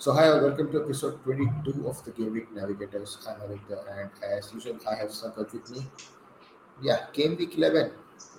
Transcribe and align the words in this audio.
So 0.00 0.12
hi, 0.12 0.28
welcome 0.30 0.70
to 0.70 0.84
episode 0.84 1.24
22 1.24 1.88
of 1.88 2.04
the 2.04 2.12
Game 2.12 2.32
Week 2.32 2.54
Navigators. 2.54 3.18
I'm 3.28 3.40
Avita, 3.40 3.78
and 4.00 4.10
as 4.22 4.52
usual, 4.54 4.78
I 4.88 4.94
have 4.94 5.08
Sankat 5.08 5.52
with 5.52 5.68
me. 5.72 5.84
Yeah, 6.80 7.06
Game 7.12 7.36
Week 7.36 7.58
11, 7.58 7.90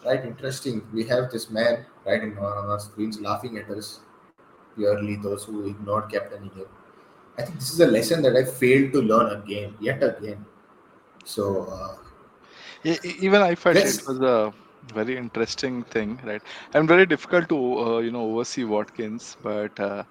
right? 0.06 0.24
Interesting. 0.24 0.88
We 0.94 1.04
have 1.08 1.30
this 1.32 1.50
man 1.50 1.86
right 2.06 2.24
in 2.24 2.38
on 2.38 2.70
our 2.70 2.80
screens 2.80 3.20
laughing 3.20 3.58
at 3.58 3.70
us. 3.72 4.00
Purely 4.78 5.18
those 5.18 5.44
who 5.44 5.68
ignored 5.68 6.10
captaining 6.10 6.52
him. 6.52 6.68
I 7.38 7.42
think 7.42 7.60
this 7.60 7.74
is 7.74 7.82
a 7.82 7.88
lesson 7.88 8.22
that 8.22 8.38
I 8.38 8.46
failed 8.46 8.94
to 8.94 9.02
learn 9.02 9.42
again, 9.42 9.76
yet 9.82 10.02
again. 10.02 10.46
So 11.26 11.66
uh, 11.66 11.98
Even 13.20 13.42
I 13.42 13.56
felt 13.56 13.76
it 13.76 14.08
was 14.08 14.22
a 14.22 14.54
very 14.94 15.18
interesting 15.18 15.84
thing, 15.84 16.22
right? 16.24 16.42
I'm 16.74 16.88
very 16.88 17.06
difficult 17.06 17.50
to 17.50 17.80
uh, 17.80 18.00
you 18.00 18.12
know 18.12 18.24
oversee 18.32 18.64
Watkins, 18.64 19.36
but 19.44 19.78
uh, 19.78 20.04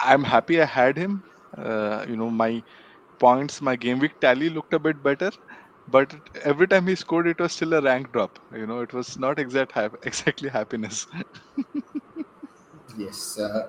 I'm 0.00 0.22
happy 0.24 0.60
I 0.60 0.64
had 0.66 0.96
him. 0.96 1.22
Uh, 1.56 2.04
you 2.08 2.16
know, 2.16 2.30
my 2.30 2.62
points, 3.18 3.60
my 3.60 3.76
game 3.76 3.98
week 3.98 4.12
tally 4.20 4.50
looked 4.50 4.74
a 4.74 4.78
bit 4.78 5.02
better, 5.02 5.30
but 5.88 6.14
every 6.42 6.66
time 6.68 6.86
he 6.86 6.94
scored, 6.96 7.26
it 7.28 7.40
was 7.40 7.52
still 7.52 7.74
a 7.74 7.82
rank 7.82 8.12
drop. 8.12 8.38
You 8.52 8.66
know, 8.66 8.80
it 8.80 8.92
was 8.92 9.18
not 9.18 9.38
exact 9.38 9.72
hap- 9.72 9.96
exactly 10.02 10.48
happiness. 10.48 11.06
yes, 12.96 13.38
uh, 13.38 13.68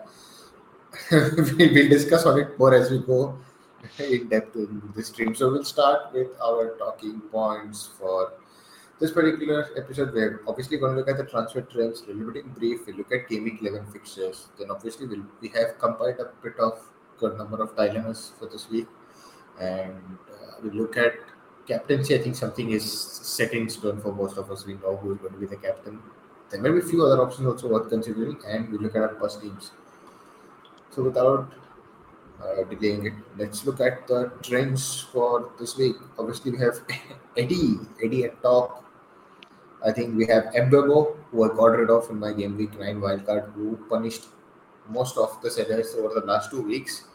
we 1.57 1.67
will 1.75 1.89
discuss 1.89 2.25
on 2.25 2.39
it 2.39 2.57
more 2.57 2.73
as 2.73 2.89
we 2.91 2.99
go 2.99 3.38
in 3.99 4.27
depth 4.30 4.55
in 4.55 4.81
this 4.95 5.07
stream. 5.07 5.35
So 5.35 5.52
we'll 5.52 5.63
start 5.63 6.13
with 6.13 6.30
our 6.44 6.77
talking 6.77 7.21
points 7.31 7.89
for 7.97 8.33
this 8.99 9.12
particular 9.12 9.67
episode. 9.77 10.13
We're 10.13 10.41
obviously 10.48 10.77
going 10.77 10.94
to 10.94 10.99
look 10.99 11.09
at 11.09 11.17
the 11.17 11.26
transfer 11.26 11.62
trends, 11.62 12.03
a 12.03 12.13
little 12.13 12.31
bit 12.34 12.45
in 12.45 12.52
brief. 12.52 12.88
We 12.88 12.94
look 12.94 13.12
at 13.12 13.27
Game 13.30 13.44
Week 13.44 13.62
11 13.62 13.91
fixtures. 13.91 14.48
Then 14.58 14.72
obviously 14.72 15.08
we'll, 15.08 15.26
we 15.41 15.49
have 15.49 15.77
compiled 15.80 16.20
a 16.20 16.31
bit 16.41 16.58
of 16.59 16.80
good 17.20 17.38
number 17.38 17.62
of 17.62 17.76
dilemmas 17.76 18.31
for 18.38 18.48
this 18.48 18.70
week, 18.70 18.88
and 19.59 20.17
uh, 20.31 20.62
we 20.63 20.70
look 20.70 20.97
at 20.97 21.14
captaincy. 21.67 22.16
I 22.16 22.19
think 22.19 22.36
something 22.36 22.72
is 22.72 22.92
set 22.92 23.53
in 23.53 23.69
stone 23.69 24.02
for 24.02 24.14
most 24.14 24.38
of 24.38 24.52
us. 24.52 24.66
We 24.66 24.73
know 24.73 24.97
who 24.97 25.14
is 25.14 25.19
going 25.19 25.34
to 25.34 25.39
be 25.39 25.45
the 25.45 25.58
captain. 25.58 26.00
There 26.50 26.62
may 26.62 26.72
be 26.72 26.80
a 26.80 26.81
few 26.81 27.03
other 27.03 27.22
options 27.22 27.47
also 27.47 27.67
worth 27.69 27.89
considering, 27.89 28.38
and 28.47 28.72
we 28.72 28.78
look 28.78 28.95
at 28.95 29.02
our 29.02 29.16
bus 29.16 29.38
teams. 29.38 29.72
So 30.91 31.03
without 31.03 31.52
uh, 32.41 32.64
delaying 32.64 33.06
it. 33.06 33.14
Let's 33.38 33.66
look 33.66 33.80
at 33.80 34.08
the 34.08 34.31
trends 34.44 35.02
for 35.12 35.52
this 35.59 35.78
week. 35.78 35.95
Obviously, 36.17 36.52
we 36.52 36.59
have 36.59 36.81
Eddie, 37.38 37.80
Eddie 38.03 38.25
at 38.25 38.41
top. 38.41 38.84
I 39.84 39.92
think 39.92 40.16
we 40.16 40.26
have 40.28 40.45
Mbeumo, 40.45 41.16
who 41.31 41.44
I 41.44 41.56
got 41.56 41.66
rid 41.66 41.90
of 41.90 42.09
in 42.09 42.20
my 42.20 42.34
game 42.34 42.58
week 42.58 42.80
9 42.80 43.00
wildcard, 43.00 43.54
who 43.54 43.78
punished 43.90 44.26
most 44.90 45.18
of 45.18 45.42
the 45.42 45.50
sellers 45.50 45.95
over 45.95 46.20
the 46.20 46.26
last 46.26 46.52
two 46.52 46.62
weeks. 46.62 47.06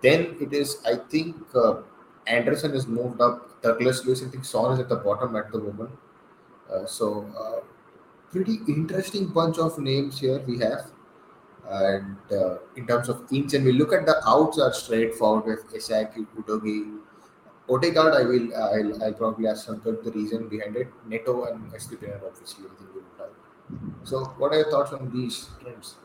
Then 0.00 0.36
it 0.40 0.52
is, 0.52 0.78
I 0.86 0.96
think, 0.96 1.36
uh, 1.54 1.82
Anderson 2.26 2.72
has 2.72 2.86
moved 2.86 3.20
up. 3.20 3.60
Douglas 3.62 4.04
Luiz, 4.04 4.22
I 4.22 4.28
think 4.28 4.44
Son 4.44 4.72
is 4.72 4.78
at 4.78 4.88
the 4.88 4.96
bottom 4.96 5.34
at 5.36 5.50
the 5.50 5.58
moment. 5.58 5.90
Uh, 6.72 6.86
so, 6.86 7.26
uh, 7.38 7.64
pretty 8.30 8.60
interesting 8.68 9.26
bunch 9.26 9.58
of 9.58 9.78
names 9.78 10.20
here 10.20 10.40
we 10.46 10.58
have. 10.58 10.90
And 11.68 12.16
uh, 12.30 12.58
in 12.76 12.86
terms 12.86 13.08
of 13.08 13.26
ins, 13.32 13.54
and 13.54 13.64
we 13.64 13.72
look 13.72 13.92
at 13.92 14.06
the 14.06 14.20
outs 14.26 14.58
are 14.58 14.72
straightforward 14.72 15.44
with 15.46 15.74
Isak, 15.74 16.14
Udogie, 16.36 16.98
Odegaard. 17.68 18.14
I 18.14 18.24
will, 18.24 18.54
I'll, 18.56 19.04
I'll 19.04 19.12
probably 19.12 19.46
ask 19.46 19.66
Shankar 19.66 19.98
the 20.02 20.10
reason 20.12 20.48
behind 20.48 20.76
it. 20.76 20.88
Neto 21.06 21.44
and 21.44 21.72
Estupiñán, 21.72 22.20
obviously, 22.26 22.64
I 22.64 22.74
think 22.78 22.94
we 22.94 23.00
will 23.00 23.24
out. 23.24 24.08
So, 24.08 24.24
what 24.38 24.52
are 24.52 24.56
your 24.56 24.70
thoughts 24.70 24.92
on 24.92 25.10
these 25.12 25.48
trends? 25.60 25.96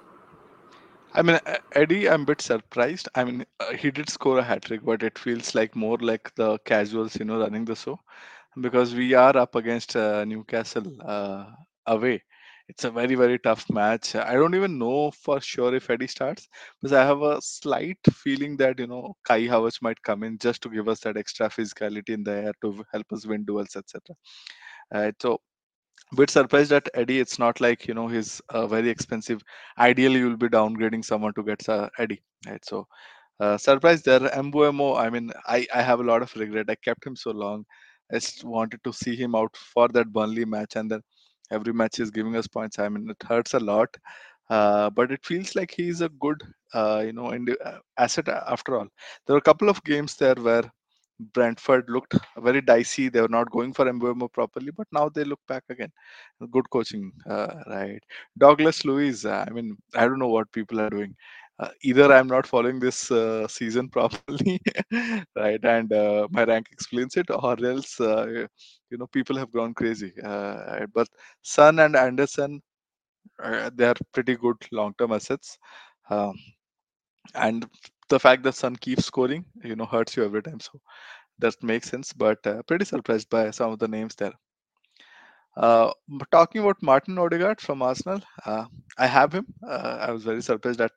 I 1.16 1.22
mean, 1.22 1.39
Eddie, 1.73 2.09
I'm 2.09 2.23
a 2.23 2.25
bit 2.25 2.41
surprised. 2.41 3.08
I 3.16 3.23
mean, 3.23 3.45
uh, 3.59 3.73
he 3.73 3.91
did 3.91 4.09
score 4.09 4.39
a 4.39 4.44
hat 4.44 4.64
trick, 4.64 4.81
but 4.84 5.03
it 5.03 5.19
feels 5.19 5.53
like 5.53 5.75
more 5.75 5.97
like 5.97 6.34
the 6.36 6.58
casuals, 6.59 7.16
you 7.16 7.25
know, 7.25 7.39
running 7.39 7.66
the 7.66 7.75
show 7.75 8.00
because 8.59 8.94
we 8.95 9.14
are 9.14 9.36
up 9.38 9.56
against 9.56 9.95
uh, 9.95 10.25
Newcastle 10.25 10.91
uh, 11.06 11.45
away. 11.85 12.24
It's 12.69 12.85
a 12.85 12.91
very, 12.91 13.16
very 13.16 13.38
tough 13.40 13.69
match. 13.69 14.16
I 14.16 14.34
don't 14.34 14.56
even 14.56 14.78
know 14.79 15.12
for 15.12 15.40
sure 15.41 15.75
if 15.75 15.90
Eddie 15.90 16.07
starts 16.07 16.47
because 16.81 16.94
I 16.94 17.03
have 17.06 17.22
a 17.22 17.41
slight 17.41 18.00
feeling 18.12 18.57
that, 18.57 18.79
you 18.79 18.88
know, 18.88 19.16
Kai 19.25 19.41
Havertz 19.41 19.81
might 19.81 20.01
come 20.01 20.24
in 20.24 20.38
just 20.38 20.62
to 20.63 20.69
give 20.69 20.88
us 20.88 21.01
that 21.01 21.18
extra 21.18 21.50
physicality 21.50 22.09
in 22.09 22.24
the 22.24 22.31
air 22.31 22.53
to 22.62 22.84
help 22.94 23.12
us 23.12 23.25
win 23.25 23.44
duels, 23.46 23.75
etc. 23.75 24.16
Uh, 24.94 25.12
so 25.22 25.41
bit 26.16 26.29
surprised 26.29 26.72
at 26.72 26.90
Eddie. 26.94 27.19
It's 27.19 27.40
not 27.40 27.59
like 27.62 27.88
you 27.88 27.94
know 27.94 28.07
he's 28.07 28.41
uh, 28.50 28.68
very 28.68 28.90
expensive. 28.90 29.41
Ideally, 29.78 30.19
you'll 30.19 30.38
be 30.38 30.47
downgrading 30.50 31.06
someone 31.06 31.34
to 31.35 31.44
get 31.44 31.68
uh, 31.69 31.90
Eddie, 32.00 32.22
right? 32.47 32.63
So 32.66 32.88
uh, 33.40 33.57
surprised 33.57 34.06
there. 34.06 34.19
Mbeumo, 34.22 34.97
I 34.97 35.09
mean, 35.09 35.31
I 35.47 35.68
I 35.74 35.81
have 35.81 36.00
a 36.00 36.03
lot 36.03 36.22
of 36.22 36.35
regret. 36.35 36.69
I 36.69 36.75
kept 36.75 37.06
him 37.06 37.16
so 37.16 37.31
long. 37.31 37.66
I 38.12 38.16
just 38.16 38.44
wanted 38.44 38.84
to 38.84 38.94
see 38.94 39.16
him 39.16 39.35
out 39.35 39.56
for 39.57 39.88
that 39.90 40.13
Burnley 40.13 40.45
match, 40.45 40.75
and 40.75 40.90
then 40.91 41.01
every 41.53 41.74
match 41.74 42.00
is 42.00 42.12
giving 42.12 42.36
us 42.36 42.47
points. 42.47 42.80
I 42.80 42.90
mean, 42.90 43.09
it 43.09 43.28
hurts 43.28 43.53
a 43.53 43.59
lot. 43.59 43.90
Uh, 44.50 44.90
but 44.90 45.12
it 45.12 45.25
feels 45.25 45.56
like 45.56 45.72
he's 45.72 46.02
a 46.02 46.09
good, 46.09 46.41
uh, 46.74 47.02
you 47.06 47.14
know, 47.14 47.28
uh, 47.66 47.80
asset 47.97 48.28
uh, 48.30 48.44
after 48.47 48.78
all. 48.78 48.88
There 49.25 49.34
were 49.36 49.40
a 49.40 49.50
couple 49.50 49.69
of 49.69 49.84
games 49.84 50.16
there 50.18 50.36
where 50.36 50.63
Brentford 51.34 51.90
looked 51.90 52.16
very 52.38 52.62
dicey. 52.62 53.09
They 53.09 53.22
were 53.22 53.30
not 53.30 53.52
going 53.52 53.74
for 53.74 53.86
Mbeumo 53.86 54.31
properly, 54.34 54.72
but 54.75 54.88
now 54.92 55.09
they 55.09 55.24
look 55.24 55.40
back 55.47 55.63
again. 55.69 55.92
Good 56.52 56.69
coaching, 56.69 57.12
uh, 57.30 57.56
right? 57.68 58.03
Douglas 58.38 58.86
Luiz. 58.86 59.25
uh, 59.25 59.46
I 59.47 59.52
mean, 59.52 59.78
I 59.96 60.06
don't 60.06 60.19
know 60.19 60.28
what 60.30 60.52
people 60.52 60.81
are 60.81 60.90
doing. 60.90 61.16
Uh, 61.59 61.69
either 61.84 62.12
I'm 62.12 62.28
not 62.28 62.47
following 62.47 62.80
this 62.80 63.12
uh, 63.12 63.47
season 63.47 63.90
properly, 63.96 64.59
right, 65.36 65.64
and 65.64 65.91
uh, 65.94 66.28
my 66.31 66.44
rank 66.44 66.68
explains 66.72 67.16
it, 67.18 67.28
or 67.30 67.56
else 67.64 68.00
uh, 68.00 68.28
you 68.90 68.97
know 68.97 69.08
people 69.08 69.38
have 69.38 69.52
gone 69.52 69.74
crazy. 69.74 70.13
Uh. 70.24 70.86
But 70.94 71.08
Son 71.44 71.80
and 71.80 71.96
Anderson, 71.96 72.62
uh, 73.44 73.69
they 73.75 73.86
are 73.86 73.96
pretty 74.13 74.36
good 74.36 74.58
long-term 74.72 75.12
assets. 75.13 75.58
Um, 76.09 76.36
and 77.36 77.66
the 78.09 78.19
fact 78.19 78.44
that 78.44 78.56
Son 78.56 78.75
keeps 78.75 79.06
scoring, 79.06 79.46
you 79.63 79.75
know, 79.75 79.86
hurts 79.86 80.16
you 80.18 80.24
every 80.25 80.42
time. 80.44 80.59
So 80.59 80.80
that 81.40 81.62
makes 81.63 81.90
sense. 81.90 82.13
But 82.13 82.42
pretty 82.68 82.86
surprised 82.86 83.30
by 83.30 83.52
some 83.52 83.72
of 83.72 83.80
the 83.80 83.88
names 83.88 84.16
there. 84.16 84.34
Uh, 85.56 85.92
talking 86.31 86.62
about 86.62 86.81
Martin 86.81 87.18
Odegaard 87.18 87.62
from 87.62 87.81
Arsenal, 87.81 88.19
uh, 88.46 88.66
I 88.97 89.06
have 89.08 89.34
him. 89.34 89.46
Uh, 89.66 89.97
I 90.02 90.12
was 90.12 90.24
very 90.24 90.42
surprised 90.42 90.81
at 90.81 90.92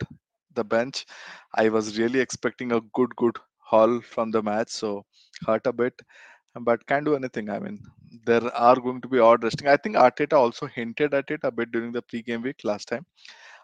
the 0.57 0.65
bench. 0.65 1.07
I 1.55 1.69
was 1.71 1.99
really 1.99 2.21
expecting 2.21 2.73
a 2.73 2.81
good, 2.95 3.15
good 3.17 3.37
haul 3.61 4.01
from 4.03 4.33
the 4.33 4.43
match, 4.43 4.71
so 4.71 5.05
hurt 5.47 5.67
a 5.67 5.73
bit, 5.73 5.95
but 6.63 6.87
can't 6.87 7.05
do 7.07 7.17
anything. 7.17 7.51
I 7.51 7.59
mean, 7.61 7.81
there 8.27 8.45
are 8.55 8.77
going 8.77 9.01
to 9.03 9.09
be 9.09 9.19
odd 9.21 9.45
resting. 9.45 9.69
I 9.69 9.77
think 9.77 9.97
Arteta 9.97 10.35
also 10.35 10.67
hinted 10.67 11.15
at 11.15 11.31
it 11.31 11.41
a 11.45 11.53
bit 11.53 11.73
during 11.73 11.93
the 11.93 12.03
pre-game 12.03 12.43
week 12.43 12.61
last 12.65 12.89
time. 12.89 13.07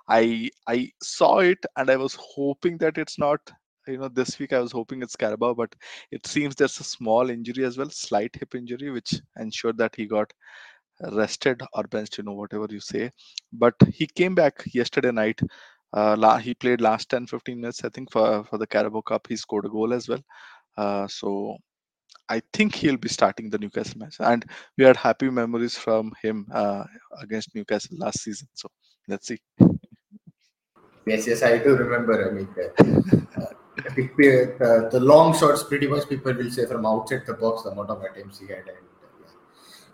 I 0.09 0.51
I 0.69 0.91
saw 1.03 1.39
it 1.39 1.59
and 1.77 1.91
I 1.91 1.97
was 1.97 2.17
hoping 2.21 2.79
that 2.79 2.99
it's 2.99 3.19
not. 3.19 3.41
You 3.89 3.99
know, 3.99 4.09
this 4.09 4.39
week 4.39 4.53
I 4.53 4.61
was 4.61 4.73
hoping 4.73 5.03
it's 5.03 5.17
Carabao, 5.17 5.55
but 5.55 5.75
it 6.13 6.27
seems 6.27 6.55
there's 6.55 6.79
a 6.81 6.85
small 6.85 7.31
injury 7.31 7.65
as 7.65 7.79
well, 7.79 7.91
slight 7.91 8.35
hip 8.39 8.55
injury, 8.55 8.91
which 8.91 9.21
ensured 9.39 9.79
that 9.79 9.97
he 9.97 10.07
got 10.07 10.33
rested 11.13 11.61
or 11.75 11.85
benched, 11.85 12.19
you 12.19 12.25
know, 12.25 12.33
whatever 12.33 12.67
you 12.71 12.81
say. 12.81 13.11
But 13.53 13.75
he 13.93 14.07
came 14.07 14.35
back 14.35 14.63
yesterday 14.73 15.11
night. 15.11 15.41
Uh, 15.95 16.17
la- 16.19 16.39
he 16.39 16.55
played 16.55 16.81
last 16.81 17.11
10 17.11 17.27
15 17.27 17.61
minutes, 17.61 17.85
I 17.85 17.89
think, 17.91 18.11
for, 18.11 18.45
for 18.45 18.59
the 18.59 18.67
Carabao 18.67 19.03
Cup. 19.03 19.27
He 19.29 19.37
scored 19.37 19.67
a 19.67 19.69
goal 19.69 19.93
as 19.93 20.09
well. 20.09 20.21
Uh, 20.77 21.07
so 21.07 21.57
I 22.29 22.41
think 22.53 22.75
he'll 22.75 22.97
be 22.97 23.09
starting 23.09 23.51
the 23.51 23.59
Newcastle 23.59 23.99
match. 23.99 24.17
And 24.21 24.45
we 24.79 24.85
had 24.85 24.97
happy 24.97 25.29
memories 25.29 25.77
from 25.77 26.13
him 26.23 26.47
uh, 26.53 26.85
against 27.21 27.55
Newcastle 27.55 27.99
last 27.99 28.21
season. 28.21 28.49
So 28.55 28.69
let's 29.09 29.27
see. 29.27 29.39
Yes, 31.05 31.27
yes, 31.27 31.43
I 31.43 31.59
do 31.59 31.77
remember. 31.77 32.29
I 32.29 32.33
mean, 32.33 32.49
uh, 32.57 33.43
uh, 33.43 33.47
the, 33.97 34.55
the, 34.59 34.89
the 34.93 35.01
long 35.01 35.37
shots, 35.37 35.65
pretty 35.65 35.89
much 35.89 36.09
people 36.09 36.33
will 36.33 36.51
say 36.51 36.65
from 36.67 36.87
outside 36.87 37.23
the 37.27 37.35
box, 37.35 37.65
the 37.65 37.71
amount 37.71 37.91
of 37.91 38.03
attempts 38.03 38.39
he 38.39 38.47
had. 38.47 38.61
And 38.61 38.87
uh, 39.03 39.29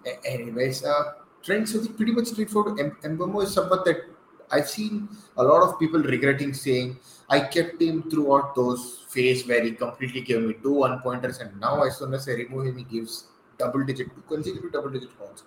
yeah. 0.05 0.13
Anyways, 0.27 0.85
uh, 0.85 1.13
trends 1.43 1.75
I 1.75 1.81
think 1.81 1.97
pretty 1.97 2.13
much 2.13 2.27
straightforward. 2.27 2.79
M- 2.79 2.97
Mbeumo 3.17 3.43
is 3.43 3.55
someone 3.55 3.81
that 3.87 4.03
I've 4.51 4.69
seen 4.69 5.09
a 5.37 5.43
lot 5.43 5.63
of 5.63 5.79
people 5.79 6.01
regretting 6.01 6.55
saying 6.55 6.99
I 7.29 7.41
kept 7.41 7.81
him 7.83 8.09
throughout 8.11 8.55
those 8.55 9.05
phase 9.09 9.47
where 9.47 9.63
he 9.63 9.73
completely 9.73 10.21
gave 10.23 10.43
me 10.43 10.55
two 10.63 10.73
one 10.73 11.01
pointers, 11.01 11.39
and 11.39 11.59
now 11.61 11.83
as 11.83 11.99
soon 11.99 12.15
as 12.15 12.29
I 12.29 12.33
remove 12.33 12.67
him, 12.67 12.79
he 12.79 12.85
gives 12.85 13.25
double 13.59 13.85
digit, 13.85 14.09
consecutive 14.29 14.73
double 14.73 14.91
digit 14.91 15.17
points. 15.19 15.45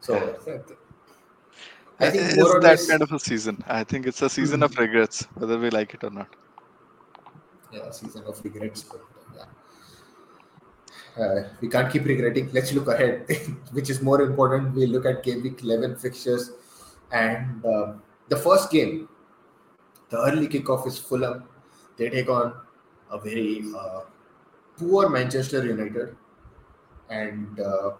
So 0.00 0.36
I 2.00 2.10
think 2.10 2.30
It's 2.30 2.36
that 2.36 2.62
less, 2.62 2.86
kind 2.88 3.02
of 3.02 3.12
a 3.12 3.18
season. 3.18 3.62
I 3.66 3.84
think 3.84 4.06
it's 4.06 4.22
a 4.22 4.28
season 4.28 4.62
of 4.62 4.70
Mhm. 4.72 4.80
regrets, 4.80 5.24
whether 5.34 5.58
we 5.58 5.70
like 5.70 5.94
it 5.94 6.04
or 6.04 6.10
not. 6.10 6.28
yeah, 7.72 7.90
season 7.90 8.24
of 8.24 8.42
regrets, 8.44 8.84
but 8.84 9.00
yeah. 9.36 9.44
Uh, 11.22 11.48
we 11.60 11.68
can't 11.68 11.92
keep 11.92 12.04
regretting. 12.04 12.50
Let's 12.52 12.72
look 12.72 12.88
ahead, 12.88 13.26
which 13.72 13.90
is 13.90 14.00
more 14.00 14.22
important. 14.22 14.74
We 14.74 14.86
look 14.86 15.04
at 15.04 15.22
game 15.22 15.42
week 15.42 15.62
11 15.62 15.96
fixtures, 15.96 16.52
and 17.12 17.64
um, 17.66 18.02
the 18.28 18.36
first 18.36 18.70
game, 18.70 19.08
the 20.10 20.18
early 20.18 20.48
kickoff 20.48 20.86
is 20.86 20.98
Fulham. 20.98 21.44
They 21.96 22.08
take 22.10 22.28
on 22.28 22.54
a 23.10 23.18
very 23.18 23.64
uh, 23.76 24.00
poor 24.76 25.08
Manchester 25.08 25.64
United, 25.64 26.16
and 27.10 27.58
uh, 27.60 27.90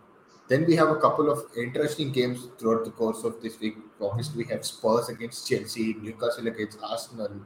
then 0.49 0.65
we 0.67 0.77
have 0.77 0.89
a 0.89 0.97
couple 0.97 1.31
of 1.31 1.45
interesting 1.57 2.13
games 2.13 2.49
throughout 2.59 2.85
the 2.85 2.91
course 2.91 3.25
of 3.25 3.43
this 3.43 3.59
week. 3.61 3.77
Obviously, 4.01 4.45
we 4.45 4.51
have 4.51 4.65
Spurs 4.65 5.09
against 5.09 5.49
Chelsea, 5.49 5.95
Newcastle 6.01 6.47
against 6.47 6.79
Arsenal, 6.83 7.41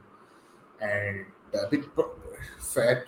and 0.79 1.25
a 1.53 1.67
bit 1.69 1.85
fair, 2.59 3.07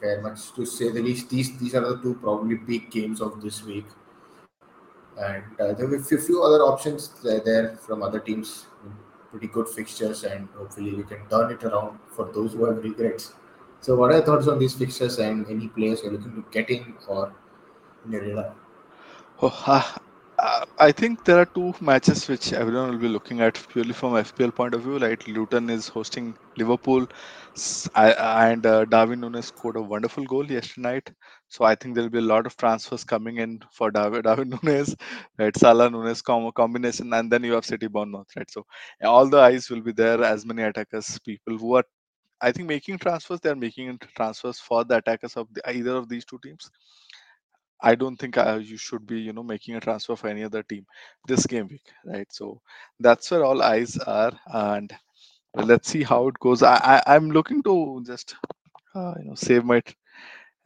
fair 0.00 0.20
much 0.22 0.52
to 0.54 0.64
say 0.64 0.90
the 0.90 1.02
least. 1.02 1.28
These 1.28 1.58
these 1.58 1.74
are 1.74 1.80
the 1.80 2.02
two 2.02 2.14
probably 2.14 2.56
big 2.56 2.90
games 2.90 3.20
of 3.20 3.42
this 3.42 3.62
week, 3.64 3.86
and 5.18 5.44
uh, 5.60 5.72
there 5.72 5.88
be 5.88 5.96
a 5.96 6.18
few 6.18 6.42
other 6.42 6.62
options 6.62 7.10
there 7.22 7.76
from 7.76 8.02
other 8.02 8.20
teams. 8.20 8.66
Pretty 9.34 9.48
good 9.48 9.68
fixtures, 9.68 10.22
and 10.22 10.48
hopefully 10.56 10.94
we 10.94 11.02
can 11.02 11.26
turn 11.28 11.50
it 11.50 11.64
around 11.64 11.98
for 12.16 12.30
those 12.32 12.52
who 12.52 12.66
have 12.66 12.76
regrets. 12.84 13.32
So, 13.80 13.96
what 13.96 14.12
are 14.12 14.18
your 14.18 14.26
thoughts 14.26 14.46
on 14.46 14.60
these 14.60 14.74
fixtures 14.74 15.18
and 15.18 15.44
any 15.50 15.66
players 15.68 16.02
you're 16.04 16.12
looking 16.12 16.36
to 16.36 16.44
get 16.52 16.70
in 16.70 16.94
or 17.08 17.34
in 18.04 18.12
your 18.12 18.22
radar? 18.22 18.54
Oh, 19.42 19.52
ah, 19.66 19.98
I 20.78 20.92
think 20.92 21.24
there 21.24 21.38
are 21.38 21.46
two 21.46 21.72
matches 21.80 22.28
which 22.28 22.52
everyone 22.52 22.90
will 22.90 22.98
be 22.98 23.08
looking 23.08 23.40
at 23.40 23.54
purely 23.70 23.94
from 23.94 24.12
FPL 24.12 24.54
point 24.54 24.74
of 24.74 24.82
view. 24.82 24.98
Like 24.98 25.26
Luton 25.26 25.70
is 25.70 25.88
hosting 25.88 26.36
Liverpool, 26.58 27.06
and 27.94 28.66
uh, 28.66 28.84
Darwin 28.84 29.22
Núñez 29.22 29.44
scored 29.44 29.76
a 29.76 29.82
wonderful 29.82 30.24
goal 30.24 30.44
yesterday 30.44 30.82
night. 30.82 31.10
So 31.48 31.64
I 31.64 31.74
think 31.74 31.94
there 31.94 32.04
will 32.04 32.10
be 32.10 32.18
a 32.18 32.30
lot 32.32 32.44
of 32.44 32.56
transfers 32.58 33.04
coming 33.04 33.38
in 33.38 33.62
for 33.72 33.90
Darwin, 33.90 34.22
Núñez, 34.24 34.94
right? 35.38 35.56
Salah 35.56 35.90
com- 36.22 36.52
combination, 36.52 37.14
and 37.14 37.32
then 37.32 37.42
you 37.42 37.52
have 37.54 37.64
City 37.64 37.86
Bournemouth, 37.86 38.28
right? 38.36 38.50
So 38.50 38.66
all 39.02 39.26
the 39.26 39.38
eyes 39.38 39.70
will 39.70 39.80
be 39.80 39.92
there. 39.92 40.22
As 40.22 40.44
many 40.44 40.62
attackers, 40.62 41.18
people 41.20 41.56
who 41.56 41.76
are, 41.76 41.84
I 42.42 42.52
think, 42.52 42.68
making 42.68 42.98
transfers, 42.98 43.40
they 43.40 43.48
are 43.48 43.56
making 43.56 43.98
transfers 44.14 44.58
for 44.60 44.84
the 44.84 44.96
attackers 44.96 45.38
of 45.38 45.48
the, 45.54 45.66
either 45.70 45.96
of 45.96 46.10
these 46.10 46.26
two 46.26 46.38
teams. 46.42 46.70
I 47.84 47.94
don't 47.96 48.16
think 48.16 48.38
uh, 48.38 48.60
you 48.62 48.78
should 48.78 49.06
be, 49.06 49.20
you 49.20 49.32
know, 49.34 49.44
making 49.44 49.76
a 49.76 49.80
transfer 49.80 50.16
for 50.16 50.28
any 50.28 50.44
other 50.44 50.64
team 50.64 50.86
this 51.26 51.46
game 51.46 51.68
week, 51.68 51.86
right? 52.06 52.28
So 52.32 52.60
that's 53.00 53.30
where 53.30 53.44
all 53.44 53.62
eyes 53.62 53.98
are, 53.98 54.32
and 54.54 54.92
let's 55.54 55.88
see 55.90 56.02
how 56.02 56.28
it 56.28 56.38
goes. 56.40 56.62
I, 56.62 57.02
I 57.06 57.16
am 57.16 57.30
looking 57.30 57.62
to 57.64 58.02
just, 58.06 58.34
uh, 58.94 59.14
you 59.20 59.26
know, 59.26 59.34
save 59.36 59.64
my 59.64 59.82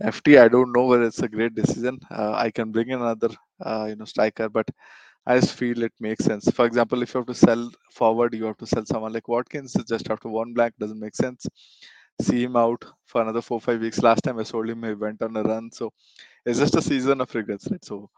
FT. 0.03 0.39
I 0.39 0.49
don't 0.49 0.73
know 0.73 0.87
whether 0.87 1.05
it's 1.05 1.23
a 1.23 1.29
great 1.29 1.55
decision. 1.55 1.99
Uh, 2.11 2.33
I 2.35 2.51
can 2.51 2.73
bring 2.73 2.89
in 2.91 3.01
another, 3.01 3.31
uh, 3.65 3.87
you 3.91 3.97
know, 3.97 4.07
striker, 4.07 4.49
but 4.49 4.69
I 5.27 5.41
just 5.41 5.55
feel 5.55 5.83
it 5.85 5.93
makes 6.01 6.25
sense. 6.25 6.51
For 6.53 6.67
example, 6.67 7.03
if 7.03 7.15
you 7.15 7.19
have 7.21 7.29
to 7.29 7.35
sell 7.35 7.71
forward, 7.93 8.35
you 8.35 8.47
have 8.47 8.59
to 8.59 8.67
sell 8.67 8.87
someone 8.87 9.13
like 9.15 9.29
Watkins 9.29 9.77
just 9.89 10.11
after 10.11 10.29
one 10.29 10.55
black 10.55 10.75
doesn't 10.79 11.01
make 11.01 11.17
sense. 11.17 11.47
See 12.21 12.43
him 12.45 12.57
out 12.57 12.85
for 13.07 13.23
another 13.23 13.43
four 13.43 13.61
five 13.61 13.81
weeks. 13.81 14.03
Last 14.03 14.23
time 14.23 14.39
I 14.39 14.43
sold 14.45 14.69
him, 14.69 14.83
he 14.83 14.95
went 14.95 15.23
on 15.23 15.37
a 15.37 15.43
run, 15.43 15.71
so 15.73 15.93
it's 16.47 16.59
just 16.61 16.77
a 16.77 16.83
season 16.83 17.21
of 17.21 17.35
regrets, 17.35 17.69
right? 17.71 17.85
So 17.85 18.11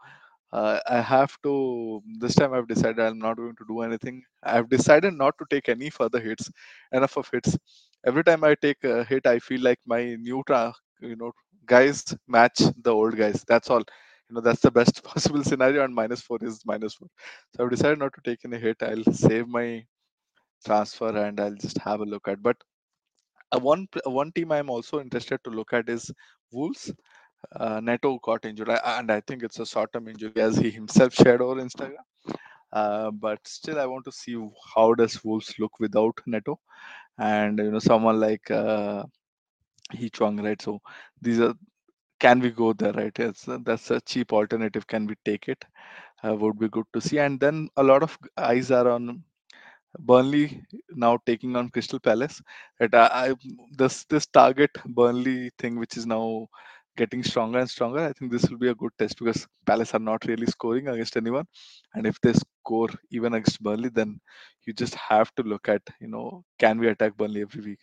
uh, 0.53 0.79
I 0.89 1.01
have 1.01 1.37
to. 1.43 2.01
This 2.19 2.35
time 2.35 2.53
I've 2.53 2.67
decided 2.67 2.99
I'm 2.99 3.19
not 3.19 3.37
going 3.37 3.55
to 3.57 3.65
do 3.67 3.81
anything. 3.81 4.23
I've 4.43 4.69
decided 4.69 5.13
not 5.15 5.37
to 5.39 5.45
take 5.49 5.69
any 5.69 5.89
further 5.89 6.19
hits. 6.19 6.51
Enough 6.93 7.17
of 7.17 7.29
hits. 7.31 7.57
Every 8.05 8.23
time 8.23 8.43
I 8.43 8.55
take 8.55 8.83
a 8.83 9.03
hit, 9.05 9.27
I 9.27 9.39
feel 9.39 9.61
like 9.61 9.79
my 9.85 10.15
new, 10.15 10.43
tra- 10.47 10.73
you 11.01 11.15
know, 11.17 11.31
guys 11.65 12.03
match 12.27 12.59
the 12.83 12.91
old 12.91 13.17
guys. 13.17 13.43
That's 13.47 13.69
all. 13.69 13.83
You 14.29 14.35
know, 14.35 14.41
that's 14.41 14.61
the 14.61 14.71
best 14.71 15.03
possible 15.11 15.43
scenario. 15.43 15.83
And 15.85 15.93
minus 15.95 16.21
four 16.21 16.39
is 16.41 16.61
minus 16.65 16.95
four. 16.95 17.09
So 17.55 17.63
I've 17.63 17.71
decided 17.71 17.99
not 17.99 18.13
to 18.15 18.21
take 18.25 18.39
any 18.45 18.59
hit. 18.59 18.77
I'll 18.83 19.13
save 19.13 19.47
my 19.47 19.85
transfer 20.65 21.15
and 21.15 21.39
I'll 21.39 21.55
just 21.55 21.77
have 21.79 22.01
a 22.01 22.05
look 22.05 22.27
at. 22.27 22.41
But 22.41 22.57
uh, 23.53 23.59
one 23.59 23.87
one 24.05 24.31
team 24.31 24.51
I'm 24.51 24.69
also 24.69 24.99
interested 24.99 25.43
to 25.43 25.49
look 25.49 25.73
at 25.73 25.89
is 25.89 26.11
Wolves 26.51 26.91
uh, 27.55 27.79
Neto 27.81 28.19
got 28.19 28.45
injured, 28.45 28.69
and 28.69 29.11
I 29.11 29.21
think 29.21 29.43
it's 29.43 29.59
a 29.59 29.65
short-term 29.65 30.07
injury 30.07 30.33
as 30.37 30.57
he 30.57 30.69
himself 30.69 31.13
shared 31.13 31.41
over 31.41 31.61
Instagram. 31.61 31.95
Uh, 32.71 33.11
but 33.11 33.39
still, 33.45 33.79
I 33.79 33.85
want 33.85 34.05
to 34.05 34.11
see 34.11 34.37
how 34.75 34.93
does 34.93 35.23
Wolves 35.23 35.53
look 35.59 35.79
without 35.79 36.19
Neto, 36.25 36.59
and 37.17 37.59
you 37.59 37.71
know 37.71 37.79
someone 37.79 38.19
like 38.19 38.49
uh, 38.51 39.03
Hee 39.91 40.09
Chan, 40.09 40.37
right? 40.37 40.61
So 40.61 40.81
these 41.21 41.39
are 41.39 41.53
can 42.19 42.39
we 42.39 42.51
go 42.51 42.71
there, 42.73 42.93
right? 42.93 43.17
It's, 43.19 43.45
that's 43.65 43.89
a 43.91 43.99
cheap 44.01 44.31
alternative. 44.31 44.85
Can 44.87 45.07
we 45.07 45.15
take 45.25 45.47
it? 45.47 45.65
Uh, 46.23 46.35
would 46.35 46.59
be 46.59 46.69
good 46.69 46.85
to 46.93 47.01
see. 47.01 47.17
And 47.17 47.39
then 47.39 47.67
a 47.77 47.83
lot 47.83 48.03
of 48.03 48.17
eyes 48.37 48.69
are 48.69 48.87
on 48.89 49.23
Burnley 49.99 50.63
now 50.89 51.17
taking 51.25 51.55
on 51.55 51.69
Crystal 51.69 51.99
Palace. 51.99 52.41
That 52.79 52.93
I, 52.93 53.29
I 53.29 53.33
this 53.77 54.05
this 54.05 54.25
target 54.27 54.71
Burnley 54.85 55.51
thing, 55.59 55.79
which 55.79 55.97
is 55.97 56.05
now 56.05 56.47
getting 56.97 57.23
stronger 57.23 57.59
and 57.59 57.69
stronger. 57.69 57.99
I 57.99 58.13
think 58.13 58.31
this 58.31 58.49
will 58.49 58.57
be 58.57 58.69
a 58.69 58.75
good 58.75 58.91
test 58.97 59.17
because 59.17 59.47
Palace 59.65 59.93
are 59.93 59.99
not 59.99 60.25
really 60.25 60.45
scoring 60.45 60.87
against 60.87 61.17
anyone, 61.17 61.45
and 61.93 62.05
if 62.05 62.19
they 62.21 62.33
score 62.33 62.89
even 63.11 63.33
against 63.33 63.61
Burnley, 63.61 63.89
then 63.89 64.19
you 64.65 64.73
just 64.73 64.95
have 64.95 65.33
to 65.35 65.43
look 65.43 65.69
at 65.69 65.81
you 65.99 66.07
know 66.07 66.43
can 66.59 66.79
we 66.79 66.87
attack 66.87 67.17
Burnley 67.17 67.41
every 67.41 67.63
week. 67.63 67.79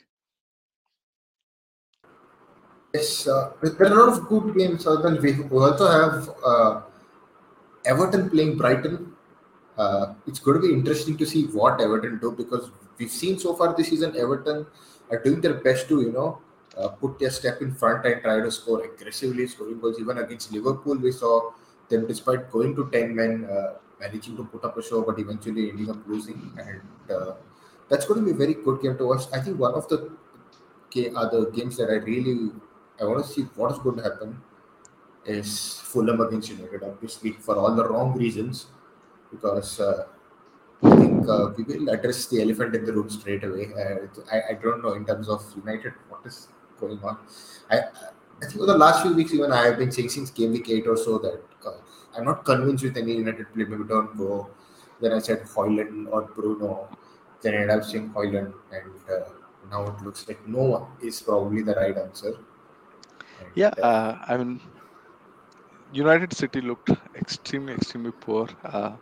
Yes, 2.94 3.28
uh, 3.28 3.52
there 3.60 3.88
are 3.88 3.92
a 3.92 4.06
lot 4.06 4.18
of 4.18 4.28
good 4.28 4.56
games. 4.56 4.86
Other 4.86 5.10
than 5.10 5.22
we 5.22 5.58
also 5.58 5.88
have 5.88 6.30
uh, 6.44 6.80
Everton 7.84 8.30
playing 8.30 8.56
Brighton. 8.56 9.14
Uh, 9.78 10.14
it's 10.26 10.40
going 10.40 10.60
to 10.60 10.66
be 10.66 10.74
interesting 10.74 11.16
to 11.16 11.24
see 11.24 11.44
what 11.46 11.80
Everton 11.80 12.18
do 12.18 12.32
because 12.32 12.70
we've 12.98 13.10
seen 13.10 13.38
so 13.38 13.54
far 13.54 13.74
this 13.76 13.88
season 13.88 14.16
Everton 14.16 14.66
are 15.10 15.22
doing 15.22 15.40
their 15.40 15.54
best 15.54 15.88
to 15.88 16.00
you 16.02 16.12
know 16.12 16.40
uh, 16.76 16.88
put 16.88 17.18
their 17.18 17.30
step 17.30 17.62
in 17.62 17.72
front 17.74 18.04
and 18.06 18.22
try 18.22 18.40
to 18.40 18.50
score 18.50 18.84
aggressively, 18.84 19.46
scoring 19.46 19.80
goals. 19.80 19.98
Even 20.00 20.18
against 20.18 20.52
Liverpool, 20.52 20.96
we 20.96 21.12
saw 21.12 21.52
them, 21.88 22.06
despite 22.06 22.50
going 22.50 22.74
to 22.76 22.88
10 22.90 23.14
men, 23.14 23.48
uh, 23.50 23.74
managing 24.00 24.36
to 24.36 24.44
put 24.44 24.64
up 24.64 24.76
a 24.76 24.82
show, 24.82 25.02
but 25.02 25.18
eventually 25.18 25.70
ending 25.70 25.90
up 25.90 26.06
losing. 26.06 26.52
And 26.58 27.16
uh, 27.16 27.34
that's 27.88 28.04
going 28.06 28.20
to 28.20 28.26
be 28.26 28.32
a 28.32 28.34
very 28.34 28.54
good 28.54 28.82
game 28.82 28.96
to 28.98 29.06
watch. 29.06 29.22
I 29.32 29.40
think 29.40 29.58
one 29.58 29.74
of 29.74 29.88
the 29.88 30.10
other 31.16 31.50
games 31.50 31.76
that 31.76 31.90
I 31.90 31.96
really 32.04 32.50
I 33.00 33.04
want 33.04 33.24
to 33.24 33.32
see 33.32 33.42
what 33.54 33.72
is 33.72 33.78
going 33.78 33.96
to 33.96 34.02
happen 34.02 34.40
is 35.24 35.80
Fulham 35.80 36.20
against 36.20 36.50
United, 36.50 36.82
obviously, 36.82 37.32
for 37.32 37.56
all 37.56 37.74
the 37.74 37.88
wrong 37.88 38.16
reasons, 38.18 38.66
because 39.30 39.80
uh, 39.80 40.06
I 40.82 40.96
think 40.96 41.28
uh, 41.28 41.50
we 41.56 41.64
will 41.64 41.88
address 41.90 42.26
the 42.26 42.40
elephant 42.42 42.74
in 42.74 42.84
the 42.84 42.92
room 42.92 43.10
straight 43.10 43.44
away. 43.44 43.68
Uh, 43.74 44.06
I, 44.32 44.50
I 44.50 44.54
don't 44.54 44.82
know 44.82 44.92
in 44.92 45.04
terms 45.04 45.28
of 45.28 45.42
United 45.56 45.94
what 46.08 46.24
is 46.24 46.48
going 46.80 47.00
on. 47.02 47.18
I, 47.70 47.78
I 47.78 48.46
think 48.46 48.60
for 48.60 48.66
the 48.66 48.78
last 48.78 49.02
few 49.02 49.14
weeks, 49.14 49.34
even 49.34 49.52
I 49.52 49.64
have 49.66 49.78
been 49.78 49.90
saying 49.90 50.10
since 50.10 50.30
game 50.30 50.52
week 50.52 50.70
eight 50.70 50.86
or 50.86 50.96
so 50.96 51.18
that 51.18 51.42
uh, 51.66 51.78
I'm 52.16 52.24
not 52.24 52.44
convinced 52.44 52.84
with 52.84 52.96
any 52.96 53.14
United 53.14 53.52
player. 53.52 53.66
Maybe 53.66 53.84
don't 53.84 54.16
go. 54.16 54.50
Then 55.00 55.12
I 55.12 55.18
said 55.18 55.42
Højlund 55.42 56.10
or 56.10 56.22
Bruno. 56.22 56.88
Then 57.42 57.54
I 57.54 57.56
ended 57.58 57.78
up 57.78 57.84
saying 57.84 58.10
Højlund, 58.10 58.52
and 58.72 58.92
uh, 59.12 59.28
now 59.70 59.86
it 59.86 60.00
looks 60.02 60.26
like 60.28 60.46
no 60.46 60.62
one 60.62 60.86
is 61.02 61.20
probably 61.20 61.62
the 61.62 61.74
right 61.74 61.96
answer. 61.96 62.34
And, 63.40 63.48
yeah, 63.54 63.70
I 64.26 64.36
mean, 64.36 64.60
United 65.90 66.32
City 66.32 66.60
looked 66.60 66.90
extremely, 67.16 67.74
extremely 67.74 68.12
poor. 68.20 68.48
Uh, 68.64 68.96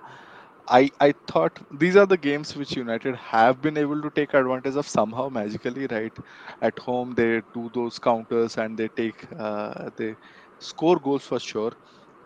I 0.68 0.90
I 1.00 1.14
thought 1.28 1.58
these 1.70 1.96
are 1.96 2.06
the 2.06 2.16
games 2.18 2.54
which 2.56 2.76
United 2.76 3.16
have 3.16 3.60
been 3.60 3.76
able 3.78 4.00
to 4.02 4.10
take 4.10 4.34
advantage 4.34 4.76
of 4.76 4.88
somehow 4.88 5.28
magically, 5.28 5.86
right? 5.88 6.16
At 6.60 6.78
home 6.78 7.12
they 7.12 7.42
do 7.54 7.70
those 7.74 7.98
counters 7.98 8.56
and 8.58 8.76
they 8.78 8.88
take 8.88 9.26
uh, 9.38 9.90
they 9.96 10.16
score 10.58 10.98
goals 10.98 11.24
for 11.24 11.40
sure, 11.40 11.72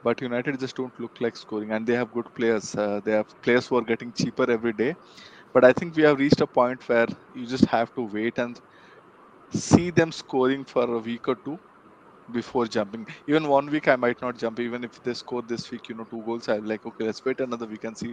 but 0.03 0.21
United 0.21 0.59
just 0.61 0.77
don't 0.77 0.99
look 1.01 1.13
like 1.21 1.37
scoring, 1.37 1.73
and 1.73 1.87
they 1.87 1.95
have 1.95 2.11
good 2.13 2.29
players. 2.35 2.75
Uh, 2.75 3.01
they 3.05 3.13
have 3.13 3.29
players 3.43 3.67
who 3.69 3.77
are 3.79 3.89
getting 3.93 4.13
cheaper 4.13 4.51
every 4.51 4.73
day, 4.73 4.95
but 5.55 5.65
I 5.65 5.73
think 5.73 5.97
we 5.97 6.03
have 6.05 6.19
reached 6.19 6.41
a 6.43 6.47
point 6.49 6.89
where 6.89 7.07
you 7.35 7.47
just 7.47 7.67
have 7.67 7.93
to 7.95 8.03
wait 8.19 8.39
and 8.39 8.61
see 9.53 9.91
them 9.91 10.13
scoring 10.13 10.65
for 10.65 10.85
a 10.95 10.99
week 10.99 11.29
or 11.29 11.37
two 11.45 11.59
before 12.33 12.67
jumping. 12.67 13.07
Even 13.27 13.49
one 13.49 13.67
week 13.71 13.89
I 13.89 13.97
might 13.97 14.21
not 14.23 14.37
jump. 14.37 14.61
Even 14.61 14.85
if 14.85 15.01
they 15.03 15.15
score 15.15 15.43
this 15.43 15.71
week, 15.71 15.89
you 15.89 15.95
know, 15.95 16.05
two 16.11 16.23
goals, 16.25 16.49
I'm 16.49 16.65
like, 16.65 16.85
okay, 16.87 17.05
let's 17.05 17.25
wait 17.25 17.41
another 17.41 17.67
week 17.67 17.85
and 17.85 17.97
see 17.97 18.11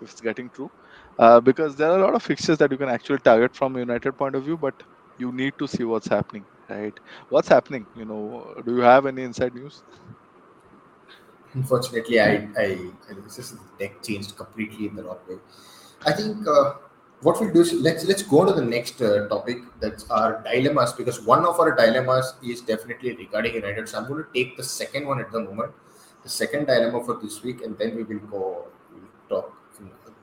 if 0.00 0.10
it's 0.12 0.20
getting 0.20 0.50
true. 0.50 0.70
Uh, 1.18 1.40
because 1.40 1.76
there 1.76 1.90
are 1.90 1.98
a 1.98 2.02
lot 2.02 2.14
of 2.14 2.22
fixtures 2.22 2.58
that 2.58 2.70
you 2.72 2.78
can 2.78 2.88
actually 2.88 3.18
target 3.18 3.54
from 3.54 3.76
United 3.76 4.12
point 4.16 4.34
of 4.34 4.44
view, 4.44 4.56
but 4.58 4.74
you 5.16 5.32
need 5.32 5.54
to 5.58 5.68
see 5.68 5.84
what's 5.84 6.08
happening, 6.08 6.46
right? 6.68 6.98
What's 7.28 7.48
happening? 7.48 7.86
You 7.94 8.04
know, 8.06 8.54
do 8.64 8.76
you 8.76 8.82
have 8.82 9.06
any 9.06 9.22
inside 9.22 9.54
news? 9.54 9.82
Unfortunately, 11.54 12.20
I, 12.20 12.48
I, 12.56 12.64
I 13.10 13.14
this 13.24 13.38
is 13.38 13.52
the 13.52 13.58
deck 13.78 14.02
changed 14.02 14.36
completely 14.36 14.86
in 14.86 14.94
the 14.94 15.02
wrong 15.02 15.18
way. 15.28 15.38
I 16.06 16.12
think 16.12 16.46
uh, 16.46 16.74
what 17.22 17.38
we'll 17.40 17.52
do 17.52 17.60
is 17.60 17.72
let's 17.72 18.04
let's 18.04 18.22
go 18.22 18.44
to 18.44 18.52
the 18.52 18.64
next 18.64 19.00
uh, 19.02 19.28
topic 19.28 19.58
that's 19.80 20.08
our 20.10 20.42
dilemmas 20.42 20.92
because 20.92 21.20
one 21.20 21.44
of 21.44 21.60
our 21.60 21.74
dilemmas 21.76 22.34
is 22.42 22.60
definitely 22.72 23.14
regarding 23.16 23.54
united 23.54 23.88
so 23.88 23.98
i'm 23.98 24.08
going 24.08 24.22
to 24.24 24.30
take 24.32 24.56
the 24.56 24.64
second 24.64 25.06
one 25.06 25.20
at 25.20 25.30
the 25.32 25.40
moment 25.40 25.72
the 26.22 26.28
second 26.28 26.66
dilemma 26.66 27.04
for 27.04 27.16
this 27.22 27.42
week 27.42 27.62
and 27.62 27.76
then 27.78 27.94
we 27.96 28.04
will 28.04 28.24
go 28.34 28.42
we'll 28.92 29.12
talk 29.28 29.56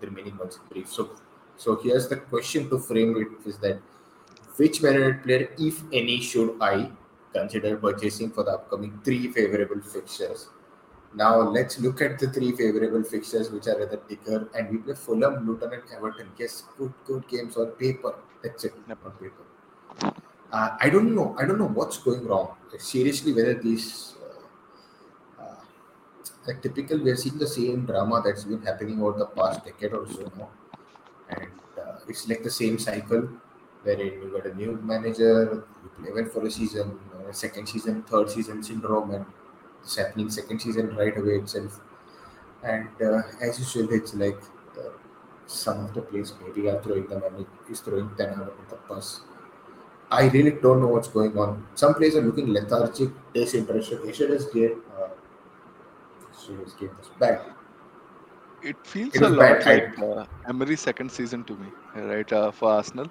the 0.02 0.08
remaining 0.08 0.38
ones 0.38 0.58
in 0.58 0.74
brief 0.74 0.90
so 0.90 1.10
so 1.56 1.80
here's 1.84 2.08
the 2.08 2.18
question 2.34 2.70
to 2.70 2.80
frame 2.80 3.16
it 3.24 3.50
is 3.50 3.58
that 3.58 3.80
which 4.58 4.82
United 4.82 5.24
player 5.24 5.50
if 5.58 5.82
any 5.92 6.20
should 6.20 6.52
i 6.62 6.90
consider 7.34 7.78
purchasing 7.78 8.30
for 8.32 8.44
the 8.44 8.52
upcoming 8.52 9.00
three 9.04 9.28
favorable 9.32 9.82
fixtures. 9.82 10.48
Now 11.22 11.42
let's 11.42 11.80
look 11.80 12.02
at 12.02 12.20
the 12.20 12.30
three 12.30 12.52
favorable 12.56 13.04
fixtures 13.04 13.50
which 13.50 13.68
are 13.68 13.80
at 13.82 13.92
the 13.92 13.98
ticker, 14.10 14.40
and 14.56 14.70
we 14.72 14.78
play 14.78 14.96
Fulham, 14.96 15.46
Luton, 15.48 15.74
and 15.74 15.84
Everton. 15.98 16.30
Yes, 16.38 16.64
good, 16.78 16.94
good 17.06 17.28
games 17.28 17.58
on 17.58 17.72
paper. 17.84 18.14
That's 18.44 18.66
it 18.66 18.74
Yep. 18.88 19.00
on 19.06 19.12
paper. 19.24 19.44
Uh, 20.52 20.78
I 20.80 20.90
don't 20.90 21.14
know. 21.14 21.36
I 21.38 21.46
don't 21.46 21.58
know 21.60 21.68
what's 21.80 21.98
going 21.98 22.26
wrong. 22.26 22.56
Seriously, 22.80 23.34
whether 23.34 23.54
these 23.56 24.16
uh, 25.40 25.44
uh, 25.44 25.56
like 26.48 26.62
typical, 26.62 27.00
we 27.00 27.12
are 27.12 27.16
seeing 27.16 27.38
the 27.38 27.48
same 27.48 27.86
drama 27.86 28.22
that's 28.24 28.44
been 28.46 28.62
happening 28.62 29.02
over 29.02 29.18
the 29.20 29.26
past 29.28 29.66
decade 29.66 29.94
or 29.94 30.08
so 30.08 30.32
now, 30.38 30.50
and 31.30 31.50
uh, 31.82 32.00
it's 32.08 32.28
like 32.30 32.44
the 32.44 32.52
same 32.52 32.80
cycle 32.80 33.28
wherein 33.84 34.14
you 34.22 34.32
got 34.36 34.46
a 34.46 34.54
new 34.56 34.78
manager, 34.84 35.66
you 35.84 35.90
play 35.98 36.12
well 36.14 36.26
for 36.30 36.46
a 36.46 36.52
season, 36.52 37.00
uh, 37.18 37.32
second 37.32 37.68
season, 37.68 38.04
third 38.04 38.30
season 38.30 38.64
syndrome, 38.64 39.12
and 39.12 39.26
it's 39.88 39.96
happening 39.96 40.30
second 40.30 40.60
season 40.62 40.96
right 40.96 41.18
away 41.18 41.36
itself. 41.42 41.80
And 42.64 42.90
uh, 43.02 43.22
as 43.42 43.60
usual, 43.60 43.94
it's 43.94 44.14
like 44.14 44.40
uh, 44.78 44.90
some 45.46 45.86
of 45.86 45.94
the 45.94 46.02
players 46.02 46.34
maybe 46.42 46.68
are 46.70 46.82
throwing 46.84 47.08
the 47.08 47.20
money, 47.20 47.46
is 47.70 47.80
throwing 47.80 48.10
10 48.18 48.30
out 48.42 48.50
of 48.60 48.70
the 48.70 48.78
bus. 48.90 49.22
I 50.12 50.28
really 50.30 50.52
don't 50.52 50.82
know 50.82 50.88
what's 50.88 51.08
going 51.10 51.38
on. 51.38 51.68
Some 51.76 51.94
players 51.96 52.16
are 52.16 52.22
looking 52.22 52.48
lethargic, 52.54 53.12
disinterested. 53.34 54.06
Yesterday's 54.06 54.46
game, 54.46 54.84
uh, 54.98 55.10
yesterday's 56.32 56.74
game 56.74 56.96
was 56.98 57.10
bad. 57.20 57.42
It 58.62 58.78
feels 58.86 59.20
It 59.20 59.22
a 59.22 59.30
lot 59.30 59.66
bad. 59.66 59.66
like 59.66 59.98
uh, 60.00 60.26
Emery's 60.48 60.82
second 60.82 61.12
season 61.12 61.44
to 61.46 61.56
me, 61.58 61.72
right? 61.96 62.32
Uh, 62.32 62.52
for 62.52 62.72
Arsenal, 62.72 63.08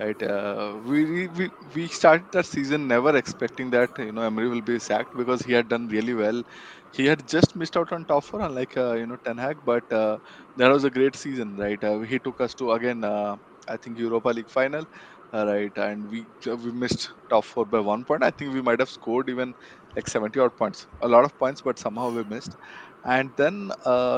right? 0.00 0.22
Uh, 0.22 0.78
we, 0.84 1.28
we 1.28 1.50
we 1.74 1.86
started 1.88 2.26
that 2.32 2.46
season 2.46 2.88
never 2.88 3.16
expecting 3.16 3.70
that 3.70 3.90
you 3.98 4.12
know 4.12 4.22
Emery 4.22 4.48
will 4.48 4.62
be 4.62 4.78
sacked 4.78 5.16
because 5.16 5.42
he 5.42 5.52
had 5.52 5.68
done 5.68 5.88
really 5.88 6.14
well. 6.14 6.42
He 6.92 7.06
had 7.06 7.26
just 7.28 7.54
missed 7.56 7.76
out 7.76 7.92
on 7.92 8.06
top 8.06 8.24
four, 8.24 8.40
unlike 8.40 8.76
uh, 8.76 8.94
you 8.94 9.06
know 9.06 9.16
Ten 9.24 9.38
Hag, 9.38 9.58
but 9.64 9.84
uh, 9.92 10.18
that 10.56 10.70
was 10.70 10.84
a 10.84 10.90
great 10.90 11.16
season, 11.16 11.56
right? 11.56 11.82
Uh, 11.82 12.00
he 12.00 12.18
took 12.18 12.40
us 12.40 12.54
to 12.56 12.72
again, 12.72 13.04
uh, 13.04 13.36
I 13.68 13.76
think 13.76 13.98
Europa 13.98 14.28
League 14.30 14.50
final, 14.50 14.84
uh, 15.34 15.46
right? 15.46 15.72
And 15.76 16.08
we 16.10 16.26
we 16.46 16.72
missed 16.72 17.10
top 17.28 17.44
four 17.44 17.66
by 17.66 17.80
one 17.80 18.04
point. 18.04 18.24
I 18.24 18.30
think 18.30 18.52
we 18.54 18.62
might 18.62 18.80
have 18.80 18.90
scored 18.90 19.28
even 19.30 19.54
like 19.96 20.08
seventy 20.08 20.40
odd 20.40 20.56
points, 20.56 20.86
a 21.02 21.08
lot 21.08 21.24
of 21.24 21.36
points, 21.38 21.62
but 21.62 21.78
somehow 21.78 22.10
we 22.10 22.24
missed 22.24 22.56
and 23.04 23.32
then 23.36 23.70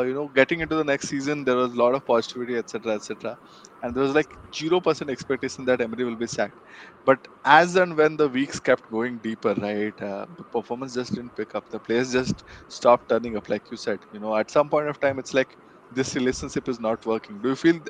you 0.09 0.15
know 0.15 0.29
getting 0.35 0.61
into 0.61 0.75
the 0.75 0.83
next 0.85 1.09
season 1.09 1.45
there 1.45 1.55
was 1.57 1.73
a 1.73 1.77
lot 1.77 1.95
of 1.95 2.05
positivity 2.05 2.57
etc 2.57 2.95
etc 2.95 3.37
and 3.83 3.95
there 3.95 4.03
was 4.03 4.15
like 4.15 4.31
0% 4.53 5.11
expectation 5.11 5.65
that 5.65 5.81
emery 5.81 6.05
will 6.05 6.17
be 6.17 6.27
sacked. 6.27 6.57
But 7.05 7.27
as 7.45 7.75
and 7.77 7.97
when 7.97 8.17
the 8.17 8.29
weeks 8.29 8.61
kept 8.61 8.91
going 8.91 9.19
deeper 9.19 9.55
right 9.55 10.03
uh, 10.03 10.27
the 10.37 10.45
performance 10.45 10.95
just 10.95 11.15
didn't 11.15 11.37
pick 11.37 11.55
up. 11.55 11.69
The 11.71 11.81
players 11.81 12.13
just 12.13 12.45
stopped 12.69 13.09
turning 13.09 13.37
up 13.37 13.49
like 13.49 13.71
you 13.71 13.77
said. 13.77 13.99
You 14.13 14.21
know 14.21 14.37
at 14.37 14.51
some 14.51 14.69
point 14.69 14.89
of 14.89 15.01
time 15.01 15.19
it's 15.19 15.35
like 15.35 15.57
this 15.93 16.15
relationship 16.15 16.69
is 16.69 16.79
not 16.81 17.05
working. 17.05 17.39
Do 17.43 17.51
you 17.51 17.57
feel 17.57 17.81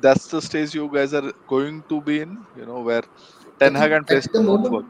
that's 0.00 0.26
the 0.28 0.40
stage 0.40 0.74
you 0.74 0.90
guys 0.92 1.14
are 1.14 1.32
going 1.46 1.82
to 1.90 2.00
be 2.00 2.20
in? 2.20 2.38
You 2.56 2.66
know 2.66 2.80
where 2.80 3.02
ten 3.60 3.74
hag 3.74 3.92
and 3.92 4.06
players 4.06 4.24
the 4.24 4.42
don't 4.42 4.70
work. 4.70 4.86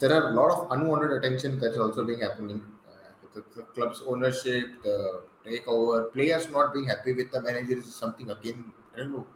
there 0.00 0.12
are 0.12 0.30
a 0.30 0.34
lot 0.34 0.50
of 0.50 0.72
unwanted 0.72 1.12
attention 1.12 1.58
that's 1.60 1.78
also 1.78 2.04
being 2.04 2.20
happening. 2.20 2.60
Uh, 2.88 3.12
the, 3.34 3.44
the 3.56 3.62
club's 3.76 4.02
ownership, 4.06 4.82
the 4.82 5.22
takeover, 5.46 6.12
players 6.12 6.50
not 6.50 6.74
being 6.74 6.86
happy 6.86 7.12
with 7.12 7.30
the 7.30 7.40
manager 7.40 7.78
is 7.78 7.94
something 7.94 8.30
again. 8.30 8.64
I 8.94 8.98
don't 8.98 9.12
know 9.12 9.26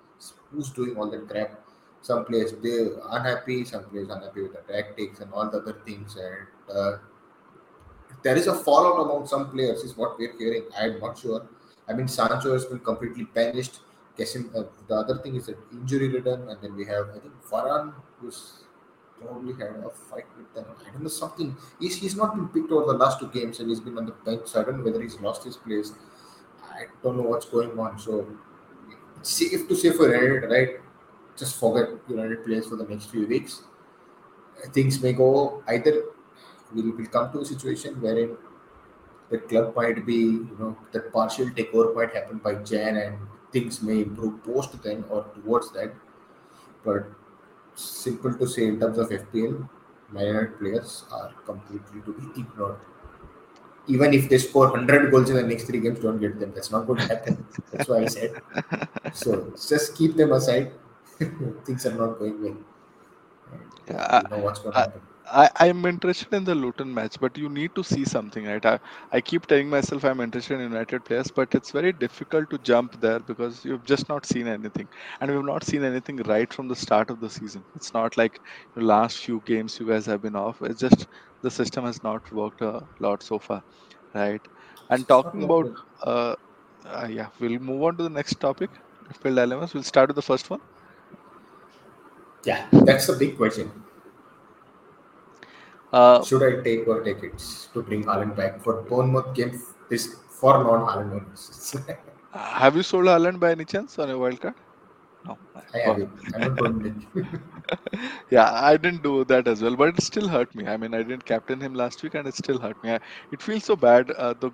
who's 0.51 0.71
doing 0.71 0.97
all 0.97 1.11
that 1.11 1.29
crap. 1.29 1.61
Some 2.03 2.25
players 2.25 2.53
they 2.63 2.89
unhappy, 3.11 3.65
some 3.65 3.85
players 3.85 4.09
unhappy 4.09 4.43
with 4.43 4.53
the 4.53 4.73
tactics 4.73 5.21
and 5.21 5.33
all 5.33 5.51
the 5.51 5.59
other 5.59 5.81
things, 5.85 6.17
and 6.17 6.77
uh, 6.77 6.99
there 8.23 8.37
is 8.37 8.47
a 8.47 8.55
fallout 8.55 9.05
among 9.05 9.27
some 9.27 9.51
players, 9.51 9.83
is 9.83 9.97
what 9.97 10.19
we're 10.19 10.37
hearing. 10.39 10.65
I'm 10.79 11.01
not 11.01 11.19
sure. 11.19 11.47
I 11.89 11.93
mean, 11.93 12.09
Sancho 12.09 12.53
has 12.53 12.65
been 12.65 12.81
completely 12.81 13.25
banished. 13.25 13.81
Guessing 14.17 14.51
uh, 14.57 14.63
the 14.89 14.95
other 14.95 15.19
thing 15.19 15.35
is 15.37 15.47
that 15.47 15.59
injury 15.73 16.09
ridden, 16.09 16.49
and 16.49 16.61
then 16.63 16.75
we 16.75 16.87
have 16.87 17.11
I 17.11 17.19
think 17.19 17.35
Varane 17.51 17.93
who's 18.21 18.65
probably 19.21 19.53
had 19.55 19.77
a 19.85 19.91
fight 19.91 20.27
with 20.37 20.53
them. 20.55 20.65
I 20.87 20.91
don't 20.91 21.03
know 21.03 21.09
something. 21.09 21.57
He's 21.81 21.97
he's 21.97 22.17
not 22.17 22.35
been 22.35 22.49
picked 22.49 22.73
over 22.73 22.93
the 22.93 22.99
last 22.99 23.21
two 23.21 23.29
games, 23.29 23.61
and 23.61 23.69
he's 23.69 23.81
been 23.81 23.99
on 23.99 24.07
the 24.07 24.13
bench. 24.13 24.47
So 24.47 24.61
I 24.61 24.65
don't 24.65 24.79
know 24.79 24.85
whether 24.85 25.03
he's 25.03 25.21
lost 25.21 25.45
his 25.45 25.57
place. 25.57 25.93
I 26.71 26.87
don't 27.03 27.17
know 27.17 27.23
what's 27.23 27.47
going 27.47 27.79
on. 27.79 27.99
So 27.99 28.27
safe 29.23 29.69
to 29.69 29.77
say 29.77 29.91
for 29.91 30.15
United, 30.15 30.51
right? 30.51 30.81
Just 31.37 31.59
forget 31.61 31.89
United 32.09 32.45
players 32.45 32.67
for 32.67 32.77
the 32.77 32.85
next 32.85 33.07
few 33.07 33.27
weeks. 33.27 33.63
Things 34.73 35.03
may 35.03 35.13
go 35.13 35.63
either. 35.69 36.05
We'll, 36.75 37.07
come 37.07 37.33
to 37.33 37.41
a 37.41 37.45
situation 37.45 38.01
wherein 38.01 38.37
the 39.31 39.39
club 39.39 39.77
might 39.77 40.05
be, 40.05 40.15
you 40.15 40.57
know, 40.59 40.77
that 40.93 41.13
partial 41.13 41.47
takeover 41.47 41.95
might 41.95 42.13
happen 42.13 42.39
by 42.39 42.55
Jan 42.57 42.97
and 42.97 43.19
things 43.53 43.83
may 43.83 44.01
improve 44.01 44.43
post 44.45 44.83
then 44.83 45.05
or 45.09 45.25
towards 45.35 45.71
that. 45.73 45.95
But 46.85 47.07
simple 47.75 48.35
to 48.35 48.47
say 48.47 48.67
in 48.67 48.81
terms 48.81 48.99
of 48.99 49.11
FPL, 49.11 49.69
United 50.13 50.59
players 50.59 51.05
are 51.13 51.33
completely 51.45 52.01
to 52.03 52.13
be 52.13 52.41
ignored. 52.41 52.79
Even 53.89 54.15
if 54.15 54.29
they 54.29 54.39
score 54.39 54.69
100 54.71 55.11
goals 55.11 55.31
in 55.31 55.37
the 55.37 55.43
next 55.43 55.65
three 55.65 55.81
games, 55.81 56.01
don't 56.01 56.19
get 56.19 56.39
them. 56.41 56.53
That's 56.55 56.71
not 56.71 56.87
going 56.87 57.01
to 57.01 57.07
happen. 57.07 57.47
That's 57.73 57.89
why 57.89 58.03
I 58.03 58.07
said. 58.07 58.41
So 59.13 59.53
just 59.69 59.97
keep 59.97 60.17
them 60.17 60.33
aside. 60.33 60.73
Things 61.65 61.87
are 61.87 61.95
not 61.95 62.19
going 62.19 62.43
well. 62.43 62.57
Yeah 63.89 64.23
you 64.23 64.29
know 64.37 64.43
what's 64.43 64.59
going 64.59 64.73
to 64.73 64.79
happen. 64.79 65.01
I 65.33 65.51
I'm 65.57 65.85
interested 65.87 66.33
in 66.35 66.45
the 66.45 66.55
Luton 66.55 66.93
match, 66.93 67.19
but 67.21 67.37
you 67.37 67.49
need 67.49 67.75
to 67.75 67.83
see 67.83 68.05
something, 68.05 68.45
right? 68.47 68.65
I, 68.65 68.79
I 69.13 69.21
keep 69.21 69.47
telling 69.47 69.69
myself 69.69 70.05
I'm 70.05 70.21
interested 70.21 70.55
in 70.55 70.61
United 70.61 71.05
players, 71.05 71.31
but 71.31 71.55
it's 71.55 71.71
very 71.73 71.93
difficult 71.93 72.51
to 72.51 72.59
jump 72.59 73.01
there 73.01 73.21
because 73.21 73.65
you've 73.65 73.85
just 73.85 74.09
not 74.09 74.27
seen 74.27 74.47
anything, 74.47 74.89
and 75.21 75.31
we've 75.31 75.45
not 75.45 75.65
seen 75.65 75.85
anything 75.85 76.19
right 76.29 76.53
from 76.53 76.69
the 76.69 76.77
start 76.77 77.11
of 77.11 77.21
the 77.21 77.31
season. 77.31 77.65
It's 77.75 77.93
not 77.95 78.17
like 78.17 78.41
the 78.75 78.83
last 78.83 79.19
few 79.19 79.43
games 79.47 79.79
you 79.81 79.87
guys 79.89 80.07
have 80.07 80.23
been 80.23 80.37
off. 80.37 80.63
It's 80.63 80.81
just 80.81 81.07
the 81.43 81.51
system 81.51 81.85
has 81.85 82.03
not 82.03 82.31
worked 82.33 82.61
a 82.63 82.81
lot 83.01 83.23
so 83.23 83.39
far, 83.39 83.63
right? 84.15 84.43
And 84.91 85.09
talking 85.09 85.43
about 85.45 85.71
uh, 86.03 86.37
uh 86.87 87.09
yeah, 87.11 87.29
we'll 87.41 87.59
move 87.59 87.83
on 87.83 87.97
to 87.97 88.05
the 88.05 88.11
next 88.21 88.41
topic. 88.41 88.71
FPL 89.11 89.37
dilemmas. 89.37 89.75
We'll 89.75 89.83
start 89.85 90.09
with 90.09 90.17
the 90.17 90.23
first 90.23 90.51
one. 90.51 90.61
Yeah, 92.45 92.67
that's 92.73 93.09
a 93.09 93.17
big 93.17 93.37
question. 93.37 93.86
Uh, 95.97 96.23
Should 96.29 96.43
I 96.47 96.63
take 96.63 96.87
or 96.87 97.03
take 97.03 97.23
it 97.23 97.39
to 97.73 97.83
bring 97.83 98.05
Haaland 98.05 98.37
back 98.37 98.63
for 98.63 98.75
Bournemouth 98.89 99.35
game? 99.35 99.53
This 99.89 100.07
for 100.39 100.53
non-Haaland 100.63 101.13
owners. 101.19 101.75
have 102.63 102.77
you 102.77 102.83
sold 102.83 103.07
Haaland 103.07 103.41
by 103.41 103.53
any 103.53 103.65
chance 103.65 103.99
on 103.99 104.11
a 104.11 104.19
wild 104.19 104.41
card? 104.43 104.55
No. 105.25 105.39
I 105.75 105.79
haven't. 105.79 107.07
yeah, 108.31 108.51
I 108.71 108.77
didn't 108.77 109.03
do 109.03 109.25
that 109.25 109.49
as 109.49 109.63
well, 109.63 109.77
but 109.85 109.89
it 109.95 110.03
still 110.03 110.29
hurt 110.29 110.55
me. 110.55 110.67
I 110.67 110.77
mean, 110.77 110.93
I 110.93 111.03
didn't 111.03 111.25
captain 111.25 111.61
him 111.61 111.75
last 111.83 112.03
week, 112.03 112.15
and 112.15 112.29
it 112.29 112.37
still 112.43 112.61
hurt 112.67 112.85
me. 112.85 112.93
I, 112.93 113.01
it 113.33 113.41
feels 113.49 113.65
so 113.65 113.77
bad. 113.89 114.11
Uh, 114.11 114.35
the 114.45 114.53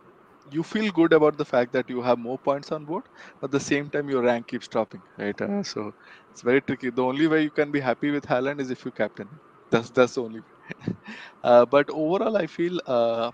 you 0.51 0.63
feel 0.63 0.93
good 0.93 1.13
about 1.13 1.37
the 1.43 1.45
fact 1.45 1.73
that 1.73 1.91
you 1.91 2.03
have 2.03 2.19
more 2.19 2.39
points 2.39 2.73
on 2.73 2.85
board, 2.85 3.05
but 3.41 3.49
at 3.49 3.53
the 3.59 3.67
same 3.69 3.91
time 3.91 4.09
your 4.15 4.23
rank 4.23 4.49
keeps 4.55 4.69
dropping, 4.69 5.03
right? 5.19 5.41
Uh, 5.41 5.63
so 5.63 5.93
it's 6.31 6.43
very 6.43 6.61
tricky. 6.61 6.91
The 6.91 7.05
only 7.11 7.27
way 7.27 7.43
you 7.43 7.51
can 7.61 7.71
be 7.71 7.81
happy 7.91 8.11
with 8.11 8.27
Haaland 8.27 8.61
is 8.67 8.71
if 8.71 8.85
you 8.85 8.93
captain. 9.05 9.29
That's 9.71 9.91
that's 9.91 10.15
the 10.17 10.23
only 10.31 10.41
way. 10.41 10.52
uh, 11.43 11.67
but 11.67 11.89
overall, 11.91 12.37
I 12.37 12.47
feel 12.47 12.79
uh, 12.87 13.31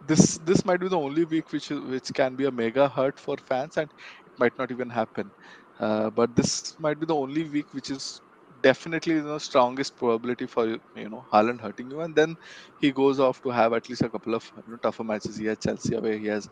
this 0.00 0.38
this 0.44 0.64
might 0.64 0.80
be 0.80 0.88
the 0.88 0.98
only 0.98 1.24
week 1.24 1.50
which 1.52 1.68
which 1.70 2.10
can 2.14 2.36
be 2.36 2.44
a 2.46 2.50
mega 2.50 2.88
hurt 2.88 3.18
for 3.18 3.36
fans, 3.48 3.76
and 3.76 3.90
it 4.26 4.32
might 4.38 4.52
not 4.58 4.70
even 4.70 4.88
happen. 4.90 5.32
Uh, 5.80 6.10
but 6.10 6.34
this 6.34 6.74
might 6.78 6.98
be 6.98 7.06
the 7.06 7.14
only 7.14 7.44
week 7.48 7.66
which 7.72 7.90
is 7.90 8.20
definitely 8.62 9.20
the 9.20 9.38
strongest 9.38 9.96
probability 9.96 10.46
for 10.46 10.66
you 10.68 11.08
know 11.08 11.24
Haaland 11.32 11.60
hurting 11.60 11.90
you, 11.90 12.00
and 12.00 12.14
then 12.14 12.36
he 12.76 12.92
goes 12.92 13.20
off 13.20 13.40
to 13.42 13.50
have 13.50 13.72
at 13.72 13.88
least 13.88 14.02
a 14.02 14.10
couple 14.10 14.34
of 14.34 14.50
you 14.66 14.72
know, 14.72 14.78
tougher 14.82 15.04
matches. 15.04 15.36
He 15.36 15.46
has 15.46 15.58
Chelsea 15.58 15.94
away. 15.94 16.18
He 16.18 16.26
has 16.26 16.48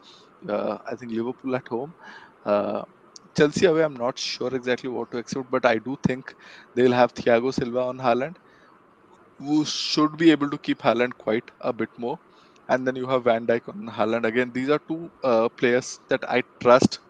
uh, 0.49 0.79
I 0.87 0.95
think 0.97 1.13
Liverpool 1.13 1.55
at 1.57 1.69
home. 1.69 1.95
Uh, 2.45 2.83
Chelsea 3.37 3.67
away, 3.67 3.83
I'm 3.85 3.95
not 3.97 4.19
sure 4.19 4.55
exactly 4.55 4.89
what 4.91 5.11
to 5.13 5.19
expect, 5.19 5.51
but 5.51 5.65
I 5.67 5.79
do 5.79 5.97
think 6.07 6.35
they'll 6.75 6.93
have 6.93 7.15
Thiago 7.15 7.53
Silva 7.53 7.81
on 7.83 7.99
Haaland 7.99 8.37
who 9.39 9.65
should 9.65 10.17
be 10.17 10.31
able 10.31 10.51
to 10.51 10.59
keep 10.59 10.81
Haaland 10.83 11.17
quite 11.19 11.51
a 11.61 11.73
bit 11.73 11.91
more. 11.99 12.19
And 12.69 12.87
then 12.87 12.97
you 12.97 13.07
have 13.07 13.25
Van 13.25 13.47
Dijk 13.47 13.69
on 13.69 13.87
Haaland 13.89 14.25
again. 14.27 14.53
These 14.53 14.71
are 14.71 14.81
two 14.89 15.11
uh, 15.23 15.49
players 15.49 16.01
that 16.09 16.29
I 16.29 16.43
trust 16.61 17.01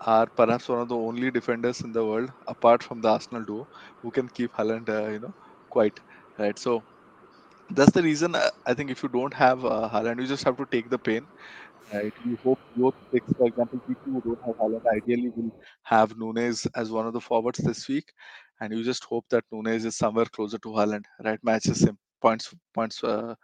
are 0.00 0.26
perhaps 0.26 0.68
one 0.68 0.80
of 0.80 0.88
the 0.88 0.96
only 0.96 1.30
defenders 1.30 1.80
in 1.82 1.92
the 1.92 2.04
world, 2.04 2.30
apart 2.48 2.82
from 2.82 3.00
the 3.00 3.08
Arsenal 3.08 3.44
duo, 3.44 3.68
who 4.02 4.10
can 4.10 4.28
keep 4.28 4.52
Haaland, 4.52 4.88
uh, 4.88 5.08
you 5.10 5.20
know, 5.20 5.34
quite 5.70 6.00
right. 6.38 6.58
So 6.58 6.84
that's 7.70 7.92
the 7.92 8.02
reason 8.02 8.34
uh, 8.34 8.50
I 8.66 8.74
think 8.74 8.90
if 8.90 9.02
you 9.02 9.08
don't 9.08 9.34
have 9.34 9.64
uh, 9.64 9.88
Haaland, 9.92 10.20
you 10.20 10.26
just 10.26 10.44
have 10.44 10.56
to 10.58 10.66
take 10.70 10.90
the 10.90 10.98
pain. 10.98 11.26
Right. 11.92 12.14
You 12.24 12.36
hope 12.42 12.60
your 12.74 12.92
picks, 13.12 13.32
for 13.36 13.46
example, 13.46 13.80
people 13.86 14.12
who 14.12 14.22
don't 14.22 14.40
have 14.46 14.56
Haaland 14.56 14.82
ideally 14.96 15.30
will 15.36 15.50
have 15.82 16.14
Núñez 16.16 16.66
as 16.74 16.90
one 16.90 17.06
of 17.06 17.12
the 17.12 17.20
forwards 17.20 17.58
this 17.58 17.88
week, 17.88 18.12
and 18.64 18.74
you 18.74 18.84
just 18.84 19.04
hope 19.04 19.26
that 19.30 19.44
Núñez 19.52 19.84
is 19.86 19.96
somewhere 19.96 20.26
closer 20.26 20.58
to 20.58 20.68
Haaland, 20.70 21.04
right? 21.24 21.40
Matches 21.44 21.82
him 21.82 21.98
points 22.22 22.54
points 22.74 23.04
uh, 23.04 23.34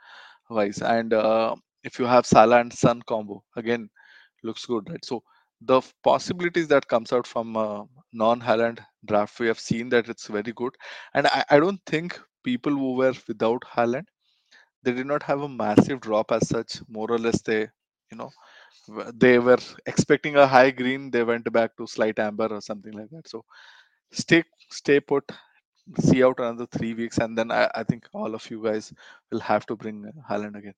wise. 0.51 0.83
And 0.83 1.15
uh, 1.15 1.55
if 1.85 1.99
you 1.99 2.07
have 2.07 2.27
Salah 2.27 2.61
and 2.61 2.73
Son 2.73 3.03
combo, 3.09 3.43
again 3.57 3.89
looks 4.45 4.67
good, 4.67 4.89
right? 4.91 5.05
So 5.05 5.23
the 5.63 5.83
possibilities 6.05 6.69
that 6.69 6.89
comes 6.89 7.13
out 7.13 7.27
from 7.27 7.57
uh, 7.57 7.85
non-Haaland 8.13 8.81
draft, 9.07 9.39
we 9.41 9.47
have 9.49 9.61
seen 9.61 9.89
that 9.91 10.09
it's 10.09 10.27
very 10.29 10.53
good. 10.53 10.75
And 11.15 11.27
I, 11.29 11.45
I 11.51 11.61
don't 11.61 11.81
think 11.87 12.19
people 12.45 12.73
who 12.73 12.95
were 12.95 13.15
without 13.29 13.63
Haaland, 13.77 14.07
they 14.83 14.93
did 14.93 15.07
not 15.07 15.23
have 15.25 15.43
a 15.43 15.49
massive 15.49 16.01
drop 16.01 16.33
as 16.33 16.49
such. 16.49 16.81
More 16.89 17.11
or 17.11 17.19
less, 17.19 17.43
they 17.43 17.69
you 18.11 18.19
know 18.19 18.31
they 19.15 19.39
were 19.39 19.59
expecting 19.87 20.37
a 20.37 20.47
high 20.47 20.71
green, 20.71 21.11
they 21.11 21.23
went 21.25 21.51
back 21.53 21.77
to 21.77 21.87
slight 21.87 22.19
amber 22.19 22.49
or 22.49 22.61
something 22.61 22.93
like 22.93 23.11
that. 23.11 23.29
So 23.29 23.45
stay 24.13 24.45
stay 24.69 25.01
put 25.01 25.31
see 25.99 26.23
out 26.23 26.39
another 26.39 26.67
three 26.67 26.95
weeks, 26.95 27.19
and 27.19 27.37
then 27.37 27.51
I, 27.51 27.69
I 27.75 27.83
think 27.83 28.07
all 28.13 28.35
of 28.35 28.49
you 28.51 28.63
guys 28.63 28.93
will 29.31 29.41
have 29.41 29.67
to 29.67 29.77
bring 29.77 30.07
uh, 30.07 30.33
Haaland 30.33 30.57
again. 30.57 30.75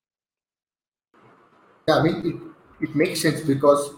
Yeah, 1.89 1.97
I 1.97 2.03
mean 2.03 2.55
it, 2.81 2.89
it 2.89 2.97
makes 2.97 3.23
sense 3.23 3.41
because 3.41 3.95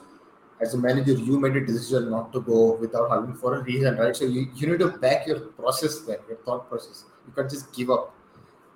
as 0.60 0.74
a 0.74 0.78
manager 0.78 1.12
you 1.12 1.38
made 1.38 1.56
a 1.56 1.64
decision 1.64 2.10
not 2.10 2.32
to 2.32 2.40
go 2.40 2.74
without 2.76 3.10
Haaland 3.10 3.38
for 3.38 3.54
a 3.54 3.62
reason, 3.62 3.96
right? 3.96 4.16
So 4.16 4.24
you, 4.24 4.48
you 4.54 4.66
need 4.66 4.78
to 4.80 4.88
back 4.88 5.26
your 5.26 5.40
process 5.40 6.00
there, 6.00 6.20
your 6.28 6.38
thought 6.38 6.68
process. 6.68 7.04
You 7.26 7.32
can't 7.32 7.50
just 7.50 7.74
give 7.74 7.90
up 7.90 8.14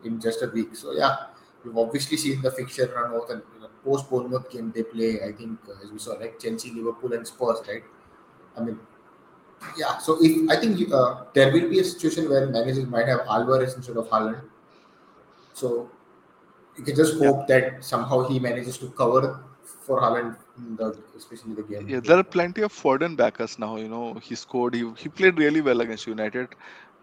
in 0.04 0.20
just 0.20 0.42
a 0.42 0.48
week. 0.48 0.76
So 0.76 0.92
yeah, 0.92 1.16
we've 1.64 1.76
obviously 1.76 2.16
seen 2.16 2.42
the 2.42 2.50
fixture 2.50 2.92
run 2.94 3.14
out 3.14 3.30
and 3.30 3.42
you 3.54 3.60
know, 3.60 3.68
post 3.84 4.10
Bournemouth 4.10 4.50
game 4.50 4.72
they 4.74 4.82
play. 4.82 5.22
I 5.22 5.32
think 5.32 5.58
uh, 5.68 5.84
as 5.84 5.90
we 5.90 5.98
saw 5.98 6.12
like 6.12 6.38
Chelsea, 6.38 6.70
Liverpool, 6.72 7.12
and 7.14 7.26
Spurs, 7.26 7.62
right? 7.68 7.82
I 8.56 8.60
mean, 8.62 8.78
yeah. 9.76 9.98
So 9.98 10.18
if 10.20 10.48
I 10.50 10.56
think 10.56 10.92
uh, 10.92 11.24
there 11.34 11.52
will 11.52 11.68
be 11.68 11.80
a 11.80 11.84
situation 11.84 12.28
where 12.30 12.46
managers 12.46 12.86
might 12.86 13.06
have 13.08 13.20
Alvarez 13.28 13.74
instead 13.74 13.96
of 13.96 14.08
Haaland. 14.08 14.40
So 15.52 15.90
you 16.76 16.84
can 16.84 16.94
just 16.96 17.14
Yeah. 17.16 17.28
hope 17.28 17.46
that 17.48 17.84
somehow 17.84 18.22
he 18.28 18.38
manages 18.38 18.78
to 18.78 18.88
cover 18.90 19.40
for 19.86 20.00
Haaland, 20.00 20.36
in 20.58 20.76
the, 20.76 20.96
especially 21.16 21.54
the 21.54 21.62
game. 21.62 21.88
Yeah, 21.88 22.00
there 22.00 22.18
are 22.18 22.22
plenty 22.22 22.62
of 22.62 22.72
Foden 22.72 23.16
backers 23.16 23.58
now. 23.58 23.76
You 23.76 23.88
know, 23.88 24.14
he 24.14 24.34
scored. 24.34 24.74
He 24.74 24.90
he 24.96 25.08
played 25.08 25.38
really 25.38 25.60
well 25.60 25.80
against 25.80 26.06
United. 26.06 26.54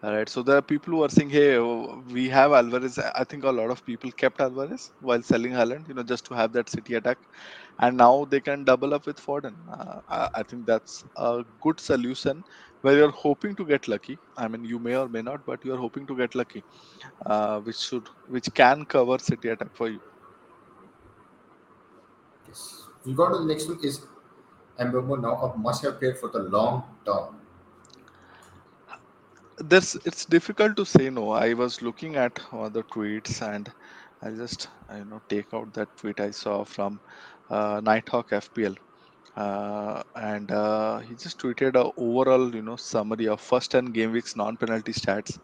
All 0.02 0.12
right, 0.14 0.28
so 0.28 0.42
there 0.42 0.56
are 0.58 0.62
people 0.62 0.92
who 0.94 1.02
are 1.04 1.08
saying, 1.08 1.30
"Hey, 1.30 1.58
we 2.16 2.28
have 2.28 2.52
Alvarez." 2.52 2.98
I 2.98 3.10
I 3.22 3.24
think 3.24 3.44
a 3.44 3.54
lot 3.58 3.70
of 3.76 3.84
people 3.90 4.12
kept 4.22 4.40
Alvarez 4.46 4.90
while 5.10 5.22
selling 5.32 5.52
Haaland. 5.60 5.88
You 5.88 5.94
know, 6.00 6.04
just 6.14 6.26
to 6.26 6.34
have 6.40 6.52
that 6.58 6.68
City 6.76 6.94
attack, 7.00 7.18
and 7.80 7.96
now 7.96 8.24
they 8.24 8.40
can 8.40 8.64
double 8.64 8.94
up 8.94 9.06
with 9.06 9.18
Foden. 9.24 9.54
Uh, 9.70 10.00
I, 10.08 10.28
I 10.36 10.42
think 10.42 10.66
that's 10.66 11.04
a 11.16 11.44
good 11.60 11.80
solution 11.80 12.44
where 12.82 12.96
you're 12.96 13.10
hoping 13.10 13.54
to 13.56 13.64
get 13.64 13.88
lucky. 13.88 14.18
I 14.36 14.48
mean, 14.48 14.64
you 14.64 14.78
may 14.78 14.96
or 14.96 15.08
may 15.08 15.22
not, 15.22 15.44
but 15.44 15.64
you're 15.64 15.76
hoping 15.78 16.06
to 16.06 16.16
get 16.16 16.34
lucky, 16.34 16.64
uh, 17.26 17.60
which 17.60 17.78
should 17.78 18.08
which 18.26 18.48
can 18.54 18.84
cover 18.86 19.18
City 19.18 19.48
attack 19.48 19.74
for 19.74 19.88
you. 19.88 20.00
Yes. 22.48 22.84
We 23.04 23.14
go 23.14 23.28
to 23.30 23.38
the 23.38 23.44
next 23.44 23.68
one 23.68 23.80
is 23.82 24.00
Mbeumo 24.78 25.20
now 25.20 25.34
a 25.36 25.56
must-have 25.56 25.98
player 25.98 26.14
for 26.14 26.28
the 26.28 26.40
long 26.40 26.84
term. 27.04 27.36
there's 29.58 29.94
it's 30.04 30.24
difficult 30.26 30.76
to 30.76 30.84
say 30.84 31.08
no 31.10 31.30
i 31.30 31.54
was 31.54 31.80
looking 31.80 32.16
at 32.16 32.38
one 32.52 32.66
of 32.66 32.72
the 32.74 32.82
tweets 32.84 33.40
and 33.42 33.72
i 34.22 34.30
just 34.30 34.68
uh, 34.90 34.96
you 34.96 35.04
know 35.06 35.20
take 35.28 35.52
out 35.54 35.72
that 35.72 35.96
tweet 35.96 36.20
i 36.20 36.30
saw 36.30 36.62
from 36.64 37.00
uh, 37.50 37.80
nighthawk 37.82 38.30
fpl 38.30 38.76
uh, 39.36 40.02
and 40.16 40.50
uh, 40.50 40.98
he 41.00 41.14
just 41.14 41.38
tweeted 41.38 41.74
a 41.76 41.90
overall 41.98 42.54
you 42.54 42.62
know 42.62 42.76
summary 42.76 43.28
of 43.28 43.40
first 43.40 43.70
10 43.70 43.86
game 43.86 44.12
weeks 44.12 44.34
non-penalty 44.36 44.92
stats. 44.92 45.38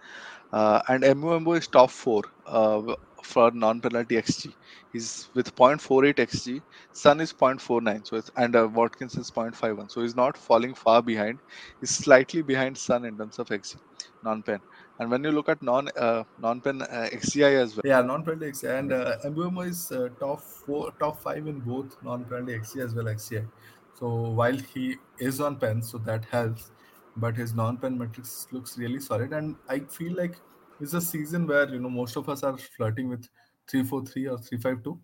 Uh, 0.52 0.80
and 0.88 1.02
Mbeumo 1.02 1.56
is 1.59 1.66
top 1.68 1.90
four 1.90 2.23
uh, 2.47 2.94
for 3.23 3.50
non-penalty 3.52 4.16
xg 4.16 4.54
he's 4.92 5.30
with 5.35 5.54
0.48 5.54 6.14
xg 6.16 6.61
Son 6.92 7.20
is 7.20 7.33
0.49 7.33 8.07
so 8.07 8.16
it's 8.16 8.31
and 8.37 8.57
uh, 8.57 8.68
watkins 8.72 9.16
is 9.16 9.31
0.51 9.31 9.90
so 9.90 10.03
he's 10.03 10.16
not 10.16 10.37
falling 10.37 10.74
far 10.74 11.03
behind. 11.03 11.40
He's 11.81 11.90
slightly 11.90 12.42
behind 12.42 12.76
Son 12.76 13.05
in 13.05 13.16
terms 13.16 13.38
of 13.38 13.48
xg 13.48 13.76
non-pen 14.24 14.61
and 14.98 15.11
when 15.11 15.24
you 15.24 15.32
look 15.32 15.48
at 15.48 15.62
non 15.62 15.88
uh, 15.96 16.22
non-pen 16.38 16.82
uh, 16.82 17.08
xgi 17.12 17.52
as 17.64 17.76
well 17.76 17.82
Yeah, 17.85 18.02
non-penalty 18.02 18.46
XG 18.52 18.78
and 18.78 18.92
uh, 18.92 19.16
Mbeumo 19.24 19.68
is 19.68 19.90
uh, 19.92 20.08
top 20.20 20.40
four, 20.40 20.92
top 20.98 21.20
five 21.20 21.46
in 21.46 21.61
both 21.61 21.96
non-penalty 22.02 22.58
XGI 22.58 22.85
as 22.85 22.94
well 22.94 23.06
XGI. 23.06 23.46
So 23.98 24.08
while 24.40 24.56
he 24.56 24.96
is 25.18 25.40
on 25.40 25.56
pen, 25.56 25.82
so 25.82 25.98
that 25.98 26.24
helps, 26.26 26.70
but 27.16 27.37
his 27.37 27.54
non-pen 27.54 27.98
metrics 27.98 28.46
looks 28.52 28.78
really 28.78 29.00
solid. 29.00 29.32
And 29.32 29.56
I 29.68 29.80
feel 29.80 30.14
like 30.14 30.37
it's 30.80 30.94
a 30.94 31.00
season 31.00 31.46
where 31.46 31.68
you 31.68 31.78
know 31.78 31.90
most 31.90 32.16
of 32.16 32.28
us 32.28 32.42
are 32.42 32.56
flirting 32.56 33.08
with 33.08 33.28
three 33.68 33.85
four 33.85 34.04
three 34.04 34.26
or 34.26 34.38
three 34.38 34.58
five 34.58 34.82
two, 34.82 34.98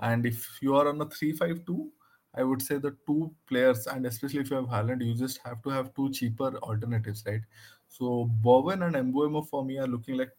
and 0.00 0.26
if 0.26 0.58
you 0.60 0.76
are 0.76 0.88
on 0.88 1.00
a 1.00 1.06
three 1.06 1.32
five 1.32 1.64
two, 1.66 1.90
I 2.34 2.44
would 2.44 2.62
say 2.62 2.78
the 2.78 2.96
two 3.06 3.34
players, 3.48 3.86
and 3.86 4.06
especially 4.06 4.40
if 4.40 4.50
you 4.50 4.56
have 4.56 4.66
Haaland, 4.66 5.04
you 5.04 5.14
just 5.14 5.40
have 5.44 5.62
to 5.62 5.70
have 5.70 5.94
two 5.94 6.10
cheaper 6.10 6.56
alternatives, 6.58 7.24
right? 7.26 7.40
So 7.88 8.24
Bowen 8.24 8.82
and 8.82 8.94
Mbeumo 8.94 9.46
for 9.48 9.64
me 9.64 9.78
are 9.78 9.86
looking 9.86 10.16
like 10.16 10.30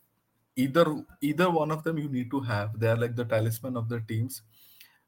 either 0.56 0.86
either 1.22 1.50
one 1.50 1.72
of 1.72 1.84
them 1.84 1.98
you 1.98 2.10
need 2.10 2.32
to 2.32 2.40
have. 2.42 2.80
They 2.80 2.88
are 2.88 2.98
like 2.98 3.16
the 3.16 3.26
talisman 3.26 3.78
of 3.78 3.90
the 3.90 4.02
teams 4.02 4.42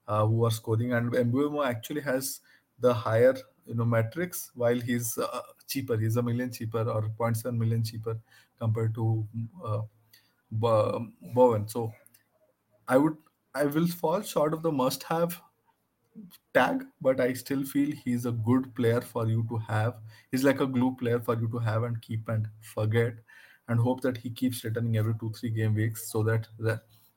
uh, 0.07 0.25
who 0.25 0.45
are 0.45 0.51
scoring, 0.51 0.93
and 0.93 1.11
Mbeumo 1.11 1.65
actually 1.65 2.01
has 2.01 2.41
the 2.79 2.93
higher 2.93 3.35
you 3.65 3.75
know 3.75 3.85
metrics 3.85 4.51
while 4.55 4.79
he's 4.79 5.17
uh, 5.17 5.41
cheaper. 5.67 5.97
He's 5.97 6.17
a 6.17 6.21
million 6.23 6.51
cheaper 6.51 6.81
or 6.89 7.03
0.7 7.19 7.57
million 7.57 7.83
cheaper 7.83 8.17
compared 8.59 8.95
to 8.95 9.27
uh, 9.63 9.81
Bowen. 10.51 11.67
So 11.67 11.93
I 12.87 12.97
would 12.97 13.17
I 13.53 13.65
will 13.65 13.87
fall 13.87 14.21
short 14.21 14.53
of 14.53 14.63
the 14.63 14.71
must 14.71 15.03
have 15.03 15.41
tag, 16.53 16.83
but 17.01 17.19
I 17.19 17.33
still 17.33 17.63
feel 17.63 17.91
he's 18.03 18.25
a 18.25 18.31
good 18.31 18.73
player 18.75 19.01
for 19.01 19.27
you 19.27 19.45
to 19.49 19.57
have. 19.57 19.95
He's 20.31 20.43
like 20.43 20.59
a 20.59 20.67
glue 20.67 20.95
player 20.95 21.19
for 21.19 21.39
you 21.39 21.47
to 21.49 21.59
have 21.59 21.83
and 21.83 22.01
keep 22.01 22.27
and 22.27 22.47
forget, 22.61 23.13
and 23.67 23.79
hope 23.79 24.01
that 24.01 24.17
he 24.17 24.29
keeps 24.29 24.63
returning 24.63 24.97
every 24.97 25.13
two 25.19 25.31
three 25.31 25.49
game 25.49 25.75
weeks 25.75 26.11
so 26.11 26.23
that 26.23 26.47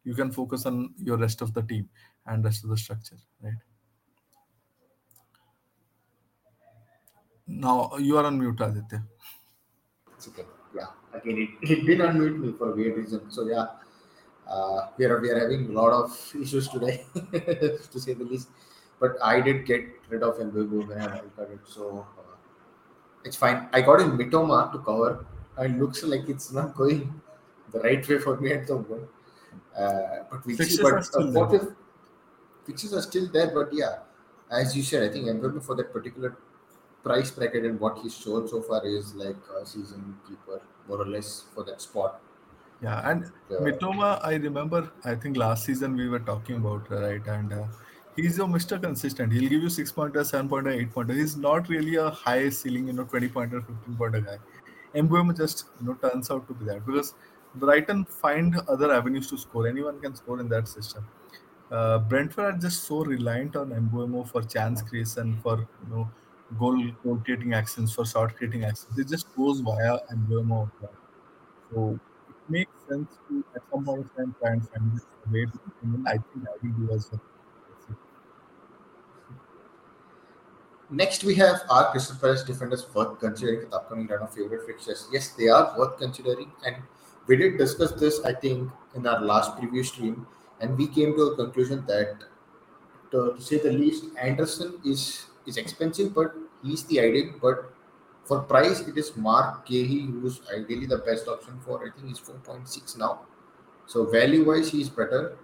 you 0.05 0.15
can 0.15 0.31
focus 0.31 0.67
on 0.67 0.95
your 0.99 1.17
rest 1.17 1.43
of 1.43 1.55
the 1.55 1.63
team 1.63 1.89
and 2.27 2.45
rest 2.45 2.65
of 2.65 2.71
the 2.71 2.77
structure. 2.77 3.17
Right 3.43 3.55
now, 7.47 7.91
you 7.99 8.17
are 8.17 8.25
on 8.25 8.39
mute, 8.39 8.61
Aditya. 8.61 9.05
It's 10.17 10.29
okay. 10.29 10.45
Yeah. 10.75 10.87
Again, 11.13 11.57
it, 11.63 11.71
it 11.71 11.87
did 11.87 11.99
unmute 12.01 12.39
me 12.39 12.53
for 12.57 12.73
a 12.73 12.77
weird 12.77 12.97
reason. 12.97 13.31
So 13.31 13.47
yeah, 13.47 13.67
uh, 14.49 14.89
we 14.97 15.05
are 15.05 15.21
we 15.21 15.31
are 15.31 15.39
having 15.39 15.71
a 15.71 15.73
lot 15.73 15.93
of 15.93 16.35
issues 16.41 16.69
today, 16.69 17.05
to 17.15 18.01
say 18.01 18.15
the 18.15 18.25
least. 18.25 18.49
But 19.01 19.17
I 19.23 19.41
did 19.41 19.67
get 19.67 19.87
rid 20.09 20.23
of 20.23 20.37
Mbeumo 20.39 20.87
when 20.89 21.01
I 21.01 21.07
wildcarded, 21.09 21.61
so 21.67 22.07
uh, 22.19 22.37
it's 23.25 23.37
fine. 23.37 23.69
I 23.73 23.81
got 23.81 24.01
in 24.01 24.13
Mitoma 24.19 24.73
to 24.73 24.79
cover. 24.79 25.27
and 25.63 25.79
looks 25.81 26.03
like 26.03 26.29
it's 26.29 26.51
not 26.53 26.75
going 26.75 27.03
the 27.73 27.81
right 27.81 28.09
way 28.09 28.19
for 28.19 28.37
me 28.41 28.53
at 28.53 28.67
the 28.67 28.75
moment. 28.75 29.09
Uh, 29.77 30.25
but 30.31 30.45
we 30.47 30.57
see. 30.57 30.83
But 30.83 31.09
uh, 31.15 31.27
what 31.37 31.55
if 31.55 31.63
fixes 32.65 32.93
are 32.95 33.03
still 33.03 33.29
there? 33.29 33.51
But 33.59 33.73
yeah, 33.73 33.99
as 34.51 34.77
you 34.77 34.83
said, 34.83 35.09
I 35.09 35.13
think 35.13 35.27
Mbeumo 35.27 35.63
for 35.63 35.77
that 35.77 35.93
particular 35.93 36.37
price 37.03 37.31
bracket 37.31 37.65
and 37.65 37.79
what 37.79 37.99
he's 37.99 38.17
shown 38.17 38.49
so 38.49 38.63
far 38.63 38.85
is 38.87 39.15
like 39.15 39.37
a 39.61 39.65
season 39.67 40.17
keeper, 40.27 40.61
more 40.89 41.01
or 41.03 41.07
less, 41.07 41.45
for 41.55 41.65
that 41.65 41.81
spot. 41.81 42.21
Yeah, 42.83 43.09
and 43.11 43.25
Uh, 43.51 43.61
Mitoma, 43.67 44.21
I 44.23 44.35
remember, 44.37 44.91
I 45.05 45.15
think 45.15 45.37
last 45.37 45.65
season 45.65 45.97
we 45.97 46.09
were 46.09 46.19
talking 46.31 46.57
about, 46.57 46.91
right? 46.91 47.27
And 47.27 47.53
uh, 47.53 47.67
he's 48.17 48.39
a 48.39 48.43
Mr. 48.43 48.81
Consistent. 48.81 49.33
He'll 49.33 49.49
give 49.49 49.63
you 49.63 49.69
six 49.69 49.93
pointer, 49.93 50.25
seven 50.25 50.49
pointer, 50.49 50.71
eight 50.71 50.93
pointer. 50.93 51.15
He's 51.15 51.37
not 51.37 51.69
really 51.69 51.97
a 51.97 52.11
high 52.11 52.49
ceiling, 52.49 52.87
you 52.87 52.93
know, 52.93 53.05
20 53.05 53.29
pointer, 53.29 53.61
15 53.61 53.97
pointer 53.97 54.21
guy. 54.21 54.39
Mbeumo 54.95 55.37
just, 55.37 55.67
you 55.81 55.89
know, 55.89 55.95
turns 55.95 56.31
out 56.31 56.47
to 56.49 56.55
be 56.55 56.65
that 56.67 56.87
because 56.87 57.15
Brighton 57.57 58.05
find 58.05 58.57
other 58.69 58.93
avenues 58.93 59.29
to 59.31 59.39
score. 59.39 59.67
Anyone 59.67 60.01
can 60.01 60.15
score 60.15 60.41
in 60.41 60.49
that 60.49 60.69
system. 60.69 61.07
Uh, 61.71 61.99
Brentford 61.99 62.45
are 62.45 62.59
just 62.59 62.85
so 62.85 63.05
reliant 63.05 63.57
on 63.57 63.71
Mbeumo 63.71 64.29
for 64.29 64.43
chance 64.43 64.83
creation, 64.83 65.37
for, 65.43 65.59
you 65.59 65.91
know, 65.91 66.11
goal, 66.59 66.81
goal 67.03 67.21
creating 67.25 67.55
actions, 67.55 67.93
for 67.93 68.05
shot 68.05 68.37
creating 68.37 68.65
actions. 68.65 68.97
It 68.99 69.09
just 69.09 69.35
goes 69.35 69.61
via 69.61 69.99
Mbeumo. 70.15 70.71
So 71.73 71.99
it 72.29 72.51
makes 72.51 72.71
sense 72.89 73.09
to 73.29 73.45
at 73.57 73.63
some 73.73 73.85
point 73.85 74.01
of 74.01 74.17
time 74.17 74.35
try 74.41 74.53
and 74.53 74.69
find 74.69 74.93
this 74.93 75.05
way 75.31 75.47
to. 75.47 75.59
I 76.07 76.13
think 76.13 76.47
I 76.47 76.53
will 76.63 76.87
do 76.87 76.93
as 76.95 77.11
well. 77.11 77.21
Let's 77.71 77.87
see. 77.87 77.95
Next, 80.95 81.25
we 81.25 81.35
have 81.35 81.63
our 81.71 81.91
Crystal 81.91 82.17
Palace 82.17 82.45
defenders 82.45 82.87
worth 82.95 83.19
considering 83.19 83.63
for 83.63 83.67
the 83.67 83.77
upcoming 83.77 84.07
round 84.07 84.23
of 84.23 84.33
favorite 84.33 84.65
fixtures. 84.65 85.09
Yes, 85.13 85.31
they 85.31 85.49
are 85.49 85.77
worth 85.77 85.99
considering, 85.99 86.53
and 86.65 86.77
we 87.27 87.37
did 87.37 87.59
discuss 87.59 87.91
this, 87.93 88.21
I 88.25 88.33
think, 88.33 88.71
in 88.95 89.05
our 89.05 89.21
last 89.21 89.57
preview 89.57 89.85
stream, 89.85 90.25
and 90.61 90.79
we 90.79 90.87
came 90.87 91.17
to 91.17 91.23
a 91.23 91.37
conclusion 91.37 91.85
that, 91.89 92.23
to, 93.11 93.35
to 93.35 93.43
say 93.43 93.59
the 93.59 93.73
least, 93.73 94.05
Anderson 94.23 94.79
is 94.85 95.27
is 95.47 95.57
expensive, 95.57 96.15
but 96.15 96.33
he's 96.63 96.85
the 96.85 97.01
ideal. 97.01 97.33
But 97.43 97.75
for 98.25 98.43
price, 98.43 98.81
it 98.81 98.97
is 98.97 99.17
Marc 99.17 99.67
Guéhi, 99.67 100.07
who's 100.21 100.43
ideally 100.57 100.87
the 100.87 100.99
best 100.99 101.27
option 101.27 101.59
for. 101.65 101.85
I 101.85 101.91
think 101.91 102.07
he's 102.07 102.21
four 102.21 102.37
point 102.37 102.69
six 102.69 102.97
now. 102.97 103.23
So 103.87 104.07
value 104.07 104.47
wise, 104.47 104.71
he's 104.71 104.89
better. 104.89 105.37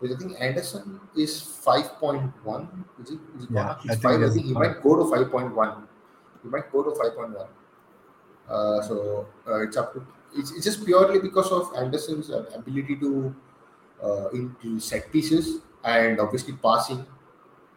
But 0.00 0.12
I 0.12 0.16
think 0.16 0.36
Anderson 0.40 1.00
is 1.16 1.40
five 1.40 1.92
point 1.98 2.32
one. 2.44 2.84
Is 3.02 3.10
it? 3.10 3.18
Is 3.36 3.44
it 3.44 3.50
Yeah? 3.50 3.70
I 3.70 3.74
think 3.74 4.02
five. 4.02 4.22
I 4.22 4.30
think 4.30 4.46
he 4.46 4.52
might 4.52 4.80
go 4.82 4.96
to 4.96 5.10
five 5.10 5.30
point 5.30 5.54
one. 5.54 5.88
He 6.42 6.48
might 6.48 6.70
go 6.70 6.82
to 6.84 6.94
five 6.94 7.16
point 7.16 7.36
one. 7.36 7.48
Uh, 8.48 8.80
so 8.82 9.26
uh, 9.46 9.60
it's 9.62 9.76
up 9.76 9.92
to. 9.94 10.06
It's, 10.36 10.52
it's 10.52 10.64
just 10.64 10.84
purely 10.84 11.18
because 11.18 11.50
of 11.50 11.72
Anderson's 11.76 12.30
uh, 12.30 12.44
ability 12.54 12.96
to 12.96 13.34
uh, 14.02 14.28
into 14.30 14.78
set 14.78 15.10
pieces 15.10 15.60
and 15.84 16.20
obviously 16.20 16.54
passing. 16.54 17.04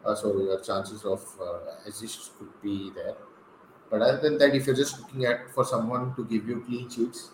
Uh, 0.06 0.16
so 0.16 0.36
your 0.42 0.60
chances 0.62 1.06
of 1.06 1.24
uh, 1.40 1.88
assists 1.88 2.32
could 2.38 2.50
be 2.62 2.92
there. 2.96 3.16
But 3.90 4.02
other 4.02 4.20
than 4.22 4.38
that, 4.40 4.56
if 4.56 4.66
you're 4.66 4.76
just 4.76 5.00
looking 5.00 5.26
at 5.26 5.52
for 5.54 5.66
someone 5.66 6.16
to 6.16 6.26
give 6.26 6.48
you 6.48 6.62
clean 6.62 6.90
sheets 6.90 7.32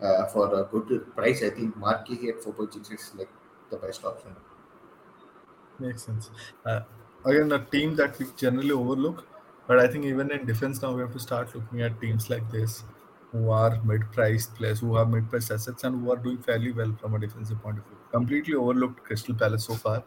uh, 0.00 0.26
for 0.26 0.52
a 0.60 0.64
good 0.64 1.14
price, 1.14 1.42
I 1.42 1.50
think 1.50 1.76
Marquis 1.76 2.28
at 2.28 2.40
4.6 2.40 2.92
is 2.92 3.12
like 3.16 3.28
the 3.72 3.78
best 3.86 4.04
option. 4.04 4.36
Makes 5.78 6.04
sense. 6.04 6.30
Uh, 6.64 6.80
again, 7.24 7.50
a 7.52 7.64
team 7.64 7.96
that 7.96 8.18
we 8.18 8.26
generally 8.36 8.70
overlook, 8.70 9.26
but 9.66 9.78
I 9.78 9.88
think 9.88 10.04
even 10.04 10.30
in 10.30 10.46
defense 10.46 10.80
now 10.82 10.94
we 10.94 11.00
have 11.02 11.12
to 11.12 11.18
start 11.18 11.54
looking 11.54 11.80
at 11.82 12.00
teams 12.00 12.30
like 12.30 12.50
this, 12.50 12.84
who 13.32 13.50
are 13.50 13.82
mid-priced 13.82 14.54
players, 14.54 14.80
who 14.80 14.94
have 14.96 15.08
mid-priced 15.08 15.50
assets, 15.50 15.82
and 15.84 16.00
who 16.00 16.12
are 16.12 16.16
doing 16.16 16.38
fairly 16.42 16.72
well 16.72 16.94
from 17.00 17.14
a 17.14 17.18
defensive 17.18 17.60
point 17.62 17.78
of 17.78 17.86
view. 17.86 17.98
Completely 18.10 18.54
overlooked 18.54 19.02
Crystal 19.04 19.34
Palace 19.34 19.64
so 19.64 19.74
far, 19.74 20.04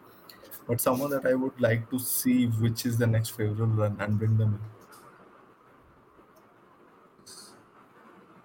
but 0.66 0.80
someone 0.80 1.10
that 1.10 1.26
I 1.26 1.34
would 1.34 1.60
like 1.60 1.90
to 1.90 1.98
see 1.98 2.46
which 2.46 2.86
is 2.86 2.98
the 2.98 3.06
next 3.06 3.30
favorable 3.30 3.66
run 3.84 3.96
and 4.00 4.18
bring 4.18 4.36
them 4.38 4.54
in. 4.54 4.60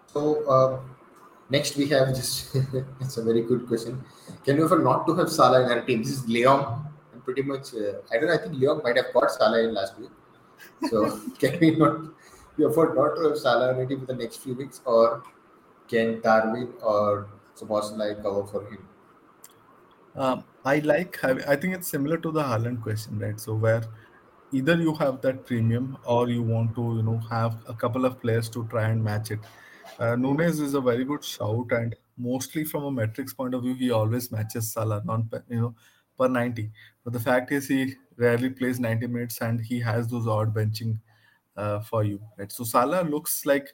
So 0.08 0.44
uh, 0.50 0.82
next 1.52 1.76
we 1.76 1.88
have 1.90 2.16
just 2.16 2.56
it's 3.02 3.18
a 3.18 3.24
very 3.24 3.42
good 3.42 3.68
question. 3.68 4.04
Can 4.46 4.58
you 4.58 4.66
afford 4.66 4.84
not 4.84 5.06
to 5.08 5.16
have 5.16 5.30
Salah 5.30 5.64
in 5.66 5.72
our 5.72 5.82
team? 5.82 6.04
This 6.04 6.12
is 6.12 6.28
Leon. 6.28 6.86
And 7.14 7.24
pretty 7.26 7.44
much, 7.44 7.74
uh, 7.74 8.00
I 8.12 8.18
don't 8.18 8.28
know. 8.28 8.34
I 8.34 8.38
think 8.38 8.54
Leon 8.54 8.82
might 8.84 8.98
have 8.98 9.14
got 9.14 9.32
Salah 9.32 9.64
in 9.64 9.74
last 9.74 10.00
week. 10.00 10.12
So 10.90 11.20
can 11.40 11.60
we 11.60 11.76
not? 11.76 12.00
We 12.58 12.66
afford 12.66 12.96
not 12.96 13.16
to 13.16 13.30
have 13.30 13.38
Salah 13.38 13.72
in 13.74 13.80
our 13.80 13.86
team 13.86 14.00
for 14.00 14.08
the 14.08 14.16
next 14.16 14.38
few 14.38 14.54
weeks, 14.54 14.82
or 14.86 15.24
can 15.88 16.22
Darwin 16.22 16.70
or 16.82 17.28
Szoboszlai 17.58 18.22
cover 18.24 18.46
for 18.48 18.66
him? 18.70 18.88
Um, 20.16 20.44
I 20.66 20.80
like 20.80 21.18
having, 21.22 21.46
I 21.46 21.56
think 21.56 21.76
it's 21.76 21.88
similar 21.88 22.18
to 22.18 22.32
the 22.32 22.44
Haaland 22.44 22.82
question, 22.84 23.20
right? 23.20 23.40
So 23.40 23.56
where 23.56 23.84
either 24.52 24.76
you 24.76 24.94
have 24.96 25.22
that 25.22 25.46
premium 25.46 25.98
or 26.06 26.30
you 26.30 26.44
want 26.44 26.76
to, 26.76 26.82
you 26.98 27.04
know, 27.04 27.20
have 27.30 27.58
a 27.68 27.74
couple 27.74 28.06
of 28.06 28.20
players 28.22 28.50
to 28.50 28.66
try 28.70 28.90
and 28.90 29.04
match 29.04 29.32
it. 29.32 29.40
Uh, 30.02 30.16
Núñez 30.16 30.60
is 30.60 30.74
a 30.74 30.82
very 30.82 31.06
good 31.06 31.24
shout, 31.24 31.68
and 31.70 31.96
mostly 32.18 32.64
from 32.64 32.86
a 32.86 32.92
metrics 32.92 33.36
point 33.36 33.54
of 33.54 33.62
view, 33.62 33.76
he 33.76 33.92
always 33.92 34.32
matches 34.32 34.72
Salah, 34.72 35.04
non 35.06 35.30
you 35.48 35.62
know, 35.62 35.76
per 36.18 36.28
90. 36.28 36.72
But 37.04 37.14
the 37.14 37.20
fact 37.20 37.52
is, 37.52 37.68
he 37.68 37.94
rarely 38.18 38.50
plays 38.50 38.80
90 38.80 39.06
minutes, 39.06 39.42
and 39.42 39.62
he 39.62 39.80
has 39.82 40.08
those 40.08 40.26
odd 40.26 40.56
benching 40.56 40.98
uh, 41.56 41.82
for 41.82 42.04
you, 42.04 42.20
right? 42.40 42.52
So 42.52 42.64
Salah 42.64 43.04
looks 43.04 43.46
like 43.46 43.68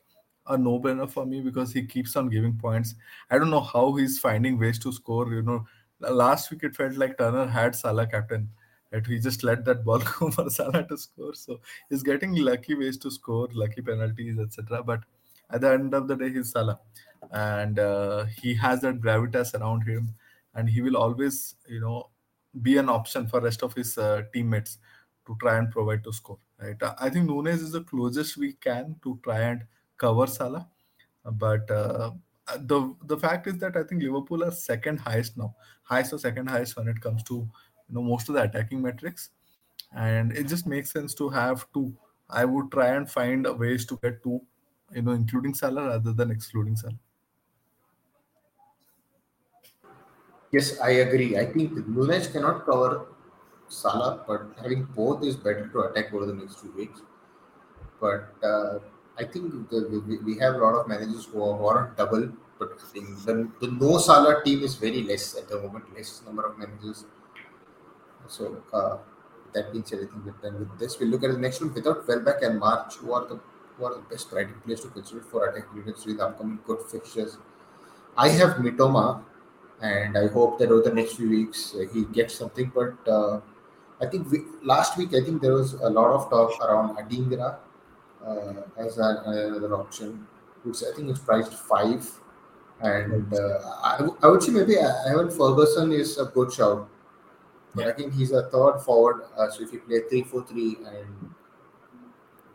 a 0.47 0.57
no-brainer 0.57 1.09
for 1.09 1.25
me 1.25 1.39
because 1.39 1.71
he 1.71 1.85
keeps 1.85 2.17
on 2.17 2.27
giving 2.27 2.57
points. 2.57 2.95
I 3.29 3.37
don't 3.37 3.49
know 3.49 3.61
how 3.61 3.93
he's 3.93 4.19
finding 4.19 4.59
ways 4.59 4.79
to 4.79 4.91
score. 4.91 5.31
You 5.31 5.43
know, 5.43 5.65
last 6.01 6.51
week 6.51 6.63
it 6.63 6.75
felt 6.75 6.97
like 6.97 7.17
Turner 7.17 7.47
had 7.47 7.73
Salah 7.73 8.05
captain. 8.05 8.49
Right? 8.91 9.07
He 9.07 9.17
just 9.19 9.45
let 9.45 9.63
that 9.63 9.85
ball 9.85 9.99
go 10.19 10.29
for 10.31 10.49
Salah 10.49 10.85
to 10.89 10.97
score. 10.97 11.35
So 11.35 11.61
he's 11.89 12.03
getting 12.03 12.35
lucky 12.35 12.75
ways 12.75 12.97
to 12.97 13.11
score, 13.11 13.47
lucky 13.53 13.81
penalties, 13.81 14.39
etc. 14.39 14.83
But 14.83 15.05
at 15.49 15.61
the 15.61 15.71
end 15.71 15.93
of 15.93 16.07
the 16.07 16.15
day, 16.15 16.31
he's 16.31 16.51
Salah, 16.51 16.79
and 17.31 17.79
uh, 17.79 18.25
he 18.41 18.53
has 18.55 18.81
that 18.81 19.01
gravitas 19.01 19.59
around 19.59 19.87
him, 19.87 20.15
and 20.55 20.69
he 20.69 20.81
will 20.81 20.97
always, 20.97 21.55
you 21.67 21.79
know, 21.79 22.09
be 22.61 22.77
an 22.77 22.89
option 22.89 23.27
for 23.27 23.39
rest 23.39 23.63
of 23.63 23.73
his 23.73 23.97
uh, 23.97 24.23
teammates 24.33 24.79
to 25.25 25.37
try 25.39 25.57
and 25.57 25.71
provide 25.71 26.03
to 26.03 26.13
score. 26.13 26.39
Right? 26.59 26.75
I 26.99 27.09
think 27.09 27.29
Núñez 27.29 27.61
is 27.61 27.71
the 27.71 27.83
closest 27.83 28.37
we 28.37 28.53
can 28.53 28.95
to 29.03 29.19
try 29.23 29.41
and 29.41 29.63
cover 29.97 30.27
Salah, 30.27 30.67
but 31.23 31.69
uh, 31.69 32.11
the 32.59 32.95
the 33.05 33.17
fact 33.17 33.47
is 33.47 33.57
that 33.57 33.75
I 33.75 33.83
think 33.83 34.03
Liverpool 34.03 34.43
are 34.43 34.51
second 34.51 34.99
highest 34.99 35.37
now, 35.37 35.55
highest 35.83 36.13
or 36.13 36.19
second 36.19 36.47
highest 36.47 36.77
when 36.77 36.87
it 36.87 37.01
comes 37.01 37.23
to 37.23 37.35
you 37.35 37.95
know 37.95 38.01
most 38.01 38.29
of 38.29 38.35
the 38.35 38.43
attacking 38.43 38.81
metrics, 38.81 39.29
and 39.95 40.31
it 40.31 40.47
just 40.47 40.67
makes 40.67 40.91
sense 40.91 41.13
to 41.15 41.29
have 41.29 41.65
two. 41.73 41.95
I 42.29 42.45
would 42.45 42.71
try 42.71 42.87
and 42.95 43.09
find 43.09 43.47
ways 43.59 43.85
to 43.87 43.99
get 44.01 44.23
two, 44.23 44.41
you 44.93 45.01
know, 45.01 45.11
including 45.11 45.53
Salah 45.53 45.87
rather 45.87 46.13
than 46.13 46.31
excluding 46.31 46.75
Salah. 46.75 46.99
Yes, 50.51 50.79
I 50.79 50.91
agree. 51.05 51.37
I 51.37 51.45
think 51.45 51.73
Núñez 51.73 52.31
cannot 52.31 52.65
cover 52.65 53.07
Salah, 53.67 54.23
but 54.25 54.41
having 54.61 54.83
both 54.83 55.23
is 55.23 55.35
better 55.35 55.67
to 55.67 55.79
attack 55.81 56.13
over 56.13 56.25
the 56.25 56.33
next 56.33 56.61
two 56.61 56.71
weeks. 56.71 57.01
But 57.99 58.33
uh, 58.41 58.79
I 59.17 59.25
think 59.25 59.69
the, 59.69 60.01
we, 60.07 60.17
we 60.19 60.39
have 60.39 60.55
a 60.55 60.57
lot 60.59 60.75
of 60.75 60.87
managers 60.87 61.25
who 61.25 61.41
are, 61.43 61.93
double, 61.97 62.31
but 62.59 62.69
I 62.79 62.99
the, 63.25 63.51
the 63.59 63.67
no 63.67 63.97
Salah 63.97 64.41
team 64.43 64.63
is 64.63 64.75
very 64.75 65.03
less 65.03 65.35
at 65.35 65.49
the 65.49 65.61
moment, 65.61 65.93
less 65.93 66.21
number 66.25 66.45
of 66.45 66.57
managers. 66.57 67.03
So 68.27 68.63
uh, 68.71 68.97
that 69.53 69.73
means 69.73 69.91
everything 69.91 70.23
with 70.25 70.41
then 70.41 70.59
with 70.59 70.79
this. 70.79 70.99
We 70.99 71.07
look 71.07 71.23
at 71.23 71.31
the 71.31 71.37
next 71.37 71.61
one 71.61 71.73
without 71.73 72.07
Welbeck 72.07 72.41
and 72.41 72.59
March, 72.59 72.95
who 72.95 73.13
are 73.13 73.25
the 73.25 73.39
who 73.77 73.85
are 73.85 73.95
the 73.95 74.01
best 74.09 74.29
Brighton 74.29 74.55
players 74.65 74.81
to 74.81 74.89
consider 74.89 75.21
for 75.21 75.47
attack 75.47 75.67
units 75.75 76.05
with 76.05 76.19
upcoming 76.19 76.59
good 76.65 76.79
fixtures. 76.91 77.37
I 78.17 78.29
have 78.29 78.57
Mitoma, 78.57 79.23
and 79.81 80.17
I 80.17 80.27
hope 80.27 80.57
that 80.59 80.71
over 80.71 80.81
the 80.89 80.93
next 80.93 81.15
few 81.15 81.29
weeks 81.29 81.75
uh, 81.75 81.85
he 81.93 82.05
gets 82.05 82.35
something. 82.35 82.71
But 82.73 82.95
uh, 83.07 83.41
I 84.01 84.07
think 84.07 84.31
we, 84.31 84.39
last 84.63 84.97
week 84.97 85.09
I 85.13 85.23
think 85.23 85.41
there 85.41 85.53
was 85.53 85.73
a 85.73 85.89
lot 85.89 86.11
of 86.11 86.29
talk 86.29 86.59
around 86.61 86.97
Adingra 86.97 87.57
uh, 88.25 88.53
as 88.77 88.97
an, 88.97 89.17
another 89.25 89.75
option, 89.75 90.27
which 90.63 90.83
I 90.83 90.95
think 90.95 91.09
is 91.09 91.19
priced 91.19 91.53
five. 91.53 92.09
And 92.81 93.33
uh, 93.33 93.59
I, 93.83 94.07
I 94.23 94.27
would 94.27 94.43
say 94.43 94.51
maybe 94.51 94.77
Evan 94.77 95.29
Ferguson 95.31 95.91
is 95.91 96.17
a 96.19 96.25
good 96.25 96.51
shout. 96.53 96.87
But 97.75 97.85
Yeah. 97.85 97.91
again, 97.93 98.11
he's 98.11 98.31
a 98.31 98.43
third 98.49 98.79
forward. 98.79 99.23
Uh, 99.37 99.49
so 99.49 99.63
if 99.63 99.73
you 99.73 99.79
play 99.79 100.01
3 100.09 100.23
4 100.23 100.43
3 100.45 100.77
and 100.85 101.33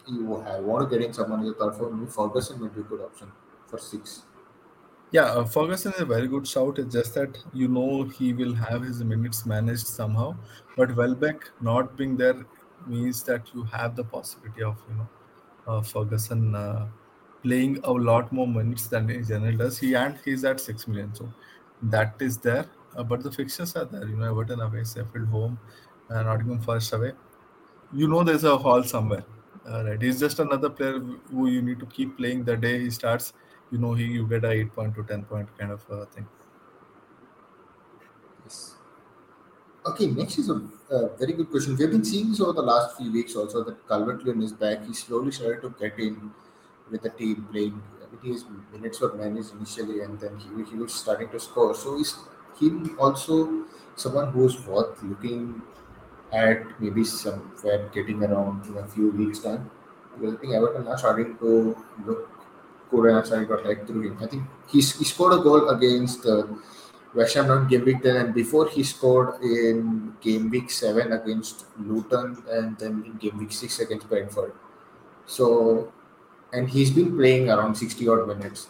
you 0.07 0.41
have, 0.41 0.63
want 0.65 0.91
to 0.91 0.99
get 0.99 1.07
in 1.07 1.13
someone 1.13 1.47
a 1.47 1.53
third 1.53 1.75
forward, 1.75 1.97
maybe 1.97 2.11
Ferguson 2.11 2.61
would 2.61 2.75
be 2.75 2.81
a 2.81 2.85
good 2.85 3.01
option 3.01 3.31
for 3.67 3.79
six. 3.79 4.23
Yeah, 5.11 5.25
uh, 5.25 5.45
Ferguson 5.45 5.93
is 5.93 6.01
a 6.01 6.07
very 6.07 6.27
good 6.27 6.47
shout. 6.47 6.79
It's 6.79 6.95
just 6.95 7.15
that 7.15 7.39
you 7.53 7.69
know 7.69 8.05
he 8.05 8.33
will 8.33 8.55
have 8.55 8.83
his 8.83 9.05
minutes 9.05 9.45
managed 9.45 9.87
somehow. 9.87 10.37
But 10.77 10.97
Welbeck 10.97 11.51
not 11.61 11.97
being 11.97 12.17
there 12.17 12.47
means 12.87 13.23
that 13.25 13.55
you 13.55 13.65
have 13.65 13.95
the 13.95 14.05
possibility 14.05 14.63
of 14.63 14.83
you 14.89 14.97
know 14.97 15.09
uh, 15.67 15.83
Ferguson 15.83 16.55
uh, 16.55 16.89
playing 17.43 17.79
a 17.85 17.93
lot 17.93 18.33
more 18.33 18.47
minutes 18.47 18.87
than 18.87 19.09
he 19.09 19.21
generally 19.21 19.57
does. 19.57 19.79
He 19.79 19.95
and 19.95 20.19
he's 20.25 20.45
at 20.45 20.61
six 20.61 20.89
million, 20.89 21.15
so 21.15 21.31
that 21.83 22.15
is 22.21 22.39
there. 22.39 22.67
Uh, 22.97 23.03
but 23.03 23.23
the 23.23 23.31
fixtures 23.31 23.77
are 23.77 23.85
there. 23.85 24.07
You 24.07 24.17
know, 24.17 24.31
Everton 24.31 24.61
away, 24.61 24.85
Sheffield 24.85 25.29
home, 25.29 25.59
uh, 26.09 26.23
Nottingham 26.23 26.61
Forest 26.61 26.93
away. 26.95 27.13
You 27.93 28.09
know, 28.09 28.25
there's 28.25 28.45
a 28.45 28.57
hall 28.57 28.83
somewhere. 28.83 29.25
Uh, 29.69 29.85
right, 29.85 30.03
he's 30.03 30.19
just 30.19 30.39
another 30.41 30.69
player 30.69 30.99
who 31.31 31.47
you 31.49 31.63
need 31.63 31.79
to 31.79 31.87
keep 31.87 32.17
playing 32.17 32.45
the 32.45 32.57
day 32.57 32.81
he 32.81 32.91
starts. 32.91 33.33
You 33.71 33.79
know, 33.79 33.95
he 33.95 34.05
you 34.05 34.27
get 34.27 34.45
a 34.45 34.51
eight 34.51 34.75
point 34.75 34.95
to 34.97 35.05
ten 35.05 35.25
point 35.25 35.49
kind 35.57 35.71
of 35.71 35.89
uh, 35.91 36.05
thing. 36.07 36.27
Yes. 38.45 38.75
Okay, 39.85 40.07
next 40.07 40.39
is 40.39 40.49
a, 40.49 40.61
a 40.91 41.17
very 41.17 41.33
good 41.33 41.51
question. 41.51 41.77
We've 41.77 41.91
been 41.91 42.05
seeing 42.05 42.31
this 42.31 42.41
over 42.41 42.53
the 42.53 42.63
last 42.63 42.97
few 42.97 43.13
weeks 43.13 43.35
also 43.35 43.65
that 43.65 43.87
Calvert 43.89 44.25
Lewin 44.25 44.43
is 44.43 44.53
back. 44.53 44.85
He 44.87 44.95
slowly 44.95 45.33
started 45.33 45.63
to 45.63 45.75
get 45.79 45.99
in 45.99 46.33
with 46.91 47.03
the 47.03 47.11
team 47.11 47.49
playing. 47.51 47.83
I 48.01 48.11
mean, 48.11 48.33
his 48.33 48.45
minutes 48.73 49.01
were 49.01 49.13
managed 49.15 49.53
initially 49.53 50.01
and 50.03 50.21
then 50.21 50.39
he, 50.39 50.71
he 50.71 50.77
was 50.77 50.95
starting 50.95 51.31
to 51.31 51.41
score. 51.41 51.75
So 51.75 51.99
is 51.99 52.17
him 52.61 52.97
also 53.01 53.65
someone 53.97 54.31
who's 54.33 54.65
worth 54.67 55.03
looking 55.03 55.63
at 56.33 56.81
maybe 56.81 57.05
somewhere 57.05 57.89
getting 57.93 58.23
around 58.23 58.67
in 58.67 58.77
a 58.79 58.87
few 58.87 59.11
weeks' 59.11 59.41
time? 59.41 59.71
Because 60.15 60.35
I 60.35 60.39
think 60.39 60.55
Everton 60.55 60.87
are 60.89 60.99
starting 60.99 61.37
to 61.39 61.77
look 62.07 62.29
good 62.91 63.07
and 63.07 63.17
are 63.17 63.25
starting 63.25 63.49
to 63.49 63.55
attack 63.55 63.87
through 63.87 64.03
him. 64.09 64.19
I 64.21 64.27
think 64.27 64.45
he's, 64.69 64.99
he 64.99 65.05
scored 65.05 65.35
a 65.35 65.43
goal 65.43 65.69
against 65.71 66.27
uh, 66.27 66.45
West 67.15 67.35
Ham 67.35 67.51
on 67.51 67.69
game 67.69 67.85
week 67.85 68.03
10, 68.03 68.17
and 68.17 68.35
before 68.35 68.69
he 68.69 68.83
scored 68.83 69.43
in 69.43 70.15
game 70.21 70.49
week 70.49 70.71
7 70.71 71.13
against 71.13 71.67
Luton, 71.79 72.43
and 72.51 72.79
then 72.79 73.03
in 73.05 73.17
game 73.17 73.39
week 73.39 73.53
6 73.53 73.81
against 73.81 74.09
Brentford. 74.09 74.53
So, 75.27 75.93
and 76.53 76.69
he's 76.69 76.91
been 76.91 77.17
playing 77.17 77.51
around 77.51 77.75
60 77.75 78.09
odd 78.09 78.27
minutes 78.29 78.69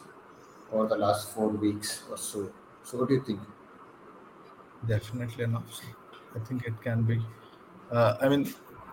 for 0.70 0.86
the 0.86 0.96
last 0.96 1.30
four 1.30 1.48
weeks 1.48 2.02
or 2.10 2.16
so. 2.16 2.52
So, 2.82 2.98
what 2.98 3.08
do 3.08 3.14
you 3.14 3.22
think? 3.24 3.40
Definitely 4.86 5.44
an 5.44 5.54
option. 5.54 5.86
I 6.34 6.40
think 6.40 6.64
it 6.64 6.80
can 6.82 7.02
be. 7.02 7.20
Uh, 7.92 8.16
I 8.20 8.28
mean, 8.28 8.52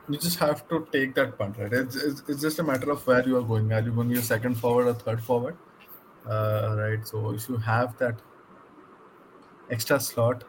you 0.10 0.18
just 0.18 0.38
have 0.40 0.68
to 0.70 0.88
take 0.92 1.16
that 1.16 1.38
punt, 1.38 1.58
right? 1.58 1.72
It's, 1.72 1.96
it's, 1.96 2.24
it's 2.28 2.42
just 2.42 2.60
a 2.60 2.64
matter 2.64 2.92
of 2.92 3.06
where 3.08 3.26
you 3.28 3.38
are 3.38 3.44
going. 3.44 3.72
Are 3.72 3.82
you 3.82 3.92
going 3.92 4.10
your 4.10 4.22
second 4.22 4.56
forward 4.56 4.88
or 4.88 4.94
third 4.94 5.24
forward? 5.24 5.56
Uh, 6.30 6.76
right. 6.78 7.08
So 7.08 7.32
if 7.32 7.48
you 7.48 7.58
have 7.58 7.98
that, 8.00 8.20
extra 9.70 10.00
slot. 10.00 10.44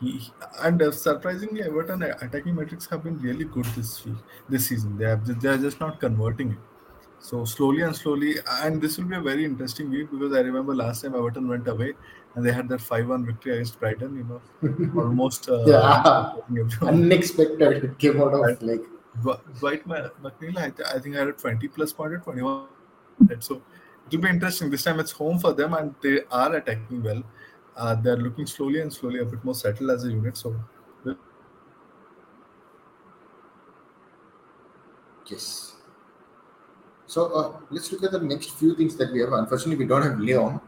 He 0.00 0.30
and 0.60 0.82
uh, 0.82 0.90
surprisingly, 0.90 1.62
Everton 1.62 2.02
attacking 2.02 2.54
metrics 2.54 2.86
have 2.86 3.04
been 3.04 3.18
really 3.20 3.44
good 3.44 3.64
this 3.76 4.04
week, 4.04 4.16
this 4.48 4.66
season. 4.66 4.98
They 4.98 5.06
have 5.06 5.40
they 5.40 5.48
are 5.48 5.58
just 5.58 5.80
not 5.80 6.00
converting 6.00 6.52
it. 6.52 6.58
So 7.18 7.44
slowly 7.44 7.82
and 7.82 7.96
slowly, 7.96 8.36
and 8.62 8.80
this 8.80 8.98
will 8.98 9.06
be 9.06 9.16
a 9.16 9.20
very 9.20 9.44
interesting 9.44 9.90
week 9.90 10.10
because 10.10 10.34
I 10.34 10.40
remember 10.40 10.74
last 10.74 11.02
time 11.02 11.14
Everton 11.14 11.48
went 11.48 11.66
away 11.66 11.94
and 12.36 12.44
they 12.44 12.52
had 12.52 12.68
that 12.68 12.80
five-one 12.80 13.24
victory 13.24 13.54
against 13.54 13.80
Brighton. 13.80 14.16
You 14.16 14.24
know, 14.24 14.92
almost 15.02 15.48
uh, 15.48 15.64
yeah, 15.66 16.34
unexpected. 16.82 17.84
It 17.84 17.98
came 17.98 18.20
out 18.20 18.34
of 18.34 18.62
like 18.62 18.84
Dwight 19.58 19.88
McNeil. 19.88 20.58
I, 20.58 20.70
th- 20.70 20.88
I 20.94 20.98
think 20.98 21.16
I 21.16 21.20
had 21.20 21.28
a 21.28 21.32
twenty 21.32 21.66
plus 21.66 21.94
point 21.94 22.12
at 22.12 22.22
twenty-one. 22.22 22.66
So 23.40 23.62
it 24.10 24.16
will 24.16 24.22
be 24.22 24.28
interesting. 24.28 24.70
This 24.70 24.84
time 24.84 25.00
it's 25.00 25.12
home 25.12 25.38
for 25.38 25.54
them 25.54 25.72
and 25.72 25.94
they 26.02 26.20
are 26.30 26.54
attacking 26.54 27.02
well. 27.02 27.22
Uh, 27.74 27.94
they're 27.94 28.18
looking 28.18 28.46
slowly 28.46 28.80
and 28.80 28.92
slowly 28.92 29.20
a 29.20 29.24
bit 29.24 29.42
more 29.42 29.54
settled 29.54 29.90
as 29.90 30.04
a 30.04 30.08
unit. 30.08 30.36
So 30.36 30.54
yes. 35.26 35.76
So 37.06 37.32
uh, 37.32 37.60
let's 37.70 37.90
look 37.90 38.02
at 38.02 38.12
the 38.12 38.20
next 38.20 38.50
few 38.50 38.76
things 38.76 38.94
that 38.96 39.10
we 39.10 39.20
have. 39.20 39.32
Unfortunately, 39.32 39.76
we 39.76 39.88
don't 39.88 40.02
have 40.02 40.20
Leon 40.20 40.60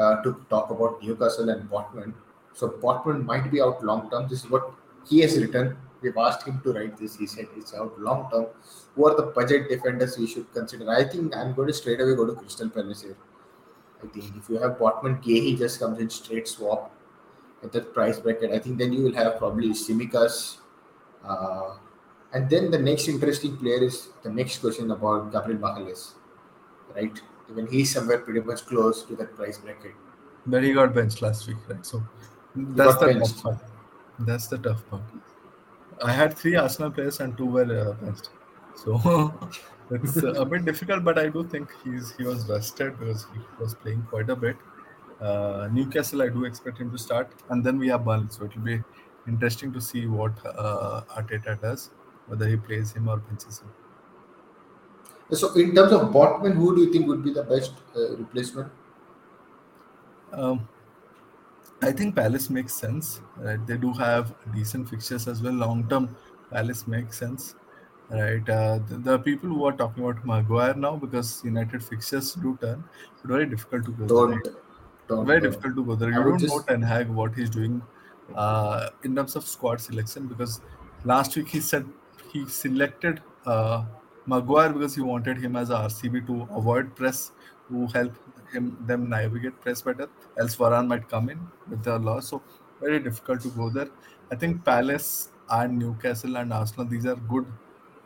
uh, 0.00 0.22
to 0.22 0.34
talk 0.48 0.70
about 0.70 1.02
Newcastle 1.02 1.50
and 1.50 1.70
Botman. 1.70 2.12
So 2.54 2.68
Botman 2.68 3.24
might 3.24 3.50
be 3.50 3.60
out 3.60 3.84
long 3.84 4.10
term. 4.10 4.28
This 4.28 4.44
is 4.44 4.50
what 4.50 4.72
he 5.08 5.20
has 5.20 5.38
written. 5.38 5.76
We've 6.02 6.16
asked 6.16 6.46
him 6.46 6.60
to 6.64 6.72
write 6.72 6.96
this. 6.96 7.16
He 7.16 7.26
said 7.26 7.46
it's 7.56 7.74
out 7.74 7.98
long 8.00 8.30
term. 8.30 8.46
Who 8.94 9.06
are 9.06 9.16
the 9.16 9.26
budget 9.38 9.68
defenders 9.68 10.16
we 10.18 10.26
should 10.26 10.52
consider? 10.52 10.90
I 10.90 11.04
think 11.04 11.36
I'm 11.36 11.52
going 11.54 11.68
to 11.68 11.74
straight 11.74 12.00
away 12.00 12.16
go 12.16 12.26
to 12.26 12.32
Crystal 12.32 12.70
Palace 12.70 13.02
here. 13.02 13.16
I 14.02 14.06
think 14.06 14.36
if 14.36 14.48
you 14.48 14.58
have 14.58 14.78
Botman 14.78 15.22
K, 15.22 15.40
he 15.40 15.56
just 15.56 15.78
comes 15.78 15.98
in 15.98 16.08
straight 16.08 16.48
swap 16.48 16.90
at 17.62 17.72
that 17.72 17.92
price 17.92 18.18
bracket. 18.18 18.50
I 18.52 18.58
think 18.58 18.78
then 18.78 18.92
you 18.92 19.02
will 19.02 19.14
have 19.14 19.36
probably 19.38 19.70
Tsimikas. 19.70 20.56
Uh, 21.22 21.74
and 22.32 22.48
then 22.48 22.70
the 22.70 22.78
next 22.78 23.08
interesting 23.08 23.58
player 23.58 23.82
is 23.82 24.08
the 24.22 24.30
next 24.30 24.58
question 24.58 24.90
about 24.90 25.30
Gabriel 25.32 25.60
Magalhaes, 25.60 26.12
right? 26.94 27.20
Even 27.50 27.66
he's 27.66 27.92
somewhere 27.92 28.18
pretty 28.18 28.40
much 28.40 28.66
close 28.66 29.02
to 29.04 29.16
that 29.16 29.34
price 29.36 29.58
bracket. 29.58 29.92
But 30.46 30.62
he 30.62 30.72
got 30.72 30.94
benched 30.94 31.22
last 31.22 31.46
week, 31.46 31.58
right? 31.68 31.84
So 31.84 32.02
that's 32.54 32.96
the 32.96 33.06
benched. 33.06 33.34
tough 33.34 33.42
part. 33.42 33.58
That's 34.20 34.46
the 34.46 34.58
tough 34.58 34.88
part. 34.88 35.02
I 36.02 36.12
had 36.12 36.36
three 36.36 36.56
Arsenal 36.56 36.90
players 36.90 37.20
and 37.20 37.36
two 37.36 37.46
were 37.46 37.80
uh, 37.80 37.92
benched. 38.04 38.30
So 38.74 39.32
it's 39.90 40.16
a 40.16 40.44
bit 40.54 40.64
difficult, 40.64 41.04
but 41.04 41.18
I 41.18 41.28
do 41.28 41.44
think 41.44 41.70
he's 41.84 42.14
he 42.16 42.24
was 42.24 42.48
rested 42.48 42.98
because 42.98 43.26
he 43.34 43.40
was 43.62 43.74
playing 43.74 44.02
quite 44.10 44.30
a 44.30 44.36
bit. 44.36 44.56
Uh, 45.20 45.68
Newcastle, 45.70 46.22
I 46.22 46.28
do 46.28 46.44
expect 46.44 46.78
him 46.78 46.90
to 46.90 46.98
start, 46.98 47.30
and 47.50 47.62
then 47.62 47.78
we 47.78 47.88
have 47.88 48.06
Burnley, 48.06 48.28
so 48.30 48.44
it 48.44 48.56
will 48.56 48.64
be 48.64 48.82
interesting 49.28 49.70
to 49.74 49.80
see 49.80 50.06
what 50.06 50.32
uh, 50.46 51.02
Arteta 51.18 51.60
does 51.60 51.90
whether 52.30 52.48
he 52.48 52.56
plays 52.56 52.92
him 52.92 53.08
or 53.08 53.16
benches 53.18 53.58
him. 53.58 53.68
So, 55.32 55.54
in 55.54 55.74
terms 55.74 55.92
of 55.92 56.10
Botman, 56.12 56.54
who 56.54 56.74
do 56.74 56.82
you 56.82 56.92
think 56.92 57.06
would 57.06 57.22
be 57.22 57.32
the 57.32 57.44
best 57.44 57.72
uh, 57.96 58.16
replacement? 58.16 58.70
Um, 60.32 60.68
I 61.82 61.92
think 61.92 62.16
Palace 62.16 62.50
makes 62.50 62.74
sense. 62.74 63.20
Right? 63.36 63.64
They 63.66 63.76
do 63.76 63.92
have 63.92 64.34
decent 64.54 64.88
fixtures 64.88 65.28
as 65.28 65.42
well. 65.42 65.52
Long 65.52 65.88
term, 65.88 66.16
Palace 66.50 66.86
makes 66.86 67.18
sense. 67.18 67.54
Right? 68.10 68.48
Uh, 68.48 68.80
the, 68.88 68.96
the, 68.96 69.18
people 69.20 69.48
who 69.48 69.64
are 69.64 69.72
talking 69.72 70.04
about 70.04 70.24
Maguire 70.26 70.74
now 70.74 70.96
because 70.96 71.42
United 71.44 71.82
fixtures 71.82 72.34
do 72.34 72.58
turn, 72.60 72.82
but 73.22 73.30
very 73.30 73.46
difficult 73.46 73.84
to 73.84 73.92
go 73.92 74.06
don't, 74.06 74.44
there. 74.44 74.54
Don't, 75.06 75.26
very 75.26 75.40
don't. 75.40 75.50
difficult 75.50 75.76
to 75.76 75.84
go 75.84 75.94
there. 75.94 76.10
You 76.10 76.24
don't 76.24 76.38
just... 76.38 76.52
know 76.52 76.60
Ten 76.62 76.82
Hag 76.82 77.08
what 77.08 77.36
he's 77.36 77.50
doing 77.50 77.80
uh, 78.34 78.88
in 79.04 79.14
terms 79.14 79.36
of 79.36 79.46
squad 79.46 79.80
selection 79.80 80.26
because 80.26 80.60
last 81.04 81.36
week 81.36 81.48
he 81.48 81.60
said 81.60 81.86
he 82.32 82.46
selected 82.48 83.22
uh, 83.46 83.84
Maguire 84.32 84.72
because 84.72 84.94
he 84.94 85.00
wanted 85.00 85.38
him 85.44 85.56
as 85.56 85.70
a 85.70 85.78
RCB 85.86 86.26
to 86.26 86.48
avoid 86.54 86.94
press, 86.94 87.32
to 87.68 87.86
help 87.88 88.14
him 88.52 88.76
them 88.90 89.08
navigate 89.08 89.60
press 89.60 89.82
better. 89.82 90.08
Else 90.38 90.56
Varane 90.56 90.86
might 90.92 91.08
come 91.08 91.30
in 91.34 91.40
with 91.68 91.82
the 91.84 91.98
loss. 91.98 92.28
So 92.28 92.42
very 92.80 93.00
difficult 93.08 93.42
to 93.42 93.50
go 93.50 93.68
there. 93.70 93.88
I 94.30 94.36
think 94.36 94.64
Palace 94.64 95.30
and 95.50 95.78
Newcastle 95.78 96.36
and 96.36 96.52
Arsenal 96.52 96.86
these 96.86 97.06
are 97.06 97.16
good. 97.34 97.46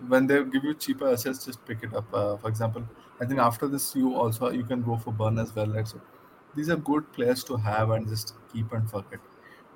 When 0.08 0.26
they 0.26 0.42
give 0.44 0.64
you 0.64 0.74
cheaper 0.74 1.10
assets, 1.10 1.44
just 1.44 1.64
pick 1.66 1.82
it 1.82 1.94
up. 1.94 2.12
Uh, 2.22 2.36
for 2.36 2.48
example, 2.48 2.88
I 3.20 3.26
think 3.26 3.40
after 3.40 3.68
this 3.68 3.94
you 3.94 4.14
also 4.14 4.50
you 4.50 4.64
can 4.64 4.82
go 4.82 4.96
for 4.96 5.12
Burn 5.12 5.38
as 5.38 5.54
well. 5.54 5.66
Right? 5.66 5.86
So 5.94 6.00
these 6.56 6.70
are 6.70 6.76
good 6.76 7.12
players 7.12 7.44
to 7.44 7.56
have 7.68 7.90
and 7.90 8.08
just 8.08 8.34
keep 8.52 8.72
and 8.72 8.90
forget. 8.90 9.20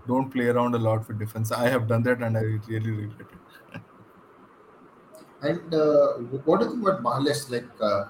Don't 0.06 0.30
play 0.30 0.48
around 0.48 0.74
a 0.74 0.78
lot 0.78 1.06
with 1.06 1.18
defense. 1.18 1.52
I 1.52 1.68
have 1.68 1.86
done 1.86 2.02
that 2.04 2.22
and 2.22 2.36
I 2.36 2.42
really 2.72 2.90
regret 2.90 3.28
it. 3.38 3.80
And 5.42 5.72
uh, 5.72 6.14
what 6.44 6.60
do 6.60 6.66
you 6.66 6.70
think 6.72 6.88
about 6.88 7.02
Magalhaes? 7.02 7.50
Like, 7.50 7.68
uh, 7.80 8.06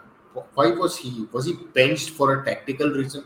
why 0.54 0.70
was 0.70 0.96
he 0.96 1.26
was 1.32 1.46
he 1.46 1.54
benched 1.74 2.10
for 2.10 2.40
a 2.40 2.44
tactical 2.44 2.90
reason 2.90 3.24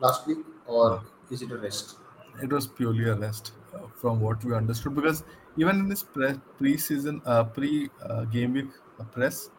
last 0.00 0.26
week, 0.26 0.38
or 0.66 1.02
is 1.30 1.42
it 1.42 1.50
a 1.50 1.58
rest? 1.58 1.96
It 2.42 2.52
was 2.52 2.66
purely 2.66 3.04
a 3.04 3.14
rest, 3.14 3.52
uh, 3.74 3.86
from 3.94 4.20
what 4.20 4.42
we 4.44 4.54
understood. 4.54 4.94
Because 4.94 5.24
even 5.56 5.78
in 5.80 5.88
this 5.88 6.02
pre- 6.02 6.40
pre-season, 6.58 7.20
uh, 7.26 7.44
pre-game 7.44 8.50
uh, 8.50 8.54
week 8.54 8.70
uh, 8.98 9.04
press, 9.04 9.50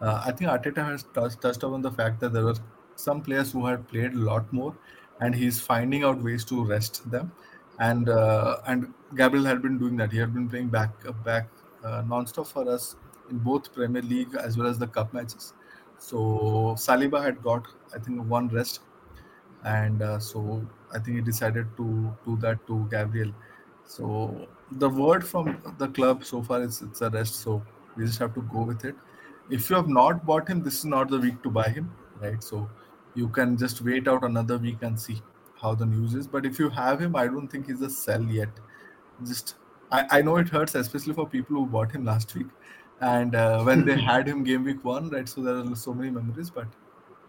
I 0.00 0.32
think 0.32 0.50
Arteta 0.50 0.84
has 0.84 1.04
touched, 1.14 1.40
touched 1.40 1.62
upon 1.62 1.80
the 1.82 1.90
fact 1.90 2.20
that 2.20 2.32
there 2.32 2.44
were 2.44 2.56
some 2.96 3.22
players 3.22 3.52
who 3.52 3.66
had 3.66 3.86
played 3.88 4.12
a 4.14 4.18
lot 4.18 4.50
more, 4.52 4.74
and 5.20 5.34
he's 5.34 5.60
finding 5.60 6.02
out 6.02 6.22
ways 6.22 6.44
to 6.46 6.64
rest 6.64 7.10
them. 7.10 7.32
And 7.78 8.08
and 8.08 8.94
Gabriel 9.14 9.44
had 9.44 9.60
been 9.60 9.78
doing 9.78 9.96
that. 9.98 10.12
He 10.12 10.18
had 10.18 10.32
been 10.32 10.48
playing 10.48 10.68
back 10.68 10.90
back 11.24 11.48
non-stop 11.82 12.46
for 12.46 12.68
us 12.70 12.96
in 13.30 13.38
both 13.38 13.72
Premier 13.72 14.02
League 14.02 14.34
as 14.34 14.56
well 14.56 14.66
as 14.66 14.78
the 14.78 14.86
cup 14.86 15.12
matches. 15.12 15.52
So 15.98 16.74
Saliba 16.76 17.22
had 17.22 17.42
got 17.42 17.66
I 17.94 17.98
think 17.98 18.24
one 18.24 18.48
rest, 18.48 18.80
and 19.64 20.02
uh, 20.02 20.18
so 20.18 20.66
I 20.92 20.98
think 20.98 21.16
he 21.16 21.22
decided 21.22 21.66
to 21.76 22.12
do 22.24 22.36
that 22.38 22.66
to 22.66 22.86
Gabriel. 22.90 23.32
So 23.86 24.46
the 24.72 24.88
word 24.88 25.26
from 25.26 25.58
the 25.78 25.88
club 25.88 26.24
so 26.24 26.42
far 26.42 26.62
is 26.62 26.82
it's 26.82 27.00
a 27.00 27.10
rest. 27.10 27.36
So 27.36 27.62
we 27.96 28.04
just 28.04 28.18
have 28.18 28.34
to 28.34 28.42
go 28.42 28.62
with 28.62 28.84
it. 28.84 28.96
If 29.50 29.68
you 29.70 29.76
have 29.76 29.88
not 29.88 30.24
bought 30.26 30.48
him, 30.48 30.62
this 30.62 30.78
is 30.78 30.84
not 30.84 31.10
the 31.10 31.18
week 31.18 31.42
to 31.42 31.50
buy 31.50 31.68
him, 31.68 31.94
right? 32.20 32.42
So 32.42 32.68
you 33.14 33.28
can 33.28 33.56
just 33.56 33.82
wait 33.82 34.08
out 34.08 34.24
another 34.24 34.58
week 34.58 34.78
and 34.82 34.98
see 34.98 35.22
how 35.60 35.74
the 35.74 35.86
news 35.86 36.14
is. 36.14 36.26
But 36.26 36.46
if 36.46 36.58
you 36.58 36.70
have 36.70 37.00
him, 37.00 37.14
I 37.14 37.26
don't 37.26 37.48
think 37.48 37.66
he's 37.66 37.82
a 37.82 37.90
sell 37.90 38.22
yet. 38.22 38.48
Just 39.24 39.56
I, 39.92 40.06
I 40.10 40.22
know 40.22 40.36
it 40.38 40.48
hurts, 40.48 40.74
especially 40.74 41.14
for 41.14 41.28
people 41.28 41.56
who 41.56 41.66
bought 41.66 41.92
him 41.92 42.04
last 42.04 42.34
week 42.34 42.46
and 43.00 43.34
uh, 43.34 43.62
when 43.62 43.84
they 43.84 44.00
had 44.10 44.28
him 44.28 44.44
game 44.44 44.64
week 44.64 44.84
one, 44.84 45.10
right? 45.10 45.28
So 45.28 45.40
there 45.40 45.56
are 45.56 45.76
so 45.76 45.94
many 45.94 46.10
memories, 46.10 46.50
but 46.50 46.66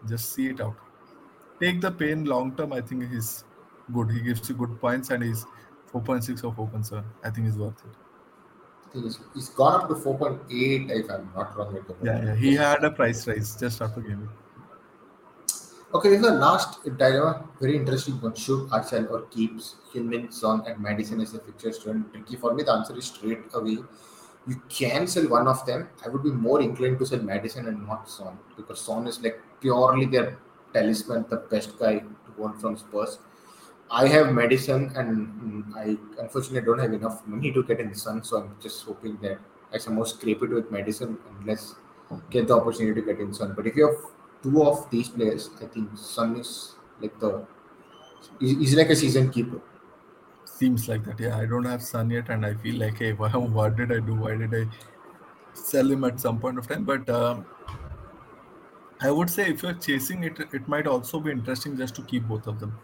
just 0.08 0.32
see 0.32 0.48
it 0.48 0.60
out. 0.60 0.76
Take 1.60 1.80
the 1.80 1.90
pain 1.90 2.24
long 2.24 2.54
term. 2.56 2.72
I 2.72 2.80
think 2.80 3.10
he's 3.10 3.44
good. 3.92 4.10
He 4.10 4.20
gives 4.20 4.48
you 4.48 4.54
good 4.54 4.80
points, 4.80 5.10
and 5.10 5.22
he's 5.22 5.46
4.6 5.92 6.44
or 6.44 6.68
4.7. 6.68 7.04
I 7.24 7.30
think 7.30 7.46
he's 7.46 7.56
worth 7.56 7.82
it. 7.84 9.02
He's, 9.34 9.48
gone 9.50 9.82
up 9.82 9.88
to 9.88 9.94
4.8 9.94 10.90
if 10.90 11.10
I'm 11.10 11.30
not 11.34 11.56
wrong. 11.56 11.84
Yeah, 12.02 12.24
yeah, 12.24 12.34
he 12.34 12.54
had 12.54 12.82
a 12.82 12.90
price 12.90 13.26
rise 13.26 13.54
just 13.54 13.82
after 13.82 14.00
game 14.00 14.20
week. 14.20 14.30
Okay, 15.94 16.10
this 16.10 16.20
is 16.20 16.26
the 16.26 16.32
last 16.32 16.82
dilemma. 16.84 17.46
Very 17.60 17.76
interesting 17.76 18.14
one. 18.20 18.34
Should 18.34 18.68
I 18.72 18.82
sell 18.82 19.06
or 19.08 19.22
keeps 19.26 19.76
Heung-min 19.92 20.30
Son 20.32 20.62
and 20.66 20.78
Maddison 20.82 21.20
as 21.20 21.34
a 21.34 21.40
fixture 21.40 21.72
student? 21.72 22.12
Tricky 22.12 22.36
for 22.36 22.54
me. 22.54 22.62
The 22.62 22.72
answer 22.72 22.96
is 22.96 23.06
straight 23.06 23.40
away 23.54 23.78
you 24.46 24.62
can 24.68 25.06
sell 25.06 25.28
one 25.28 25.48
of 25.48 25.64
them. 25.66 25.88
I 26.04 26.08
would 26.08 26.22
be 26.22 26.30
more 26.30 26.60
inclined 26.60 26.98
to 27.00 27.06
sell 27.06 27.20
Maddison 27.20 27.66
and 27.66 27.86
not 27.86 28.08
Son 28.08 28.38
because 28.56 28.80
Son 28.80 29.06
is 29.06 29.20
like 29.20 29.40
purely 29.60 30.06
their 30.06 30.38
talisman, 30.72 31.26
the 31.28 31.36
best 31.36 31.78
guy 31.78 31.98
to 31.98 32.30
want 32.36 32.60
from 32.60 32.76
Spurs. 32.76 33.18
I 33.90 34.08
have 34.08 34.32
Maddison 34.32 34.92
and 34.96 35.28
mm, 35.28 35.76
I 35.76 35.96
unfortunately 36.20 36.62
don't 36.62 36.78
have 36.78 36.92
enough 36.92 37.26
money 37.26 37.52
to 37.52 37.62
get 37.62 37.80
in 37.80 37.94
Son, 37.94 38.22
so 38.22 38.38
I'm 38.38 38.56
just 38.60 38.84
hoping 38.84 39.18
that 39.22 39.38
I 39.72 39.78
somehow 39.78 40.04
scrape 40.04 40.42
it 40.42 40.50
with 40.50 40.70
Maddison 40.70 41.18
and 41.28 41.46
let's 41.46 41.74
get 42.30 42.48
the 42.48 42.56
opportunity 42.56 43.00
to 43.00 43.06
get 43.06 43.20
in 43.20 43.32
Son. 43.32 43.52
But 43.56 43.66
if 43.66 43.76
you 43.76 43.86
have 43.86 44.00
two 44.42 44.62
of 44.62 44.88
these 44.90 45.08
players, 45.08 45.50
I 45.60 45.66
think 45.66 45.96
Son 45.96 46.36
is 46.36 46.74
like 47.00 47.18
the 47.18 47.44
he's 48.40 48.74
like 48.74 48.90
a 48.90 48.96
season 48.96 49.30
keeper 49.30 49.60
seems 50.56 50.88
like 50.88 51.04
that. 51.04 51.20
Yeah, 51.20 51.36
I 51.36 51.46
don't 51.46 51.64
have 51.64 51.82
Son 51.82 52.10
yet, 52.10 52.28
and 52.28 52.44
I 52.44 52.54
feel 52.54 52.78
like, 52.80 52.98
hey, 52.98 53.12
why, 53.22 53.28
what 53.30 53.76
did 53.76 53.92
I 53.92 54.00
do? 54.00 54.14
Why 54.14 54.36
did 54.36 54.54
I 54.54 54.66
sell 55.52 55.90
him 55.90 56.04
at 56.04 56.20
some 56.20 56.38
point 56.38 56.58
of 56.58 56.68
time? 56.68 56.84
But 56.84 57.08
um, 57.10 57.46
I 59.00 59.10
would 59.10 59.30
say 59.30 59.50
if 59.50 59.62
you're 59.62 59.74
chasing 59.74 60.24
it, 60.24 60.40
it 60.52 60.68
might 60.68 60.86
also 60.86 61.20
be 61.20 61.30
interesting 61.30 61.76
just 61.76 61.94
to 61.96 62.02
keep 62.02 62.24
both 62.24 62.46
of 62.46 62.60
them, 62.60 62.78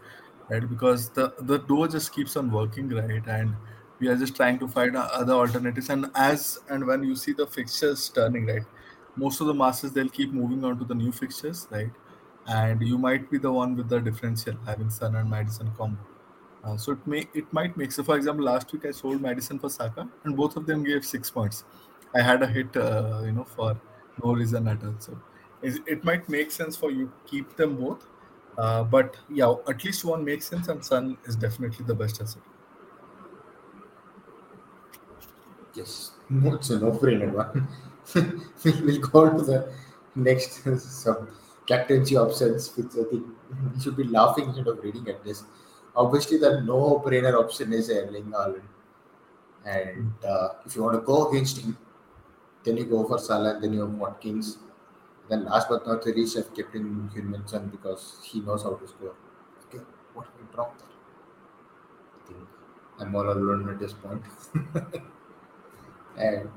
right? 0.49 0.67
Because 0.67 1.09
the 1.09 1.33
the 1.39 1.59
door 1.59 1.87
just 1.87 2.13
keeps 2.13 2.37
on 2.37 2.51
working, 2.51 2.89
right? 2.89 3.25
And 3.27 3.55
we 3.99 4.07
are 4.09 4.17
just 4.17 4.35
trying 4.35 4.59
to 4.59 4.67
find 4.67 4.95
other 4.95 5.33
alternatives. 5.33 5.89
And 5.89 6.09
as 6.15 6.59
and 6.69 6.85
when 6.85 7.03
you 7.03 7.15
see 7.15 7.33
the 7.33 7.47
fixtures 7.47 8.09
turning, 8.09 8.47
right, 8.47 8.65
most 9.15 9.41
of 9.41 9.47
the 9.47 9.53
masters 9.53 9.91
they'll 9.91 10.15
keep 10.21 10.33
moving 10.33 10.63
on 10.63 10.79
to 10.79 10.85
the 10.85 10.95
new 10.95 11.11
fixtures, 11.11 11.67
right? 11.71 11.91
And 12.45 12.81
you 12.81 12.97
might 12.97 13.29
be 13.31 13.37
the 13.37 13.51
one 13.51 13.75
with 13.75 13.89
the 13.89 13.99
differential 13.99 14.55
having 14.65 14.89
Son 14.89 15.15
and 15.15 15.29
Maddison 15.29 15.71
combo 15.77 16.12
Uh, 16.63 16.77
so 16.77 16.93
it 16.93 17.05
may 17.05 17.27
it 17.33 17.51
might 17.51 17.75
make 17.75 17.91
so. 17.91 18.03
For 18.03 18.15
example, 18.15 18.45
last 18.45 18.71
week 18.71 18.85
I 18.85 18.91
sold 18.91 19.21
Maddison 19.21 19.59
for 19.59 19.69
Saka, 19.69 20.07
and 20.23 20.37
both 20.37 20.55
of 20.55 20.65
them 20.65 20.83
gave 20.83 21.05
six 21.05 21.29
points. 21.29 21.65
I 22.15 22.21
had 22.21 22.41
a 22.41 22.47
hit, 22.47 22.77
uh, 22.77 23.21
you 23.25 23.33
know, 23.33 23.43
for 23.43 23.79
no 24.23 24.33
reason 24.33 24.67
at 24.67 24.83
all. 24.83 24.95
So 24.99 25.19
it, 25.61 25.81
it 25.87 26.03
might 26.03 26.29
make 26.29 26.51
sense 26.51 26.77
for 26.77 26.91
you 26.91 27.11
keep 27.25 27.55
them 27.57 27.75
both, 27.75 28.05
uh, 28.57 28.83
but 28.83 29.17
yeah, 29.29 29.53
at 29.67 29.83
least 29.83 30.05
one 30.05 30.23
makes 30.23 30.45
sense, 30.45 30.67
and 30.69 30.83
Son 30.85 31.17
is 31.25 31.35
definitely 31.35 31.85
the 31.85 31.95
best 31.95 32.21
asset. 32.21 32.41
Yes, 35.73 36.11
it's 36.29 36.69
a 36.69 36.79
no-brainer 36.79 37.31
one. 37.31 37.67
we'll 38.63 39.01
go 39.01 39.25
on 39.25 39.37
to 39.37 39.43
the 39.43 39.73
next 40.15 40.63
some 40.77 41.27
captaincy 41.65 42.15
options, 42.15 42.75
which 42.77 42.91
I 42.91 43.09
think 43.09 43.25
we 43.73 43.81
should 43.81 43.97
be 43.97 44.03
laughing 44.03 44.45
instead 44.45 44.67
of 44.67 44.83
reading 44.83 45.07
at 45.09 45.23
this. 45.23 45.43
Obviously, 45.95 46.37
the 46.37 46.61
no-brainer 46.61 47.39
option 47.39 47.71
is 47.73 47.89
Erling 47.89 48.25
Haaland, 48.25 48.63
and 49.65 50.13
uh, 50.27 50.49
if 50.65 50.75
you 50.75 50.83
want 50.83 50.95
to 50.99 51.01
go 51.01 51.29
against 51.29 51.59
him, 51.59 51.77
then 52.63 52.77
you 52.77 52.85
go 52.85 53.03
for 53.05 53.19
Salah, 53.19 53.59
then 53.59 53.73
you 53.73 53.81
have 53.81 53.93
Watkins. 53.93 54.57
Then 55.29 55.45
last 55.45 55.69
but 55.69 55.85
not 55.87 56.03
the 56.03 56.13
least, 56.13 56.37
I've 56.37 56.53
kept 56.53 56.75
in 56.75 57.09
Heung-min 57.15 57.47
Son 57.47 57.69
because 57.69 58.17
he 58.23 58.41
knows 58.41 58.63
how 58.63 58.73
to 58.73 58.87
score. 58.87 59.15
Okay, 59.67 59.83
what 60.13 60.27
went 60.35 60.57
wrong 60.57 60.71
there? 60.79 60.87
I 62.19 62.27
think 62.27 62.47
I'm 62.99 63.15
all 63.15 63.31
alone 63.31 63.69
at 63.69 63.79
this 63.79 63.93
point. 63.93 64.23
and 66.17 66.49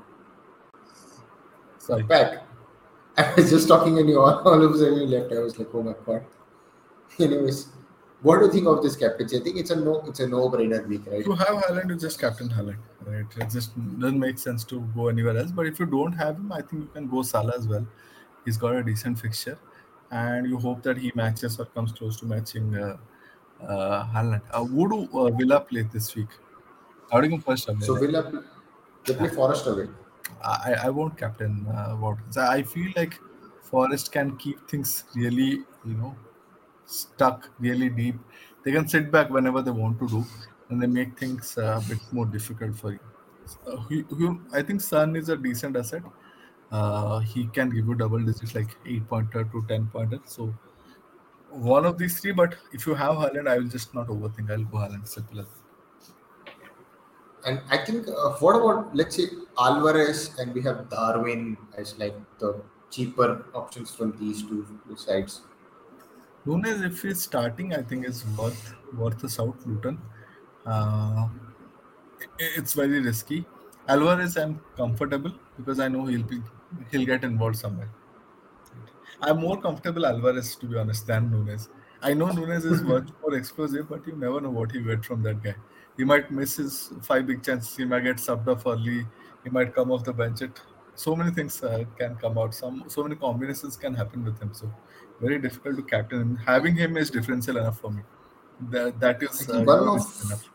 Sorry. 1.77 2.03
back. 2.03 2.43
I 3.17 3.33
was 3.35 3.49
just 3.49 3.67
talking 3.67 3.97
and 3.99 4.09
you 4.09 4.19
all, 4.19 4.39
all 4.47 4.61
of 4.61 4.73
a 4.73 4.77
sudden 4.77 4.99
you 4.99 5.05
left. 5.05 5.31
I 5.33 5.39
was 5.39 5.57
like, 5.57 5.69
oh 5.73 5.83
my 5.83 5.93
god. 6.05 6.25
Anyways, 7.19 7.67
what 8.21 8.39
do 8.39 8.45
you 8.45 8.51
think 8.51 8.67
of 8.67 8.81
this 8.81 8.95
captaincy? 8.95 9.37
I 9.37 9.41
think 9.41 9.57
it's 9.57 9.69
a 9.69 9.75
no 9.75 10.01
it's 10.07 10.19
a 10.19 10.27
no-brainer 10.27 10.87
week, 10.87 11.05
right? 11.07 11.21
If 11.21 11.27
you 11.27 11.35
have 11.35 11.63
Haaland, 11.63 11.89
you 11.89 11.95
just 11.95 12.19
captain 12.19 12.49
Haaland, 12.49 12.77
right? 13.05 13.25
It 13.37 13.49
just 13.51 13.75
doesn't 13.99 14.19
make 14.19 14.39
sense 14.39 14.63
to 14.65 14.81
go 14.95 15.07
anywhere 15.09 15.37
else. 15.37 15.51
But 15.51 15.67
if 15.67 15.79
you 15.79 15.85
don't 15.85 16.13
have 16.13 16.35
him, 16.35 16.51
I 16.51 16.61
think 16.61 16.83
you 16.83 16.89
can 16.93 17.07
go 17.07 17.21
Salah 17.21 17.53
as 17.55 17.67
well. 17.67 17.85
He's 18.45 18.57
got 18.57 18.75
a 18.75 18.83
decent 18.83 19.19
fixture, 19.19 19.59
and 20.11 20.47
you 20.47 20.57
hope 20.57 20.81
that 20.83 20.97
he 20.97 21.11
matches 21.15 21.59
or 21.59 21.65
comes 21.65 21.91
close 21.91 22.19
to 22.21 22.25
matching 22.25 22.75
uh, 22.75 22.97
uh, 23.61 24.05
Haaland. 24.05 24.41
Uh, 24.51 24.65
who 24.65 24.89
do 24.89 25.19
uh, 25.19 25.29
Villa 25.29 25.59
play 25.61 25.83
this 25.83 26.15
week? 26.15 26.29
How 27.11 27.21
do 27.21 27.29
you 27.29 27.37
go 27.37 27.43
first? 27.43 27.67
Abhay? 27.67 27.83
So 27.83 27.95
Villa 27.95 28.43
they 29.05 29.13
play 29.13 29.29
Forest 29.29 29.67
away. 29.67 29.87
I, 30.43 30.75
I 30.83 30.89
won't 30.89 31.17
captain 31.17 31.65
uh, 31.67 31.95
Watkins. 31.99 32.37
I 32.37 32.55
I 32.57 32.63
feel 32.63 32.91
like 32.95 33.19
Forest 33.61 34.11
can 34.11 34.37
keep 34.37 34.69
things 34.69 35.03
really, 35.15 35.63
you 35.85 35.93
know, 35.93 36.15
stuck 36.87 37.49
really 37.59 37.89
deep. 37.89 38.15
They 38.63 38.71
can 38.71 38.87
sit 38.87 39.11
back 39.11 39.29
whenever 39.29 39.61
they 39.61 39.71
want 39.71 39.99
to 39.99 40.09
do, 40.09 40.25
and 40.69 40.81
they 40.81 40.87
make 40.87 41.17
things 41.19 41.57
uh, 41.57 41.81
a 41.83 41.89
bit 41.89 41.99
more 42.11 42.25
difficult 42.25 42.75
for 42.77 42.93
you. 42.93 42.99
So, 43.45 43.77
he- 43.89 44.05
I 44.53 44.61
think 44.63 44.81
Son 44.81 45.15
is 45.15 45.29
a 45.29 45.37
decent 45.37 45.77
asset. 45.77 46.03
Uh, 46.71 47.19
he 47.19 47.47
can 47.47 47.69
give 47.69 47.87
you 47.87 47.95
double 47.95 48.19
digits 48.19 48.55
like 48.55 48.77
eight 48.85 49.07
pointer 49.07 49.45
to 49.45 49.65
ten 49.69 49.87
pointer. 49.87 50.19
So 50.25 50.53
one 51.49 51.85
of 51.85 51.97
these 51.97 52.19
three. 52.19 52.31
But 52.33 52.55
if 52.73 52.87
you 52.87 52.95
have 52.95 53.15
Haaland, 53.15 53.47
I 53.47 53.57
will 53.57 53.67
just 53.77 53.93
not 53.93 54.07
overthink. 54.07 54.51
I'll 54.51 54.65
go 54.65 54.77
Haaland. 54.77 55.07
Simple. 55.07 55.45
And 57.45 57.61
I 57.69 57.77
think 57.85 58.07
uh, 58.09 58.31
what 58.39 58.55
about 58.55 58.95
let's 58.95 59.15
say 59.15 59.27
Alvarez 59.57 60.37
and 60.39 60.53
we 60.53 60.61
have 60.63 60.89
Darwin 60.89 61.57
as 61.77 61.97
like 61.97 62.15
the 62.39 62.61
cheaper 62.91 63.45
options 63.53 63.95
from 63.95 64.17
these 64.19 64.41
two 64.43 64.65
sides. 64.97 65.41
Núñez, 66.47 66.81
if 66.85 67.01
he's 67.01 67.21
starting, 67.21 67.73
I 67.73 67.81
think 67.81 68.05
is 68.07 68.25
worth 68.37 68.73
worth 68.93 69.23
a 69.23 69.29
South 69.29 69.65
Luton. 69.65 69.97
Uh, 70.65 71.27
it's 72.39 72.73
very 72.73 73.01
risky. 73.01 73.45
Alvarez, 73.89 74.37
I'm 74.37 74.61
comfortable 74.77 75.33
because 75.57 75.81
I 75.81 75.89
know 75.89 76.05
he'll 76.05 76.23
be 76.23 76.41
he'll 76.91 77.05
get 77.05 77.25
involved 77.25 77.57
somewhere. 77.57 77.89
I'm 79.21 79.41
more 79.41 79.59
comfortable 79.59 80.05
Alvarez 80.05 80.55
to 80.61 80.67
be 80.67 80.77
honest 80.77 81.07
than 81.07 81.29
Núñez. 81.31 81.67
I 82.01 82.13
know 82.13 82.27
Núñez 82.27 82.65
is 82.71 82.81
much 82.93 83.09
more 83.21 83.35
explosive, 83.35 83.89
but 83.89 84.07
you 84.07 84.15
never 84.15 84.39
know 84.39 84.51
what 84.61 84.71
he 84.71 84.81
get 84.81 85.03
from 85.03 85.23
that 85.23 85.43
guy. 85.43 85.55
He 85.97 86.05
might 86.05 86.31
miss 86.31 86.55
his 86.55 86.93
five 87.01 87.27
big 87.27 87.43
chances. 87.43 87.75
He 87.75 87.85
might 87.85 88.03
get 88.09 88.17
subbed 88.17 88.47
off 88.47 88.65
early. 88.65 89.05
He 89.43 89.49
might 89.49 89.75
come 89.75 89.91
off 89.91 90.03
the 90.05 90.13
bench. 90.13 90.41
It 90.41 90.61
so 90.95 91.15
many 91.15 91.31
things 91.31 91.61
uh, 91.63 91.83
can 91.97 92.15
come 92.15 92.37
out. 92.37 92.53
Some 92.53 92.83
so 92.87 93.03
many 93.03 93.15
combinations 93.15 93.77
can 93.77 93.93
happen 93.93 94.23
with 94.25 94.39
him. 94.41 94.53
So 94.53 94.71
very 95.19 95.39
difficult 95.39 95.77
to 95.77 95.83
captain. 95.83 96.35
Having 96.37 96.75
him 96.75 96.97
is 96.97 97.09
differential 97.09 97.57
enough 97.57 97.79
for 97.79 97.91
me. 97.91 98.01
That 98.71 98.99
that 98.99 99.23
is 99.23 99.49
uh, 99.49 99.61
one 99.63 99.79
of 99.79 100.05
enough. 100.25 100.49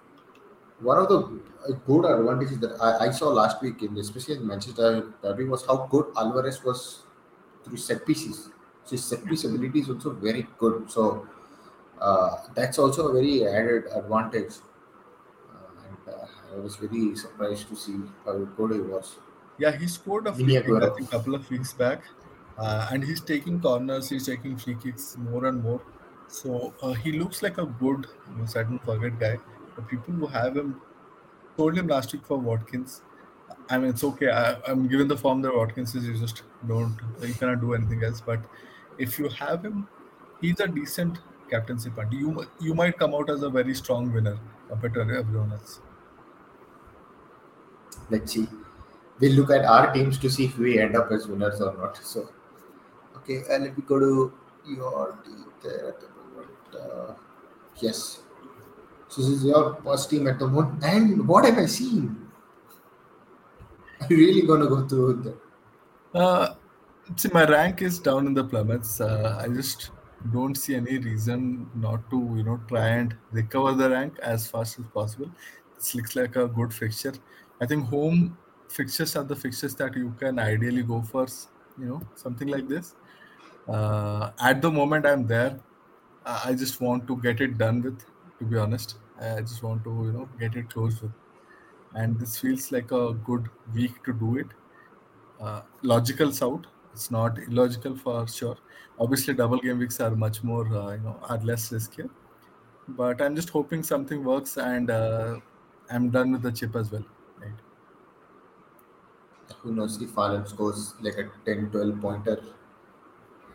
one 0.81 0.99
of 0.99 1.09
the 1.09 1.19
uh, 1.19 1.73
good 1.87 2.05
advantages 2.05 2.59
that 2.59 2.81
I, 2.81 3.07
I 3.07 3.11
saw 3.11 3.29
last 3.29 3.63
week 3.63 3.83
in 3.83 3.97
especially 3.99 4.37
in 4.37 4.47
Manchester 4.47 5.13
Derby 5.23 5.45
was 5.45 5.65
how 5.67 5.87
good 5.87 6.07
Alvarez 6.17 6.63
was 6.65 7.03
through 7.65 7.77
set 7.77 8.05
pieces. 8.07 8.51
So 8.85 8.91
his 8.97 9.05
set 9.05 9.25
piece 9.25 9.45
ability 9.45 9.81
is 9.81 9.89
also 9.89 10.11
very 10.11 10.47
good. 10.59 10.91
So 10.91 11.29
uh, 12.01 12.37
that's 12.55 12.79
also 12.79 13.09
a 13.09 13.13
very 13.13 13.47
added 13.47 13.85
advantage. 13.95 14.55
Uh, 15.49 15.87
and 15.87 16.15
uh, 16.15 16.27
I 16.55 16.59
was 16.59 16.75
very 16.77 17.15
surprised 17.17 17.69
to 17.69 17.77
see 17.77 18.01
how 18.25 18.39
good 18.39 18.73
he 18.73 18.81
was. 18.81 19.17
Yeah, 19.59 19.71
he 19.71 19.87
scored 19.87 20.27
a 20.27 20.33
free 20.33 20.47
kick 20.47 20.69
I 20.69 20.91
think 20.91 21.09
a 21.09 21.11
couple 21.11 21.37
of 21.37 21.49
weeks 21.49 21.73
back, 21.73 22.03
uh, 22.59 22.89
and 22.93 23.05
he's 23.05 23.21
taking 23.21 23.61
corners. 23.61 24.09
He's 24.09 24.27
taking 24.27 24.57
free 24.57 24.77
kicks 24.83 25.17
more 25.17 25.47
and 25.47 25.63
more. 25.63 25.81
So 26.29 26.75
uh, 26.83 26.93
he 26.93 27.13
looks 27.13 27.43
like 27.43 27.59
a 27.59 27.67
good, 27.67 28.07
you 28.31 28.39
know, 28.39 28.47
set 28.47 28.67
and 28.69 28.81
forget 28.83 29.19
guy. 29.19 29.37
The 29.77 29.83
people 29.83 30.15
who 30.15 30.27
have 30.27 30.57
him 30.57 30.81
told 31.57 31.77
him 31.77 31.89
last 31.89 32.13
week 32.13 32.25
for 32.25 32.39
Watkins. 32.39 33.03
I 33.69 33.79
mean, 33.79 33.91
it's 33.91 34.05
okay. 34.05 34.31
I, 34.31 34.57
I'm 34.67 34.89
given 34.89 35.09
the 35.09 35.17
form 35.17 35.43
that 35.43 35.55
Watkins 35.55 35.95
is. 35.95 36.07
You 36.07 36.19
just 36.19 36.43
don't. 36.67 36.97
You 37.21 37.35
cannot 37.35 37.61
do 37.61 37.75
anything 37.75 38.03
else. 38.05 38.21
But 38.21 38.41
if 38.99 39.19
you 39.19 39.29
have 39.29 39.65
him, 39.65 39.89
he's 40.41 40.61
a 40.61 40.67
decent 40.67 41.19
captaincy 41.51 41.91
punt. 41.91 42.13
You 42.13 42.47
you 42.61 42.75
might 42.75 42.99
come 42.99 43.15
out 43.15 43.31
as 43.31 43.43
a 43.43 43.51
very 43.51 43.75
strong 43.75 44.13
winner 44.13 44.39
compared 44.69 44.95
to 44.95 45.01
everyone 45.01 45.53
else. 45.53 45.81
Let's 48.11 48.33
see. 48.33 48.49
We'll 49.21 49.33
look 49.33 49.51
at 49.51 49.65
our 49.65 49.93
teams 49.93 50.19
to 50.19 50.31
see 50.31 50.47
if 50.47 50.59
we 50.59 50.79
end 50.79 50.97
up 50.97 51.13
as 51.13 51.27
winners 51.29 51.61
or 51.61 51.77
not. 51.77 51.97
So, 51.99 52.31
okay, 53.23 53.43
uh, 53.49 53.59
let 53.59 53.77
me 53.77 53.85
go 53.87 53.99
to 53.99 54.33
your. 54.67 55.19
Uh, 56.75 57.15
yes. 57.81 58.21
So, 59.09 59.21
this 59.21 59.31
is 59.31 59.45
your 59.45 59.77
first 59.85 60.11
team 60.11 60.27
at 60.27 60.39
the 60.39 60.49
moment. 60.49 60.83
And 60.85 61.27
what 61.29 61.45
have 61.45 61.59
I 61.59 61.67
seen? 61.67 62.17
I'm 64.01 64.09
really 64.09 64.47
going 64.47 64.61
to 64.61 64.69
go 64.69 64.89
through 64.89 65.23
the. 65.23 66.19
Uh, 66.19 66.55
see, 67.17 67.29
my 67.33 67.45
rank 67.45 67.83
is 67.83 67.99
down 67.99 68.27
in 68.27 68.35
the 68.35 68.45
plummets. 68.45 69.01
Uh, 69.01 69.39
I 69.41 69.49
just 69.49 69.91
don't 70.33 70.55
see 70.55 70.75
any 70.75 70.99
reason 70.99 71.69
not 71.75 72.09
to, 72.11 72.35
you 72.37 72.43
know, 72.43 72.61
try 72.69 72.89
and 72.89 73.17
recover 73.33 73.73
the 73.73 73.91
rank 73.91 74.19
as 74.23 74.47
fast 74.47 74.79
as 74.79 74.87
possible. 74.95 75.31
This 75.77 75.95
looks 75.95 76.17
like 76.17 76.37
a 76.37 76.47
good 76.47 76.73
fixture. 76.73 77.15
I 77.61 77.67
think 77.67 77.87
home 77.87 78.37
fixtures 78.69 79.17
are 79.17 79.25
the 79.25 79.37
fixtures 79.37 79.75
that 79.77 79.97
you 79.97 80.15
can 80.19 80.39
ideally 80.39 80.83
go 80.83 81.03
for, 81.03 81.27
you 81.79 81.87
know, 81.87 82.03
something 82.15 82.49
like 82.49 82.69
this. 82.69 82.95
Uh, 83.69 84.31
at 84.41 84.61
the 84.63 84.71
moment, 84.71 85.07
I'm 85.07 85.27
there. 85.27 85.59
I 86.25 86.55
just 86.55 86.81
want 86.81 87.07
to 87.09 87.17
get 87.17 87.41
it 87.41 87.59
done 87.59 87.83
with, 87.83 88.05
to 88.39 88.45
be 88.45 88.57
honest. 88.57 88.97
I 89.21 89.41
just 89.41 89.63
want 89.63 89.85
to, 89.85 89.91
you 89.91 90.13
know, 90.13 90.29
get 90.39 90.57
it 90.57 90.71
closed 90.71 91.03
with. 91.03 91.13
And 91.95 92.19
this 92.19 92.39
feels 92.39 92.73
like 92.73 92.91
a 92.91 93.13
good 93.13 93.49
week 93.75 94.03
to 94.05 94.13
do 94.13 94.39
it 94.39 94.47
uh, 95.43 95.63
logical 95.83 96.33
out. 96.43 96.67
It's 96.93 97.11
not 97.11 97.39
illogical 97.39 97.97
for 97.97 98.27
sure. 98.29 98.57
Obviously, 98.99 99.35
double 99.35 99.59
game 99.59 99.79
weeks 99.79 100.01
are 100.01 100.11
much 100.11 100.43
more, 100.43 100.67
uh, 100.67 100.93
you 100.93 101.01
know, 101.01 101.19
are 101.23 101.39
less 101.39 101.71
riskier. 101.71 102.09
But 102.89 103.21
I'm 103.21 103.35
just 103.35 103.51
hoping 103.51 103.83
something 103.83 104.25
works 104.25 104.57
and 104.57 104.91
uh, 104.91 105.41
I'm 105.91 106.11
done 106.11 106.33
with 106.33 106.43
the 106.43 106.53
chip 106.53 106.77
as 106.77 106.91
well. 106.93 107.05
Right? 107.41 107.53
Who 109.61 109.75
knows 109.75 110.01
if 110.01 110.11
Haaland 110.11 110.49
scores 110.49 110.95
like 111.01 111.15
a 111.15 111.31
10 111.45 111.71
12 111.71 112.01
pointer. 112.01 112.43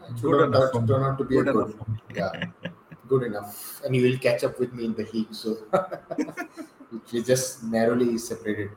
It 0.10 0.22
Good 0.22 0.40
should 0.40 0.44
enough 0.48 0.62
not 0.62 0.72
for 0.74 0.82
me. 0.82 0.88
turn 0.88 1.04
out 1.04 1.18
to 1.18 1.24
be 1.26 1.38
a 1.38 1.44
Good 1.44 1.54
good. 1.54 1.66
enough 1.68 1.78
for. 1.78 1.88
Yeah, 2.16 2.46
good 3.08 3.24
enough. 3.24 3.82
And 3.86 3.96
you 3.96 4.04
will 4.04 4.18
catch 4.18 4.44
up 4.44 4.60
with 4.60 4.74
me 4.74 4.86
in 4.86 4.94
the 4.94 5.04
heat. 5.04 5.34
So, 5.36 5.58
we 7.14 7.24
just 7.24 7.64
narrowly 7.64 8.18
separated. 8.18 8.72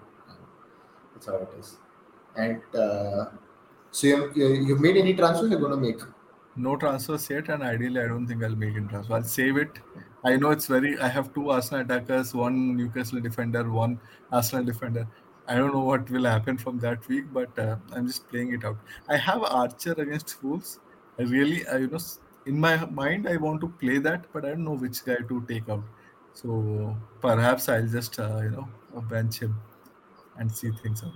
That's 1.14 1.26
how 1.26 1.36
it 1.36 1.48
is. 1.58 1.76
And 2.36 2.60
uh, 2.74 3.26
so, 3.90 4.06
you, 4.06 4.32
you, 4.34 4.46
you 4.68 4.76
made 4.76 4.96
any 4.96 5.14
transfers 5.14 5.50
you're 5.50 5.60
going 5.60 5.72
to 5.72 5.76
make? 5.78 6.00
No 6.56 6.76
transfers 6.76 7.28
yet, 7.30 7.48
and 7.48 7.62
ideally, 7.62 8.00
I 8.00 8.08
don't 8.08 8.26
think 8.26 8.42
I'll 8.42 8.56
make 8.56 8.74
it 8.74 8.88
transfer. 8.88 9.14
I'll 9.14 9.22
save 9.22 9.56
it. 9.56 9.78
I 10.24 10.36
know 10.36 10.50
it's 10.50 10.66
very. 10.66 10.98
I 10.98 11.08
have 11.08 11.32
two 11.32 11.50
Arsenal 11.50 11.80
attackers, 11.82 12.34
one 12.34 12.76
Newcastle 12.76 13.20
defender, 13.20 13.70
one 13.70 13.98
Arsenal 14.32 14.64
defender. 14.64 15.06
I 15.48 15.56
don't 15.56 15.72
know 15.72 15.80
what 15.80 16.08
will 16.10 16.24
happen 16.24 16.58
from 16.58 16.78
that 16.80 17.06
week, 17.08 17.24
but 17.32 17.56
uh, 17.58 17.76
I'm 17.92 18.06
just 18.06 18.28
playing 18.28 18.52
it 18.52 18.64
out. 18.64 18.76
I 19.08 19.16
have 19.16 19.42
Archer 19.42 19.92
against 19.92 20.42
Wolves. 20.44 20.78
I 21.20 21.24
really, 21.24 21.66
I, 21.68 21.76
you 21.76 21.88
know, 21.88 21.98
in 22.46 22.58
my 22.58 22.82
mind, 22.86 23.28
I 23.28 23.36
want 23.36 23.60
to 23.60 23.68
play 23.80 23.98
that, 23.98 24.24
but 24.32 24.46
I 24.46 24.50
don't 24.50 24.64
know 24.64 24.76
which 24.84 25.04
guy 25.04 25.16
to 25.28 25.44
take 25.46 25.68
out. 25.68 25.84
So 26.32 26.96
perhaps 27.20 27.68
I'll 27.68 27.86
just 27.86 28.18
uh, 28.18 28.38
you 28.42 28.50
know 28.50 29.02
bench 29.02 29.40
him 29.40 29.60
and 30.38 30.50
see 30.50 30.70
things 30.82 31.02
out. 31.04 31.12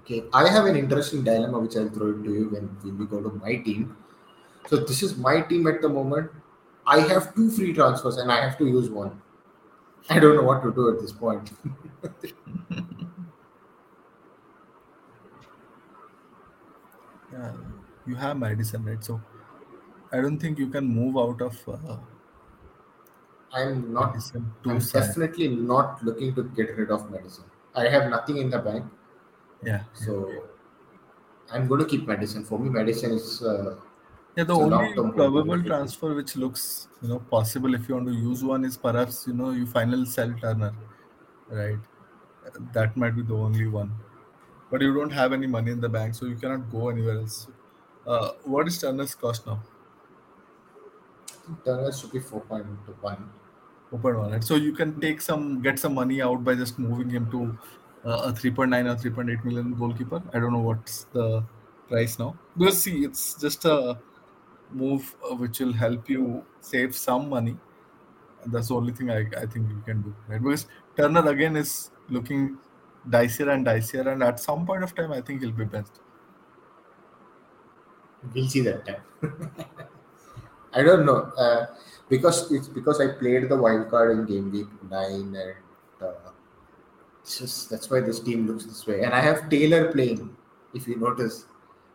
Okay, 0.00 0.24
I 0.34 0.46
have 0.48 0.66
an 0.66 0.76
interesting 0.76 1.24
dilemma 1.24 1.58
which 1.60 1.76
I'll 1.76 1.88
throw 1.88 2.10
it 2.10 2.22
to 2.24 2.34
you 2.34 2.48
when, 2.50 2.64
when 2.82 2.98
we 2.98 3.06
go 3.06 3.22
to 3.22 3.30
my 3.36 3.56
team. 3.56 3.96
So 4.68 4.76
this 4.76 5.02
is 5.02 5.16
my 5.16 5.40
team 5.40 5.66
at 5.66 5.80
the 5.80 5.88
moment. 5.88 6.30
I 6.86 7.00
have 7.00 7.34
two 7.34 7.50
free 7.50 7.72
transfers 7.72 8.18
and 8.18 8.30
I 8.30 8.42
have 8.44 8.58
to 8.58 8.66
use 8.66 8.90
one. 8.90 9.22
I 10.10 10.18
don't 10.18 10.36
know 10.36 10.42
what 10.42 10.62
to 10.62 10.74
do 10.74 10.90
at 10.94 11.00
this 11.00 11.12
point. 11.12 11.52
Yeah, 17.34 17.50
you 18.06 18.14
have 18.16 18.36
Maddison, 18.36 18.84
right? 18.84 19.02
So 19.04 19.20
I 20.12 20.20
don't 20.20 20.38
think 20.38 20.58
you 20.58 20.68
can 20.70 20.86
move 20.86 21.16
out 21.18 21.42
of 21.42 21.68
uh, 21.68 21.98
I'm 23.52 23.92
not. 23.92 24.12
Maddison 24.12 24.54
I'm 24.66 24.80
Salah. 24.80 25.04
definitely 25.04 25.48
not 25.48 26.02
looking 26.04 26.34
to 26.34 26.42
get 26.44 26.76
rid 26.76 26.90
of 26.90 27.10
Maddison. 27.10 27.44
I 27.74 27.88
have 27.88 28.10
nothing 28.10 28.36
in 28.38 28.50
the 28.50 28.58
bank, 28.58 28.84
Yeah. 29.62 29.84
so 29.94 30.44
I'm 31.50 31.66
going 31.68 31.80
to 31.80 31.86
keep 31.86 32.06
Maddison. 32.06 32.44
For 32.44 32.58
me, 32.58 32.68
Maddison 32.70 33.12
is 33.12 33.42
uh, 33.42 33.80
Yeah, 34.36 34.44
the 34.44 34.54
only 34.56 34.94
probable 35.12 35.62
transfer 35.62 36.14
which 36.14 36.36
looks 36.36 36.88
you 37.00 37.08
know 37.08 37.18
possible 37.20 37.74
if 37.74 37.88
you 37.88 37.94
want 37.94 38.06
to 38.08 38.12
use 38.12 38.42
one 38.44 38.64
is 38.64 38.76
perhaps 38.76 39.26
you 39.26 39.32
know 39.32 39.50
you 39.50 39.66
final 39.66 40.04
sell 40.06 40.34
Turner, 40.40 40.72
right? 41.48 41.78
That 42.74 42.96
might 42.96 43.16
be 43.16 43.22
the 43.22 43.34
only 43.36 43.66
one, 43.68 43.92
but 44.70 44.82
you 44.82 44.94
don't 44.94 45.10
have 45.12 45.32
any 45.32 45.46
money 45.48 45.72
in 45.72 45.80
the 45.80 45.88
bank, 45.90 46.14
so 46.16 46.26
you 46.26 46.36
cannot 46.36 46.70
go 46.70 46.88
anywhere 46.90 47.18
else. 47.18 47.48
Uh, 48.06 48.30
what 48.44 48.68
is 48.68 48.80
Turner's 48.80 49.14
cost 49.14 49.46
now? 49.46 49.62
Turner 51.64 51.92
should 51.92 52.12
be 52.12 52.20
4.1. 52.20 53.18
Open 53.92 54.18
one, 54.18 54.32
right? 54.32 54.44
So 54.44 54.56
you 54.56 54.72
can 54.72 55.00
take 55.00 55.20
some 55.20 55.62
get 55.62 55.78
some 55.78 55.94
money 55.94 56.20
out 56.20 56.42
by 56.44 56.54
just 56.54 56.78
moving 56.78 57.10
him 57.10 57.30
to 57.30 57.58
uh, 58.04 58.30
a 58.30 58.32
3.9 58.32 58.90
or 58.90 59.10
3.8 59.10 59.44
million 59.44 59.74
goalkeeper. 59.74 60.22
I 60.32 60.38
don't 60.38 60.52
know 60.52 60.60
what's 60.60 61.04
the 61.12 61.44
price 61.88 62.18
now. 62.18 62.36
We'll 62.56 62.72
see. 62.72 63.04
It's 63.04 63.34
just 63.40 63.64
a 63.64 63.98
move 64.70 65.14
uh, 65.30 65.34
which 65.34 65.60
will 65.60 65.72
help 65.72 66.08
you 66.08 66.44
save 66.60 66.94
some 66.94 67.28
money. 67.28 67.56
That's 68.46 68.68
the 68.68 68.74
only 68.74 68.92
thing 68.92 69.10
I, 69.10 69.26
I 69.36 69.46
think 69.46 69.68
you 69.70 69.82
can 69.86 70.02
do, 70.02 70.14
right? 70.28 70.42
Because 70.42 70.66
Turner 70.96 71.26
again 71.28 71.56
is 71.56 71.90
looking 72.08 72.58
dicier 73.08 73.52
and 73.52 73.64
dicier, 73.66 74.06
and 74.12 74.22
at 74.22 74.40
some 74.40 74.66
point 74.66 74.82
of 74.82 74.94
time, 74.94 75.12
I 75.12 75.20
think 75.20 75.40
he'll 75.40 75.52
be 75.52 75.64
best. 75.64 76.00
We'll 78.32 78.48
see 78.48 78.60
that 78.60 78.86
time. 78.86 79.02
I 80.74 80.82
don't 80.82 81.06
know 81.06 81.30
uh, 81.38 81.66
because 82.08 82.50
it's 82.50 82.68
because 82.68 83.00
I 83.00 83.08
played 83.18 83.48
the 83.48 83.56
wild 83.56 83.90
card 83.90 84.10
in 84.12 84.26
game 84.26 84.50
week 84.50 84.66
nine, 84.90 85.34
and 85.34 85.54
uh, 86.02 86.30
it's 87.22 87.38
just 87.38 87.70
that's 87.70 87.90
why 87.90 88.00
this 88.00 88.20
team 88.20 88.46
looks 88.46 88.64
this 88.64 88.86
way. 88.86 89.02
And 89.02 89.14
I 89.14 89.20
have 89.20 89.48
Taylor 89.48 89.92
playing, 89.92 90.36
if 90.74 90.88
you 90.88 90.96
notice. 90.96 91.46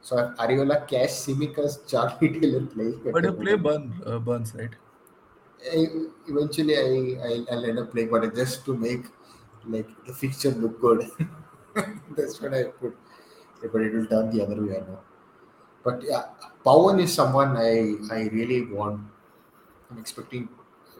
So 0.02 0.18
I 0.18 0.22
have 0.22 0.36
Areola, 0.38 0.88
Cash, 0.88 1.10
Tsimikas, 1.10 1.86
Charlie 1.88 2.40
Taylor 2.40 2.66
playing. 2.66 3.02
But 3.12 3.24
you 3.24 3.34
play. 3.34 3.56
Burn, 3.56 4.02
uh, 4.06 4.20
Burns, 4.20 4.56
right? 4.56 4.72
I, 5.74 5.88
eventually 6.28 6.78
I, 6.78 7.28
I 7.28 7.46
I'll 7.52 7.66
end 7.66 7.80
up 7.80 7.92
playing, 7.92 8.12
but 8.12 8.34
just 8.34 8.64
to 8.66 8.78
make 8.78 9.06
like 9.68 9.90
the 10.08 10.14
fixture 10.14 10.52
look 10.52 10.80
good. 10.80 11.10
That's 12.16 12.42
what 12.42 12.54
I 12.54 12.64
put. 12.64 12.98
But 13.62 13.82
it 13.82 13.94
will 13.94 14.06
turn 14.06 14.32
the 14.32 14.42
other 14.42 14.62
way, 14.66 14.78
I 14.78 14.80
know. 14.80 15.00
But 15.84 16.04
yeah, 16.04 16.26
Pawan 16.66 17.02
is 17.02 17.14
someone 17.14 17.56
I 17.58 17.96
I 18.14 18.30
really 18.34 18.66
want. 18.66 19.02
I'm 19.90 19.98
expecting 19.98 20.50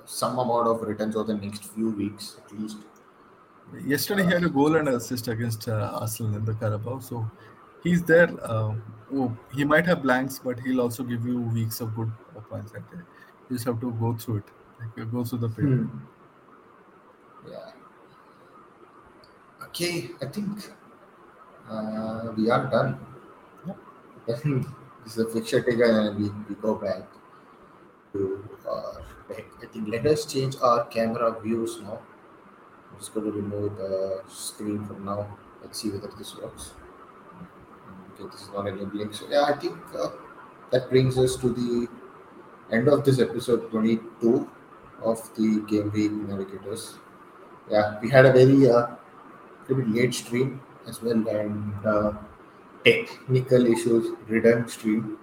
some 0.06 0.40
amount 0.40 0.68
of 0.68 0.82
returns 0.82 1.16
over 1.16 1.34
the 1.34 1.40
next 1.40 1.66
few 1.66 1.92
weeks 1.92 2.38
at 2.44 2.60
least. 2.60 2.78
Yesterday 3.86 4.24
he 4.24 4.32
had 4.32 4.44
a 4.44 4.50
goal 4.50 4.76
and 4.78 4.88
assist 4.90 5.28
against 5.28 5.68
uh, 5.68 6.00
Arsenal 6.02 6.38
in 6.38 6.46
the 6.46 6.56
Carabao, 6.56 7.00
so 7.00 7.30
he's 7.84 8.02
there. 8.04 8.30
Uh, 8.42 8.74
oh, 9.14 9.38
he 9.54 9.64
might 9.64 9.86
have 9.86 10.02
blanks, 10.02 10.40
but 10.40 10.60
he'll 10.62 10.82
also 10.82 11.04
give 11.04 11.26
you 11.26 11.42
weeks 11.42 11.80
of 11.82 11.96
good 11.96 12.12
uh, 12.36 12.40
points. 12.40 12.74
Like 12.74 12.90
that. 12.90 12.98
You 13.50 13.58
just 13.58 13.66
have 13.66 13.80
to 13.82 13.92
go 13.92 14.16
through 14.16 14.38
it, 14.38 14.46
like 14.80 15.06
uh, 15.06 15.10
go 15.12 15.24
through 15.24 15.40
the 15.40 15.50
paper. 15.50 15.76
Hmm. 15.84 17.52
Yeah. 17.52 17.72
Okay, 19.68 20.12
I 20.20 20.26
think 20.26 20.72
uh, 21.70 22.32
we 22.36 22.50
are 22.50 22.66
done. 22.72 22.98
this 25.04 25.14
is 25.14 25.18
a 25.18 25.28
fixture 25.28 25.62
taker, 25.62 25.86
and 25.86 26.18
we, 26.20 26.30
we 26.48 26.56
go 26.62 26.76
back 26.76 27.04
to 28.14 28.48
our. 28.68 29.02
I 29.30 29.66
think 29.72 29.88
let 29.88 30.06
us 30.06 30.26
change 30.26 30.56
our 30.62 30.86
camera 30.86 31.40
views 31.42 31.80
now. 31.82 32.00
I'm 32.92 32.98
just 33.00 33.14
going 33.14 33.26
to 33.26 33.32
remove 33.32 33.78
the 33.78 34.22
screen 34.28 34.86
from 34.86 35.06
now. 35.06 35.38
Let's 35.62 35.82
see 35.82 35.90
whether 35.90 36.12
this 36.18 36.36
works. 36.36 36.72
Okay, 38.14 38.30
this 38.32 38.42
is 38.42 38.50
not 38.54 38.68
enabling. 38.68 39.14
So 39.14 39.26
yeah, 39.30 39.44
I 39.44 39.58
think 39.58 39.78
uh, 39.98 40.10
that 40.72 40.90
brings 40.90 41.18
us 41.18 41.36
to 41.38 41.50
the 41.50 41.88
end 42.72 42.88
of 42.88 43.06
this 43.06 43.20
episode 43.20 43.70
22 43.72 44.50
of 45.04 45.36
the 45.36 45.62
Game 45.68 45.92
Week 45.92 46.12
Navigators. 46.12 47.00
Yeah, 47.70 48.00
we 48.02 48.10
had 48.10 48.26
a 48.26 48.34
very 48.34 48.70
uh, 48.70 48.88
very 49.68 49.86
late 49.86 50.14
stream 50.14 50.62
as 50.88 51.02
well, 51.02 51.28
and 51.28 51.86
uh, 51.86 52.14
technical 52.84 53.66
issues 53.66 54.16
ridden 54.28 54.68
stream. 54.68 55.18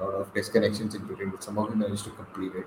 A 0.00 0.04
lot 0.04 0.14
of 0.14 0.34
disconnections 0.34 0.94
in 0.94 1.06
between, 1.06 1.30
but 1.30 1.42
somehow 1.44 1.68
we 1.68 1.74
managed 1.74 2.04
to 2.04 2.10
complete 2.10 2.52
it. 2.54 2.66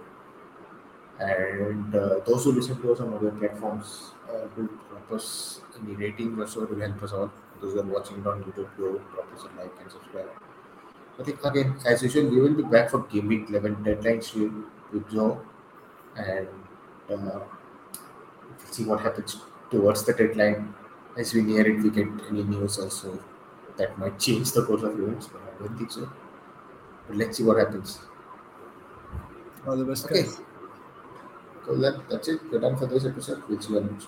And 1.19 1.95
uh, 1.95 2.19
those 2.25 2.43
who 2.43 2.51
listen 2.51 2.81
to 2.81 2.91
us 2.91 2.99
on 2.99 3.13
other 3.13 3.31
platforms 3.31 4.11
uh, 4.29 4.47
will 4.55 4.69
drop 4.89 5.11
us 5.11 5.61
any 5.79 6.11
or 6.37 6.47
so. 6.47 6.67
Help 6.67 7.03
us 7.03 7.13
out. 7.13 7.31
Those 7.61 7.73
who 7.73 7.79
are 7.79 7.83
watching 7.83 8.19
it 8.19 8.27
on 8.27 8.43
YouTube, 8.43 8.69
do 8.77 9.01
drop 9.13 9.33
us 9.33 9.43
a 9.43 9.61
like 9.61 9.73
and 9.81 9.91
subscribe. 9.91 10.29
I 11.19 11.23
think 11.23 11.43
again, 11.45 11.75
as 11.85 12.03
usual, 12.03 12.29
we 12.29 12.39
will 12.41 12.53
be 12.53 12.63
back 12.63 12.89
for 12.89 12.99
Game 13.03 13.27
Week 13.27 13.49
11 13.49 13.83
deadline 13.83 14.21
stream 14.21 14.65
with 14.91 15.09
Joe, 15.11 15.41
and 16.17 16.47
uh, 17.09 17.39
see 18.71 18.83
what 18.83 18.99
happens 18.99 19.37
towards 19.71 20.03
the 20.03 20.13
deadline. 20.13 20.73
As 21.17 21.33
we 21.33 21.41
near 21.41 21.67
it, 21.67 21.81
we 21.81 21.91
get 21.91 22.07
any 22.29 22.43
news 22.43 22.79
also 22.79 23.19
that 23.78 23.97
might 23.97 24.19
change 24.19 24.51
the 24.51 24.63
course 24.65 24.84
of 24.84 24.99
events, 24.99 25.28
but 25.28 25.41
I 25.41 25.59
don't 25.63 25.78
think 25.78 25.91
so. 25.91 26.09
But 27.07 27.17
let's 27.17 27.38
see 27.38 27.43
what 27.43 27.57
happens. 27.57 27.99
All 29.67 29.78
the 29.78 29.86
best, 29.86 30.05
Okay. 30.05 30.24
guys. 30.24 30.39
So 31.65 31.76
that, 31.78 32.09
that's 32.09 32.28
it. 32.28 32.41
We're 32.51 32.59
done 32.59 32.76
for 32.78 32.86
this 32.88 33.05
episode. 33.05 33.43
We'll 33.47 33.61
see 33.61 33.74
you 33.74 33.80
on 33.80 33.91
next. 33.91 34.07